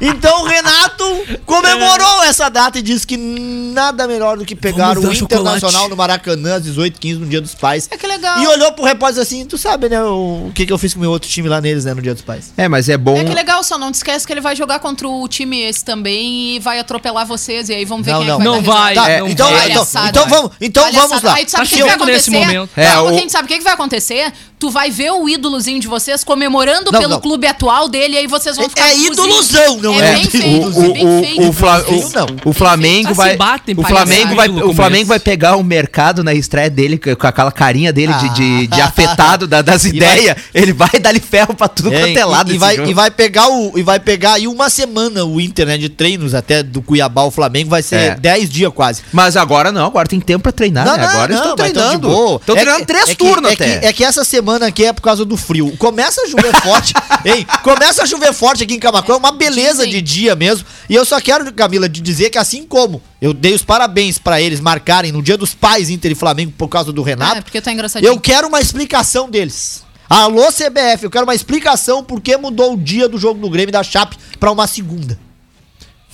Então 0.02 0.42
o 0.42 0.46
Renato 0.46 1.06
comemorou 1.46 2.24
essa 2.24 2.50
data 2.50 2.80
e 2.80 2.82
disse 2.82 3.06
que 3.06 3.18
nada 3.18 4.08
melhor 4.08 4.38
do 4.38 4.46
que 4.46 4.56
pegar 4.56 4.94
Vamos 4.94 5.20
o 5.20 5.24
Internacional 5.24 5.60
chocolate. 5.60 5.90
no 5.90 5.96
Maracanã 5.96 6.56
às 6.56 6.64
18h15 6.64 7.20
no 7.20 7.26
dia 7.26 7.42
dos 7.42 7.56
pais. 7.56 7.88
É 7.92 7.98
que 7.98 8.06
legal. 8.08 8.40
E 8.42 8.48
olhou 8.48 8.72
pro 8.74 8.84
repórter 8.86 9.22
assim, 9.22 9.46
tu 9.46 9.58
sabe, 9.58 9.90
né, 9.90 10.02
o, 10.04 10.48
o 10.48 10.52
que, 10.54 10.66
que 10.66 10.74
eu 10.74 10.78
fiz 10.78 10.94
com 10.94 11.00
o 11.00 11.02
meu 11.02 11.12
outro 11.12 11.30
time 11.30 11.48
lá 11.50 11.60
neles, 11.62 11.86
né, 11.86 11.94
no 11.94 12.02
dia 12.02 12.14
dos 12.14 12.24
pais. 12.24 12.52
É, 12.58 12.68
mas 12.68 12.90
é 12.90 12.98
bom. 12.98 13.18
É 13.18 13.24
que 13.24 13.34
legal, 13.34 13.64
só 13.64 13.78
não 13.78 13.92
te 13.92 13.96
esquece 13.96 14.26
que 14.28 14.34
ele 14.34 14.42
vai 14.42 14.56
jogar 14.56 14.80
contra 14.80 15.08
o 15.08 15.28
time 15.28 15.62
esse 15.62 15.84
também 15.84 16.56
e 16.56 16.60
vai 16.60 16.80
atropelar 16.80 17.26
vocês 17.26 17.70
e 17.70 17.74
aí 17.74 17.86
vamos 17.86 18.06
ver 18.06 18.12
Não, 18.14 18.20
quem 18.20 18.28
não. 18.28 18.36
é 18.36 18.38
que 18.38 18.44
vai 18.44 18.56
Não 18.56 18.62
vai. 18.64 18.94
Tá, 18.96 19.20
não 19.20 19.28
então, 19.28 19.48
vai. 19.50 19.56
então, 19.72 19.74
Palhaçada. 19.86 20.10
então 20.10 20.28
vamos, 20.30 20.52
então 20.62 20.84
Palhaçada. 20.84 21.08
vamos 21.08 21.24
lá. 21.24 21.34
Aí 21.36 21.46
tu 21.46 21.52
sabe 21.52 21.64
o 21.64 21.70
Tá 21.70 21.70
que, 21.70 21.76
que 21.76 21.82
vai 21.84 21.92
chegando 21.92 22.06
nesse 22.12 22.30
acontecer? 22.30 22.54
momento. 22.54 22.70
É, 22.76 22.90
Não, 22.96 23.08
o- 23.14 23.18
quem 23.18 23.30
sabe 23.30 23.46
o 23.46 23.48
que, 23.48 23.58
que 23.58 23.64
vai 23.64 23.74
acontecer? 23.74 24.34
Tu 24.60 24.70
vai 24.70 24.90
ver 24.92 25.12
o 25.12 25.23
ídolozinho 25.30 25.80
de 25.80 25.88
vocês 25.88 26.24
comemorando 26.24 26.92
Não, 26.92 27.00
pelo 27.00 27.14
não. 27.14 27.22
clube 27.22 27.48
atual 27.48 27.88
dele 27.90 28.16
e 28.16 28.18
aí 28.18 28.28
vocês 28.28 28.56
vão 28.56 28.66
É- 28.66 28.70
ficar 28.70 28.88
é 28.90 28.96
buzinhos. 28.96 29.14
idolosão, 29.18 29.78
não 29.78 29.94
é? 30.02 30.12
é? 30.12 30.14
bem 30.16 30.26
O- 30.26 30.30
feito, 30.32 30.68
o, 30.68 30.94
bem 30.94 31.08
o, 31.08 31.24
feito. 31.24 31.50
o, 31.50 31.54
Fla- 31.54 31.86
não. 32.14 32.26
o, 32.46 32.50
o 32.50 32.54
Flamengo 32.54 33.10
se 33.10 33.14
vai. 33.16 33.36
batem, 33.36 33.76
o 33.78 33.84
Flamengo 33.84 34.36
vai, 34.36 34.50
o 34.50 34.74
Flamengo 34.74 35.06
vai 35.08 35.20
pegar 35.20 35.56
o 35.56 35.64
mercado 35.64 36.24
na 36.24 36.34
estreia 36.34 36.70
dele 36.70 36.98
com 36.98 37.28
aquela 37.28 37.52
carinha 37.52 37.92
dele 37.94 38.14
de, 38.14 38.30
de, 38.30 38.68
de 38.68 38.82
Ah. 38.82 38.86
afetado 38.94 39.48
da- 39.48 39.62
das 39.62 39.86
ideias. 39.86 40.36
Ele 40.54 40.74
vai 40.74 41.00
dar-lhe 41.02 41.20
ferro 41.20 41.54
pra 41.54 41.68
tudo 41.68 41.94
É, 41.94 42.00
quanto 42.00 42.18
é 42.18 42.26
lado 42.26 42.52
e, 42.52 42.56
e 42.56 42.58
vai, 42.58 42.76
jogo. 42.76 42.90
e 42.90 42.94
vai 42.94 43.12
pegar 43.12 43.48
o 43.50 43.78
e 43.78 43.84
vai 43.84 44.00
pegar 44.00 44.34
aí 44.34 44.48
uma 44.48 44.70
semana 44.70 45.24
o 45.26 45.40
Inter, 45.42 45.66
né, 45.68 45.78
de 45.78 45.90
treinos 45.90 46.34
até 46.34 46.62
do 46.64 46.82
Cuiabá 46.82 47.22
ao 47.22 47.32
Flamengo, 47.32 47.70
vai 47.70 47.82
ser 47.84 47.96
É. 47.96 48.16
10 48.16 48.50
dias 48.50 48.72
quase. 48.74 49.02
Mas 49.12 49.36
agora 49.38 49.72
não, 49.72 49.86
agora 49.88 50.08
tem 50.08 50.20
tempo 50.20 50.44
pra 50.44 50.52
treinar, 50.52 50.86
né? 50.86 50.92
Agora 51.06 51.34
estão 51.34 51.56
mas 51.58 51.72
tão 51.72 51.84
de 51.84 52.00
treinando. 52.00 52.36
Estão 52.38 52.56
É 52.56 52.62
treinando 52.62 52.86
três 52.86 53.10
é 53.10 53.16
turnos 53.16 53.52
é 53.52 53.54
até. 53.54 53.88
é 53.88 53.94
que 53.94 54.04
essa 54.04 54.24
semana 54.24 54.68
aqui 54.68 54.86
é 54.86 54.94
por 54.94 55.02
causa 55.02 55.13
do 55.24 55.38
frio. 55.38 55.76
Começa 55.78 56.22
a 56.22 56.28
chover 56.28 56.54
forte, 56.62 56.94
hein? 57.24 57.46
Começa 57.62 58.02
a 58.04 58.06
chover 58.06 58.34
forte 58.34 58.64
aqui 58.64 58.74
em 58.74 58.80
Camacuã, 58.80 59.16
é 59.16 59.18
uma 59.18 59.32
beleza 59.32 59.86
de 59.86 60.02
dia 60.02 60.36
mesmo. 60.36 60.66
E 60.90 60.96
eu 60.96 61.06
só 61.06 61.22
quero, 61.22 61.52
Camila, 61.54 61.88
dizer 61.88 62.30
que 62.32 62.38
assim 62.38 62.64
como 62.66 63.02
eu 63.22 63.34
dei 63.34 63.54
os 63.54 63.62
parabéns 63.64 64.18
pra 64.18 64.42
eles 64.42 64.60
marcarem 64.60 65.12
no 65.12 65.22
dia 65.22 65.38
dos 65.38 65.54
pais 65.54 65.90
Inter 65.90 66.12
e 66.12 66.16
Flamengo 66.16 66.52
por 66.58 66.68
causa 66.68 66.92
do 66.92 67.02
Ah, 67.02 67.06
Renato, 67.06 67.38
é 67.38 67.42
porque 67.42 67.62
tá 67.62 67.72
engraçadinho. 67.72 68.10
eu 68.12 68.20
quero 68.20 68.48
uma 68.48 68.60
explicação 68.60 69.30
deles. 69.30 69.84
Alô, 70.10 70.52
CBF, 70.52 71.04
eu 71.06 71.10
quero 71.10 71.24
uma 71.26 71.34
explicação 71.34 72.04
por 72.04 72.20
que 72.22 72.36
mudou 72.38 72.74
o 72.74 72.78
dia 72.78 73.08
do 73.08 73.18
jogo 73.18 73.40
do 73.40 73.50
Grêmio 73.50 73.72
da 73.72 73.82
Chape 73.84 74.18
pra 74.40 74.52
uma 74.52 74.68
segunda. 74.68 75.18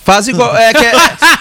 Faz 0.04 0.26
igual. 0.28 0.56
É, 0.56 0.72
que 0.72 0.84
é, 0.84 0.92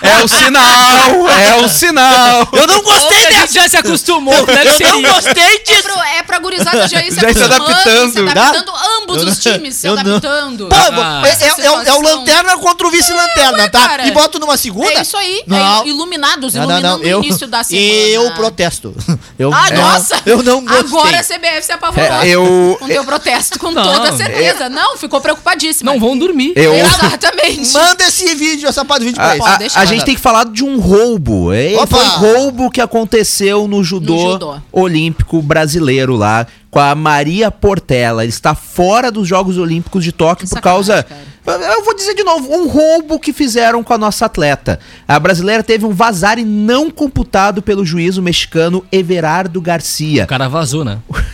é 0.02 0.24
o 0.24 0.28
sinal! 0.28 1.30
É 1.30 1.56
o 1.64 1.70
sinal! 1.70 2.48
Eu 2.54 2.68
não 2.68 2.82
gostei 2.84 3.18
a 3.18 3.32
gente 3.32 3.40
dessa! 3.42 3.54
já 3.54 3.70
se 3.70 3.78
acostumou, 3.78 4.34
Eu, 4.34 4.46
deve 4.46 4.70
eu 4.70 4.74
ser 4.74 4.88
não 4.92 5.02
isso. 5.02 5.14
gostei 5.14 5.44
É 5.44 5.58
disso! 5.60 5.84
pro, 5.84 6.00
é 6.02 6.24
pra 6.24 6.40
gurizada 6.40 6.88
já 6.88 7.02
ir 7.02 7.12
se 7.12 7.20
Já 7.20 7.34
se 7.34 7.44
acostumando, 7.44 7.64
adaptando, 7.72 8.14
se 8.14 8.26
tá? 8.26 8.32
adaptando, 8.50 8.72
ambos 9.02 9.22
Eu 9.24 9.28
os 9.30 9.40
times 9.40 9.76
se 9.76 9.88
adaptando. 9.88 10.68
Pô, 10.68 10.76
Ah. 10.76 11.22
é, 11.26 11.30
é- 11.46 11.66
é 11.66 11.72
o- 11.72 11.82
é 11.82 12.10
lanterna 12.10 12.58
contra 12.58 12.88
o 12.88 12.92
vice-lanterna, 12.92 13.70
tá? 13.70 13.88
cara. 13.88 14.08
E 14.08 14.12
boto 14.12 14.40
numa 14.40 14.58
segunda? 14.58 14.92
É 14.92 15.02
isso 15.02 15.18
aí, 15.18 15.44
Não. 15.48 15.84
é 15.84 15.88
iluminados, 15.88 16.54
Não, 16.54 16.62
não, 16.64 16.70
iluminando 16.72 17.04
não. 17.04 17.10
Eu, 17.10 17.20
o 17.22 17.24
início 17.24 17.48
da 17.48 17.64
semana. 17.64 17.86
eu 17.88 18.32
protesto. 18.34 18.94
Eu 19.40 19.54
Ah, 19.54 19.72
nossa! 19.72 20.22
Eu 20.26 20.44
não 20.44 20.64
gostei. 20.66 20.80
Agora 20.86 21.20
a 21.20 21.24
CBF 21.24 21.66
se 21.66 21.72
apavorou. 21.72 22.06
É, 22.22 22.28
eu- 22.28 22.76
Com 22.80 22.88
teu 22.88 23.06
protesto, 23.06 23.58
com 23.58 23.72
Não, 23.72 23.84
toda 23.84 24.16
certeza. 24.18 24.68
Não, 24.68 24.98
ficou 24.98 25.22
preocupadíssima. 25.22 25.92
Não 25.94 26.00
vão 26.00 26.18
dormir. 26.18 26.52
Eu, 26.58 26.74
Exatamente. 26.76 27.72
Manda 27.72 28.04
esse 28.04 28.36
vídeo, 28.36 28.49
essa 28.68 28.84
parte 28.86 29.02
do 29.02 29.06
vídeo 29.06 29.22
a, 29.22 29.26
pra 29.26 29.34
eles. 29.36 29.44
Pode 29.44 29.78
a- 29.78 29.82
a 29.82 29.86
gente 29.86 30.06
tem 30.06 30.16
que 30.16 30.22
falar 30.22 30.46
de 30.46 30.64
um 30.64 30.80
roubo. 30.80 31.52
É, 31.54 31.76
Opa! 31.76 31.88
foi 31.88 32.06
roubo 32.06 32.70
que 32.72 32.82
aconteceu 32.82 33.68
no 33.68 33.84
judô, 33.84 34.14
No 34.16 34.32
judô. 34.32 34.58
olímpico 34.72 35.42
brasileiro 35.42 36.16
lá 36.16 36.46
com 36.72 36.80
a 36.80 36.94
Maria 36.96 37.50
Portela. 37.50 38.24
Ele 38.24 38.30
está 38.30 38.54
fora 38.54 39.12
dos 39.12 39.28
Jogos 39.28 39.58
Olímpicos 39.58 40.04
de 40.04 40.12
Tóquio 40.12 40.48
Que 40.48 40.54
por 40.56 40.62
causa. 40.62 40.98
sacanagem, 40.98 41.30
Eu 41.78 41.84
vou 41.84 41.96
dizer 41.96 42.14
de 42.14 42.24
novo, 42.24 42.48
um 42.54 42.68
roubo 42.68 43.20
que 43.20 43.34
fizeram 43.34 43.84
com 43.84 43.92
a 43.92 43.98
nossa 43.98 44.28
atleta. 44.28 44.80
A 45.08 45.20
brasileira 45.20 45.64
teve 45.64 45.84
um 45.84 45.90
vazare 45.92 46.44
não 46.46 46.92
computado 46.92 47.60
pelo 47.62 47.84
juízo 47.84 48.22
mexicano 48.22 48.86
Everardo 48.92 49.60
Garcia. 49.60 50.26
O 50.26 50.28
cara 50.28 50.48
vazou, 50.48 50.86
né? 50.86 51.00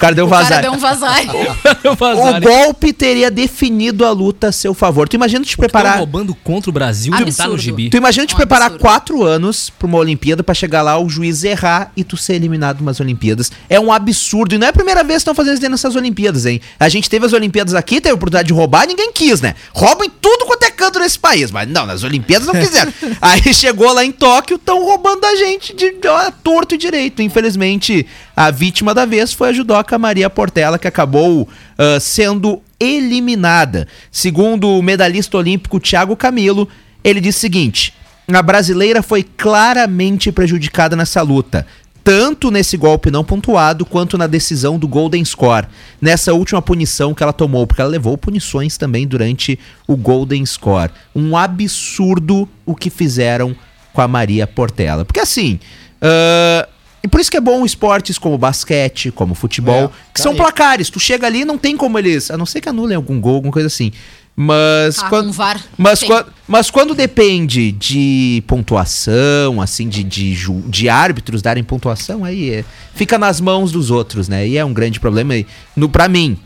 cara 0.00 0.14
deu 0.14 0.26
O 0.26 0.30
cara 0.30 0.42
vazar. 0.44 0.62
deu 0.62 0.72
um 0.72 0.78
vazar. 0.78 1.20
O 1.90 1.94
vazar. 1.94 2.40
golpe 2.40 2.92
teria 2.92 3.30
definido 3.30 4.04
a 4.04 4.10
luta 4.10 4.48
a 4.48 4.52
seu 4.52 4.72
favor. 4.74 5.08
Tu 5.08 5.14
imagina 5.16 5.44
te 5.44 5.56
preparar. 5.56 5.98
roubando 5.98 6.34
contra 6.34 6.70
o 6.70 6.72
Brasil 6.72 7.12
e 7.26 7.32
tá 7.32 7.46
no 7.48 7.58
gibi. 7.58 7.90
Tu 7.90 7.96
imagina 7.96 8.26
te 8.26 8.34
Um 8.34 8.36
preparar 8.36 8.66
absurdo. 8.66 8.80
quatro 8.82 9.24
anos 9.24 9.70
pra 9.70 9.86
uma 9.86 9.98
Olimpíada 9.98 10.42
pra 10.42 10.54
chegar 10.54 10.82
lá, 10.82 10.98
o 10.98 11.08
juiz 11.08 11.44
errar 11.44 11.92
e 11.96 12.02
tu 12.04 12.16
ser 12.16 12.34
eliminado 12.34 12.80
umas 12.80 12.98
Olimpíadas. 13.00 13.50
É 13.68 13.78
um 13.78 13.92
absurdo. 13.92 14.54
E 14.54 14.58
não 14.58 14.66
é 14.66 14.70
a 14.70 14.72
primeira 14.72 15.02
vez 15.02 15.16
que 15.16 15.20
estão 15.22 15.34
fazendo 15.34 15.52
isso 15.54 15.60
dentro 15.62 15.76
dessas 15.76 15.94
Olimpíadas, 15.96 16.46
hein? 16.46 16.60
A 16.78 16.88
gente 16.88 17.08
teve 17.10 17.26
as 17.26 17.32
Olimpíadas 17.32 17.74
aqui, 17.74 18.00
teve 18.00 18.12
a 18.12 18.14
oportunidade 18.14 18.48
de 18.48 18.54
roubar, 18.54 18.86
ninguém 18.86 19.12
quis, 19.12 19.40
né? 19.40 19.54
Roubam 19.72 20.06
em 20.06 20.10
tudo 20.20 20.46
quanto 20.46 20.62
é 20.64 20.70
canto 20.70 20.98
nesse 20.98 21.18
país. 21.18 21.50
Mas 21.50 21.68
não, 21.68 21.84
nas 21.86 22.02
Olimpíadas 22.02 22.46
não 22.46 22.54
quiseram. 22.54 22.92
Aí 23.20 23.52
chegou 23.52 23.92
lá 23.92 24.04
em 24.04 24.12
Tóquio, 24.12 24.56
estão 24.56 24.82
roubando 24.84 25.24
a 25.24 25.36
gente 25.36 25.74
de, 25.74 25.92
de 25.92 26.08
ó, 26.08 26.30
torto 26.42 26.74
e 26.74 26.78
direito. 26.78 27.20
Infelizmente, 27.22 28.06
a 28.36 28.50
vítima 28.50 28.94
da 28.94 29.04
vez 29.04 29.32
foi 29.32 29.50
a 29.50 29.52
judoca 29.52 29.89
Maria 29.98 30.30
Portela, 30.30 30.78
que 30.78 30.88
acabou 30.88 31.48
ah, 31.78 31.98
sendo 32.00 32.62
eliminada. 32.78 33.86
Segundo 34.10 34.68
o 34.68 34.82
medalhista 34.82 35.36
olímpico 35.36 35.78
Thiago 35.78 36.16
Camilo, 36.16 36.68
ele 37.04 37.20
disse 37.20 37.38
o 37.38 37.40
seguinte: 37.42 37.94
a 38.32 38.42
brasileira 38.42 39.02
foi 39.02 39.22
claramente 39.22 40.32
prejudicada 40.32 40.96
nessa 40.96 41.20
luta. 41.22 41.66
Tanto 42.02 42.50
nesse 42.50 42.78
golpe 42.78 43.10
não 43.10 43.22
pontuado, 43.22 43.84
quanto 43.84 44.16
na 44.16 44.26
decisão 44.26 44.78
do 44.78 44.88
Golden 44.88 45.22
Score. 45.22 45.66
Nessa 46.00 46.32
última 46.32 46.62
punição 46.62 47.12
que 47.12 47.22
ela 47.22 47.32
tomou, 47.32 47.66
porque 47.66 47.82
ela 47.82 47.90
levou 47.90 48.16
punições 48.16 48.78
também 48.78 49.06
durante 49.06 49.58
o 49.86 49.96
Golden 49.96 50.44
Score. 50.46 50.90
Um 51.14 51.36
absurdo 51.36 52.48
o 52.64 52.74
que 52.74 52.88
fizeram 52.88 53.54
com 53.92 54.00
a 54.00 54.08
Maria 54.08 54.46
Portela. 54.46 55.04
Porque 55.04 55.20
assim. 55.20 55.60
ah, 56.00 56.66
e 57.02 57.08
por 57.08 57.20
isso 57.20 57.30
que 57.30 57.36
é 57.36 57.40
bom 57.40 57.64
esportes 57.64 58.18
como 58.18 58.36
basquete, 58.36 59.10
como 59.10 59.34
futebol, 59.34 59.84
É, 59.84 59.88
que 60.12 60.18
tá 60.18 60.22
são 60.22 60.32
aí. 60.32 60.38
placares. 60.38 60.90
Tu 60.90 61.00
chega 61.00 61.26
ali 61.26 61.44
não 61.44 61.56
tem 61.58 61.76
como 61.76 61.98
eles. 61.98 62.30
A 62.30 62.36
não 62.36 62.44
ser 62.46 62.60
que 62.60 62.68
anulem 62.68 62.96
algum 62.96 63.20
gol, 63.20 63.36
alguma 63.36 63.52
coisa 63.52 63.66
assim. 63.68 63.90
Mas. 64.36 64.98
Ah, 65.00 65.08
quando, 65.08 65.32
VAR 65.32 65.62
mas, 65.76 66.00
tem. 66.00 66.08
quan- 66.08 66.24
mas 66.48 66.70
quando 66.70 66.94
depende 66.94 67.72
de 67.72 68.42
pontuação, 68.46 69.60
assim, 69.60 69.88
de, 69.88 70.02
de, 70.02 70.32
ju- 70.34 70.62
de 70.66 70.88
árbitros 70.88 71.42
darem 71.42 71.62
pontuação, 71.64 72.24
aí 72.24 72.50
é- 72.50 72.64
fica 72.94 73.18
nas 73.18 73.40
mãos 73.40 73.70
dos 73.72 73.90
outros, 73.90 74.28
né? 74.28 74.46
E 74.48 74.56
é 74.56 74.64
um 74.64 74.72
grande 74.72 74.98
problema. 75.00 75.36
E 75.36 75.46
No, 75.76 75.88
pra 75.88 76.08
mim, 76.08 76.38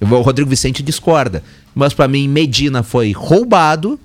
o 0.00 0.06
Rodrigo 0.22 0.48
Vicente 0.48 0.82
discorda, 0.82 1.42
mas 1.74 1.92
pra 1.92 2.08
mim, 2.08 2.26
Medina 2.28 2.82
foi 2.82 3.12
roubado 3.12 3.98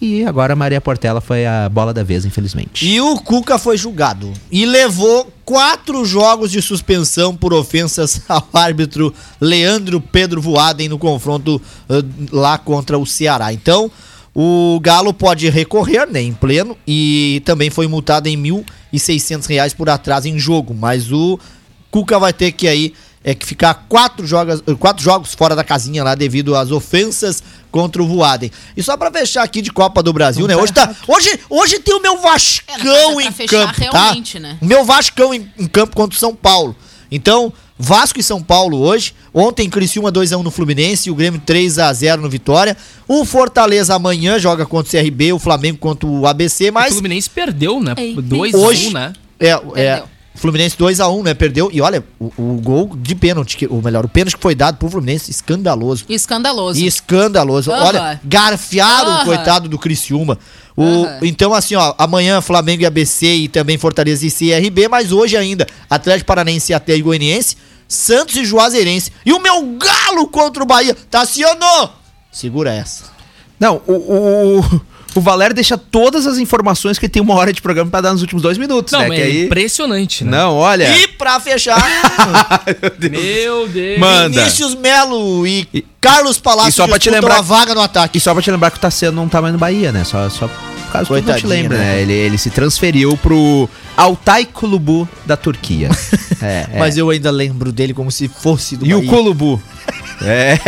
e 0.00 0.24
agora 0.24 0.52
a 0.52 0.56
Maria 0.56 0.80
Portela 0.80 1.20
foi 1.20 1.46
a 1.46 1.68
bola 1.68 1.92
da 1.92 2.02
vez, 2.02 2.24
infelizmente. 2.24 2.86
E 2.86 3.00
o 3.00 3.16
Cuca 3.16 3.58
foi 3.58 3.78
julgado 3.78 4.30
e 4.50 4.66
levou 4.66 5.32
quatro 5.44 6.04
jogos 6.04 6.50
de 6.50 6.60
suspensão 6.60 7.34
por 7.34 7.54
ofensas 7.54 8.20
ao 8.28 8.46
árbitro 8.52 9.12
Leandro 9.40 10.00
Pedro 10.00 10.40
Voaden 10.42 10.88
no 10.88 10.98
confronto 10.98 11.60
eh, 11.88 12.02
lá 12.30 12.58
contra 12.58 12.98
o 12.98 13.06
Ceará. 13.06 13.54
Então, 13.54 13.90
o 14.34 14.78
Galo 14.82 15.14
pode 15.14 15.48
recorrer, 15.48 16.06
né, 16.06 16.20
em 16.20 16.34
pleno, 16.34 16.76
e 16.86 17.40
também 17.46 17.70
foi 17.70 17.86
multado 17.86 18.28
em 18.28 18.36
1.600 18.36 19.46
reais 19.46 19.72
por 19.72 19.88
atraso 19.88 20.28
em 20.28 20.38
jogo, 20.38 20.74
mas 20.74 21.10
o 21.10 21.40
Cuca 21.90 22.18
vai 22.18 22.34
ter 22.34 22.52
que 22.52 22.68
aí 22.68 22.92
é 23.24 23.34
que 23.34 23.44
ficar 23.44 23.86
quatro 23.88 24.24
jogos, 24.24 24.62
quatro 24.78 25.02
jogos 25.02 25.34
fora 25.34 25.56
da 25.56 25.64
casinha 25.64 26.04
lá 26.04 26.14
devido 26.14 26.54
às 26.54 26.70
ofensas 26.70 27.42
contra 27.76 28.02
o 28.02 28.06
Voaden. 28.06 28.50
E 28.74 28.82
só 28.82 28.96
pra 28.96 29.10
fechar 29.10 29.42
aqui 29.42 29.60
de 29.60 29.70
Copa 29.70 30.02
do 30.02 30.10
Brasil, 30.12 30.46
né? 30.46 30.56
Hoje 30.56 30.72
tá, 30.72 30.94
hoje, 31.06 31.38
hoje 31.50 31.78
tem 31.78 31.94
o 31.94 32.00
meu 32.00 32.14
É, 32.14 32.20
Vascão 32.22 32.72
é 32.88 33.14
pra 33.14 33.24
em 33.24 33.32
fechar 33.32 33.74
campo, 33.74 33.80
realmente, 33.92 34.32
tá? 34.34 34.40
né? 34.40 34.58
O 34.62 34.64
meu 34.64 34.82
Vascão 34.82 35.34
em, 35.34 35.50
em 35.58 35.66
campo 35.66 35.94
contra 35.94 36.16
o 36.16 36.18
São 36.18 36.34
Paulo. 36.34 36.74
Então, 37.10 37.52
Vasco 37.78 38.18
e 38.18 38.22
São 38.22 38.42
Paulo 38.42 38.78
hoje. 38.78 39.14
Ontem, 39.34 39.68
Criciúma 39.68 40.10
2x1 40.10 40.42
no 40.42 40.50
Fluminense, 40.50 41.10
o 41.10 41.14
Grêmio 41.14 41.40
3x0 41.46 42.16
no 42.16 42.30
Vitória. 42.30 42.74
O 43.06 43.26
Fortaleza 43.26 43.94
amanhã 43.94 44.38
joga 44.38 44.64
contra 44.64 44.88
o 44.88 45.02
CRB, 45.02 45.34
o 45.34 45.38
Flamengo 45.38 45.76
contra 45.76 46.08
o 46.08 46.26
ABC, 46.26 46.70
O 46.70 46.72
mas 46.72 46.94
Fluminense 46.94 47.28
perdeu, 47.28 47.78
né? 47.78 47.94
Ei, 47.98 48.14
2 48.14 48.54
hoje 48.54 48.86
a 48.86 48.88
1, 48.88 48.92
né? 48.92 49.12
é, 49.38 49.48
é 49.50 49.58
Perdeu. 49.74 50.15
Fluminense 50.36 50.76
2x1, 50.76 51.24
né? 51.24 51.34
Perdeu. 51.34 51.68
E 51.72 51.80
olha, 51.80 52.04
o, 52.20 52.26
o 52.36 52.60
gol 52.62 52.92
de 52.96 53.14
pênalti, 53.14 53.56
que- 53.56 53.66
ou 53.66 53.82
melhor, 53.82 54.04
o 54.04 54.08
pênalti 54.08 54.36
que 54.36 54.42
foi 54.42 54.54
dado 54.54 54.76
pro 54.78 54.88
Fluminense, 54.88 55.30
escandaloso. 55.30 56.04
Escandaloso. 56.08 56.78
E 56.80 56.86
escandaloso. 56.86 57.72
Aham. 57.72 57.84
Olha, 57.84 58.20
garfiaram 58.24 59.10
o 59.10 59.14
Aham. 59.14 59.24
coitado 59.24 59.68
do 59.68 59.78
Criciúma. 59.78 60.38
O, 60.76 60.82
Aham. 60.84 61.18
Então, 61.22 61.54
assim, 61.54 61.74
ó, 61.74 61.94
amanhã 61.98 62.40
Flamengo 62.40 62.82
e 62.82 62.86
ABC 62.86 63.26
e 63.26 63.48
também 63.48 63.78
Fortaleza 63.78 64.26
e 64.26 64.30
CRB, 64.30 64.88
mas 64.88 65.10
hoje 65.12 65.36
ainda 65.36 65.66
Atlético 65.88 66.26
Paranense 66.26 66.72
e 66.72 66.74
até 66.74 66.98
Goianiense, 66.98 67.56
Santos 67.88 68.36
e 68.36 68.44
Juazeirense. 68.44 69.10
E 69.24 69.32
o 69.32 69.40
meu 69.40 69.62
galo 69.78 70.28
contra 70.28 70.62
o 70.62 70.66
Bahia. 70.66 70.94
Tassiano! 71.10 71.90
Segura 72.30 72.72
essa. 72.74 73.04
Não, 73.58 73.80
o, 73.86 73.92
o, 73.92 74.80
o 75.18 75.22
Valério 75.22 75.54
deixa 75.54 75.76
todas 75.78 76.26
as 76.26 76.38
informações 76.38 76.98
que 76.98 77.06
ele 77.06 77.12
tem 77.12 77.22
uma 77.22 77.34
hora 77.34 77.52
de 77.52 77.60
programa 77.62 77.90
pra 77.90 78.00
dar 78.00 78.12
nos 78.12 78.20
últimos 78.22 78.42
dois 78.42 78.58
minutos, 78.58 78.92
Não, 78.92 79.00
né? 79.00 79.08
mas 79.08 79.16
Que 79.18 79.22
é 79.22 79.26
aí... 79.26 79.44
impressionante, 79.46 80.24
né? 80.24 80.30
Não, 80.30 80.54
olha. 80.56 80.88
E 80.96 81.08
pra 81.08 81.38
fechar, 81.40 81.76
Meu 83.10 83.68
Deus. 83.68 83.98
Manda. 83.98 84.40
Vinícius 84.40 84.74
Melo 84.74 85.46
e, 85.46 85.84
Carlos 86.00 86.38
Palácio 86.38 86.70
e 86.70 86.72
só 86.72 86.86
pra 86.86 86.98
te 86.98 87.08
disputam 87.08 87.20
lembrar- 87.28 87.38
a 87.38 87.42
vaga 87.42 87.74
no 87.74 87.80
ataque. 87.80 88.18
E 88.18 88.20
só 88.20 88.32
pra 88.32 88.42
te 88.42 88.50
lembrar 88.50 88.70
que 88.70 88.76
o 88.78 88.80
Tassiano 88.80 89.16
não 89.16 89.28
tá 89.28 89.40
mais 89.40 89.52
no 89.52 89.58
Bahia, 89.58 89.92
né? 89.92 90.04
Só, 90.04 90.28
só 90.30 90.46
por 90.48 90.92
causa 90.92 91.06
que 91.06 91.06
tu 91.06 91.12
não 91.14 91.20
te 91.20 91.24
Coitadinho, 91.24 91.48
lembra, 91.48 91.78
né? 91.78 91.84
né? 91.96 92.02
Ele, 92.02 92.12
ele 92.12 92.38
se 92.38 92.50
transferiu 92.50 93.16
pro 93.16 93.68
Altay 93.96 94.44
Kulubu 94.46 95.08
da 95.24 95.36
Turquia. 95.36 95.88
é, 96.42 96.66
é. 96.72 96.78
Mas 96.78 96.96
eu 96.96 97.10
ainda 97.10 97.30
lembro 97.30 97.72
dele 97.72 97.92
como 97.92 98.10
se 98.10 98.28
fosse 98.28 98.76
do 98.76 98.86
E 98.86 98.94
o 98.94 98.98
Bahia. 98.98 99.10
Kulubu? 99.10 99.62
É. 100.22 100.58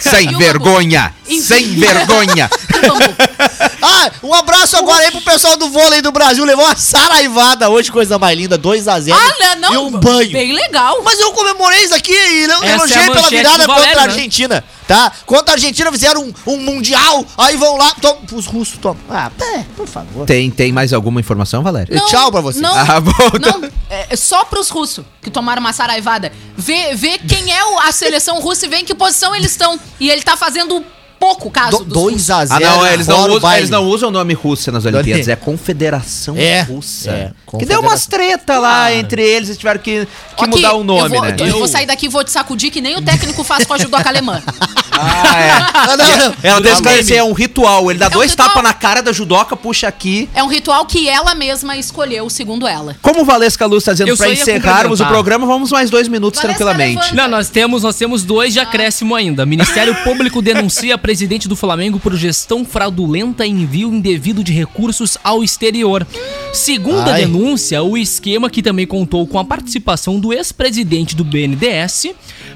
Sem 0.00 0.30
E 0.30 0.34
o 0.34 0.38
vergonha! 0.38 1.12
Sem 1.40 1.74
vergonha! 1.76 2.48
Ah, 3.82 4.10
um 4.22 4.32
abraço 4.34 4.76
agora 4.76 5.04
aí 5.04 5.10
pro 5.10 5.20
pessoal 5.22 5.56
do 5.56 5.68
vôlei 5.70 6.00
do 6.02 6.10
Brasil. 6.12 6.44
Levou 6.44 6.64
uma 6.64 6.76
saraivada 6.76 7.68
hoje, 7.68 7.90
coisa 7.92 8.18
mais 8.18 8.36
linda. 8.36 8.58
2x0. 8.58 9.12
Olha, 9.14 9.56
não. 9.56 9.72
E 9.74 9.76
um 9.78 9.90
banho. 9.90 10.30
Bem 10.32 10.52
legal. 10.52 11.02
Mas 11.02 11.18
eu 11.20 11.32
comemorei 11.32 11.84
isso 11.84 11.94
aqui 11.94 12.12
e 12.12 12.44
é 12.44 12.72
elogiei 12.72 13.02
pela 13.02 13.14
manchete 13.16 13.28
virada 13.36 13.58
do 13.58 13.66
contra 13.66 13.74
Valério, 13.74 13.98
a 13.98 14.06
né? 14.06 14.12
Argentina, 14.12 14.64
tá? 14.86 15.12
Contra 15.26 15.52
a 15.52 15.54
Argentina 15.56 15.90
fizeram 15.92 16.22
um, 16.24 16.32
um 16.52 16.56
mundial, 16.58 17.24
aí 17.38 17.56
vão 17.56 17.76
lá, 17.76 17.94
tom, 18.00 18.18
os 18.32 18.46
russos 18.46 18.78
tomam. 18.78 18.98
Ah, 19.08 19.30
pé, 19.36 19.64
por 19.76 19.86
favor. 19.86 20.26
Tem, 20.26 20.50
tem 20.50 20.72
mais 20.72 20.92
alguma 20.92 21.20
informação, 21.20 21.62
Valério? 21.62 21.94
Não. 21.94 22.06
Tchau 22.06 22.30
pra 22.30 22.40
você. 22.40 22.60
Não, 22.60 22.74
Ah, 22.74 23.00
bom, 23.00 23.12
então- 23.34 23.60
não 23.60 23.68
é 23.90 24.06
é 24.10 24.16
só 24.16 24.44
pros 24.44 24.68
russos 24.70 25.04
que 25.22 25.30
tomaram 25.30 25.60
uma 25.60 25.72
saraivada. 25.72 26.32
Vê, 26.56 26.94
vê 26.94 27.18
quem 27.18 27.52
é 27.52 27.64
o- 27.64 27.78
a 27.80 27.92
seleção 27.92 28.40
russa 28.40 28.66
e 28.66 28.68
vê 28.68 28.78
em 28.78 28.84
que 28.84 28.94
posição 28.94 29.34
eles 29.34 29.50
estão. 29.52 29.78
E 29.98 30.10
ele 30.10 30.22
tá 30.22 30.36
fazendo 30.36 30.84
pouco 31.20 31.50
caso 31.50 31.84
dos 31.84 31.96
russos. 31.96 32.26
2x0. 32.28 32.46
Ah, 32.50 32.58
não, 32.58 32.86
eles 32.86 33.06
não, 33.06 33.30
usam, 33.30 33.52
eles 33.56 33.70
não 33.70 33.84
usam 33.84 34.08
o 34.08 34.12
nome 34.12 34.32
Rússia 34.32 34.72
nas 34.72 34.84
Olimpíadas, 34.86 35.28
é 35.28 35.36
Confederação 35.36 36.34
É, 36.36 36.62
Russa. 36.62 37.10
é, 37.10 37.30
que 37.58 37.66
deu 37.66 37.80
umas 37.80 38.06
treta 38.06 38.58
lá 38.58 38.92
entre 38.92 39.22
eles, 39.22 39.50
eles 39.50 39.58
tiveram 39.58 39.80
que, 39.80 40.06
que 40.36 40.44
Aqui, 40.44 40.50
mudar 40.50 40.74
o 40.74 40.82
nome, 40.82 41.02
eu 41.02 41.20
vou, 41.20 41.22
né? 41.22 41.36
Eu 41.38 41.58
vou 41.58 41.68
sair 41.68 41.86
daqui 41.86 42.06
e 42.06 42.08
vou 42.08 42.24
te 42.24 42.30
sacudir 42.30 42.70
que 42.70 42.80
nem 42.80 42.96
o 42.96 43.02
técnico 43.02 43.44
faz 43.44 43.64
com 43.66 43.74
a 43.74 43.78
judoca 43.78 44.08
alemã. 44.08 44.42
Ah, 45.00 45.40
é. 45.40 45.50
Ah, 45.72 45.96
não, 45.96 46.16
não. 46.18 46.34
Ela 46.42 46.60
que 46.60 46.68
esclarecer, 46.68 47.16
é 47.16 47.24
um 47.24 47.32
ritual. 47.32 47.90
Ele 47.90 47.98
dá 47.98 48.06
É 48.06 48.08
um 48.08 48.12
dois 48.12 48.34
tapas 48.34 48.62
na 48.62 48.74
cara 48.74 49.02
da 49.02 49.12
judoca, 49.12 49.56
puxa 49.56 49.88
aqui. 49.88 50.28
É 50.34 50.42
um 50.42 50.46
ritual 50.46 50.84
que 50.84 51.08
ela 51.08 51.34
mesma 51.34 51.76
escolheu, 51.76 52.28
segundo 52.28 52.66
ela. 52.66 52.96
Como 53.00 53.22
o 53.22 53.24
Valesca 53.24 53.64
Luz 53.66 53.82
está 53.82 53.92
dizendo, 53.92 54.08
Eu 54.08 54.16
ia 54.16 54.32
encerrarmos 54.32 55.00
o 55.00 55.06
programa, 55.06 55.46
vamos 55.46 55.70
mais 55.70 55.88
dois 55.88 56.06
minutos 56.08 56.40
Valesca, 56.40 56.64
tranquilamente. 56.64 57.00
levanta. 57.02 57.14
Não, 57.22 57.28
nós 57.28 57.48
temos, 57.48 57.82
nós 57.82 57.96
temos 57.96 58.24
dois 58.24 58.52
de 58.52 58.60
acréscimo 58.60 59.14
ainda. 59.14 59.46
Ministério 59.46 59.94
Público 60.04 60.42
denuncia 60.42 60.98
presidente 61.10 61.48
do 61.48 61.56
Flamengo 61.56 61.98
por 61.98 62.14
gestão 62.14 62.64
fraudulenta 62.64 63.44
e 63.44 63.50
envio 63.50 63.92
indevido 63.92 64.44
de 64.44 64.52
recursos 64.52 65.18
ao 65.24 65.42
exterior. 65.42 66.06
Segundo 66.52 67.08
a 67.08 67.14
Ai. 67.14 67.22
denúncia, 67.22 67.82
o 67.82 67.98
esquema 67.98 68.48
que 68.48 68.62
também 68.62 68.86
contou 68.86 69.26
com 69.26 69.36
a 69.36 69.44
participação 69.44 70.20
do 70.20 70.32
ex-presidente 70.32 71.16
do 71.16 71.24
BNDES 71.24 72.06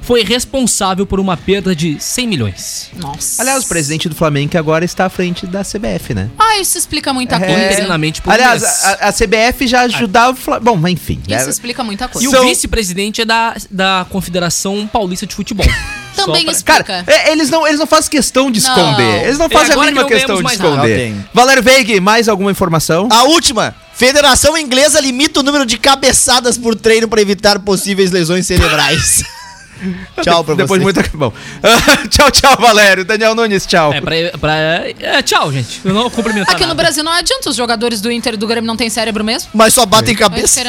foi 0.02 0.22
responsável 0.22 1.04
por 1.04 1.18
uma 1.18 1.36
perda 1.36 1.74
de 1.74 1.96
100 1.98 2.28
milhões. 2.28 2.90
Nossa. 2.96 3.42
Aliás, 3.42 3.64
o 3.64 3.66
presidente 3.66 4.08
do 4.08 4.14
Flamengo 4.14 4.50
que 4.52 4.56
agora 4.56 4.84
está 4.84 5.06
à 5.06 5.10
frente 5.10 5.48
da 5.48 5.62
CBF, 5.64 6.14
né? 6.14 6.30
Ah, 6.38 6.58
isso 6.60 6.78
explica 6.78 7.12
muita 7.12 7.34
É. 7.34 7.40
coisa. 7.40 7.72
Interinamente 7.72 8.22
por 8.22 8.30
um 8.30 8.34
Aliás, 8.34 8.62
a, 8.62 9.08
a 9.08 9.12
CBF 9.12 9.66
já 9.66 9.80
ajudava 9.80 10.30
o 10.30 10.36
Flamengo. 10.36 10.64
Bom, 10.64 10.76
mas 10.76 10.92
enfim. 10.92 11.20
Isso 11.26 11.44
né? 11.46 11.50
explica 11.50 11.82
muita 11.82 12.06
coisa. 12.06 12.24
E 12.24 12.30
São- 12.30 12.44
o 12.44 12.48
vice-presidente 12.48 13.20
é 13.20 13.24
da, 13.24 13.56
da 13.68 14.06
Confederação 14.08 14.86
Paulista 14.86 15.26
de 15.26 15.34
Futebol. 15.34 15.66
Também 16.14 16.48
explica. 16.50 16.82
Cara, 16.84 17.04
é, 17.06 17.32
eles 17.32 17.50
não, 17.50 17.66
eles 17.66 17.78
não 17.78 17.86
fazem 17.86 18.10
questão 18.10 18.50
de 18.50 18.62
Não. 18.62 18.68
esconder. 18.70 19.24
Eles 19.24 19.38
não 19.38 19.46
É 19.46 19.48
fazem 19.50 19.74
a 19.74 19.78
mínima 19.78 20.04
questão 20.04 20.42
de 20.42 20.52
esconder. 20.52 21.14
Valério 21.32 21.62
Veig, 21.62 22.00
mais 22.00 22.28
alguma 22.28 22.50
informação? 22.50 23.08
A 23.10 23.24
última. 23.24 23.74
Federação 23.94 24.58
Inglesa 24.58 25.00
limita 25.00 25.40
o 25.40 25.42
número 25.42 25.64
de 25.64 25.78
cabeçadas 25.78 26.58
por 26.58 26.74
treino 26.74 27.06
para 27.08 27.20
evitar 27.20 27.58
possíveis 27.60 28.10
lesões 28.10 28.44
cerebrais. 28.46 29.22
tchau 30.22 30.42
pra 30.44 30.54
Depois 30.54 30.82
você. 30.82 30.92
de 30.92 31.00
muita. 31.02 31.10
Bom. 31.16 31.32
tchau, 32.10 32.30
tchau, 32.30 32.56
Valério. 32.60 33.04
Daniel 33.04 33.34
Nunes, 33.34 33.66
tchau. 33.66 33.92
É, 33.92 34.00
pra, 34.00 34.14
pra- 34.38 34.54
é, 34.56 35.22
tchau, 35.22 35.52
gente. 35.52 35.80
Eu 35.84 35.92
não 35.94 36.02
vou 36.02 36.10
cumprimentar 36.10 36.54
Aqui 36.54 36.62
no 36.64 36.68
nada. 36.68 36.82
Brasil 36.82 37.04
não 37.04 37.12
adianta, 37.12 37.50
os 37.50 37.56
jogadores 37.56 38.00
do 38.00 38.10
Inter 38.10 38.34
e 38.34 38.36
do 38.36 38.46
Grêmio 38.46 38.66
não 38.66 38.76
têm 38.76 38.90
cérebro 38.90 39.22
mesmo. 39.24 39.50
Mas 39.54 39.74
só 39.74 39.84
batem 39.86 40.14
a 40.14 40.18
cabeça. 40.18 40.62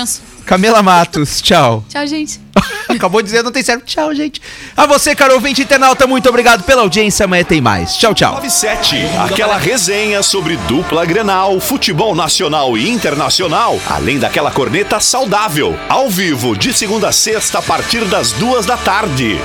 Camila 0.46 0.84
Matos, 0.84 1.41
tchau. 1.41 1.84
Tchau, 1.89 2.06
gente. 2.06 2.39
Acabou 2.88 3.22
de 3.22 3.26
dizer, 3.26 3.43
não 3.43 3.51
tem 3.51 3.64
certo. 3.64 3.84
Tchau, 3.84 4.14
gente. 4.14 4.41
A 4.76 4.86
você, 4.86 5.16
caro 5.16 5.34
ouvinte 5.34 5.62
internauta, 5.62 6.08
muito 6.08 6.30
obrigado 6.30 6.64
pela 6.64 6.82
audiência. 6.82 7.26
Amanhã 7.26 7.43
tem 7.43 7.60
mais. 7.60 7.95
Tchau, 7.97 8.14
tchau. 8.14 8.36
97, 8.36 8.95
aquela 9.20 9.58
resenha 9.58 10.24
sobre 10.24 10.56
dupla 10.58 11.06
Grenal, 11.06 11.60
futebol 11.60 12.16
nacional 12.16 12.78
e 12.78 12.89
internacional, 12.89 13.80
além 13.89 14.20
daquela 14.20 14.51
corneta 14.51 14.99
saudável, 14.99 15.78
ao 15.89 16.10
vivo, 16.10 16.58
de 16.58 16.74
segunda 16.74 17.10
a 17.10 17.12
sexta, 17.12 17.60
a 17.60 17.62
partir 17.62 18.06
das 18.06 18.32
duas 18.32 18.66
da 18.66 18.78
tarde. 18.78 19.38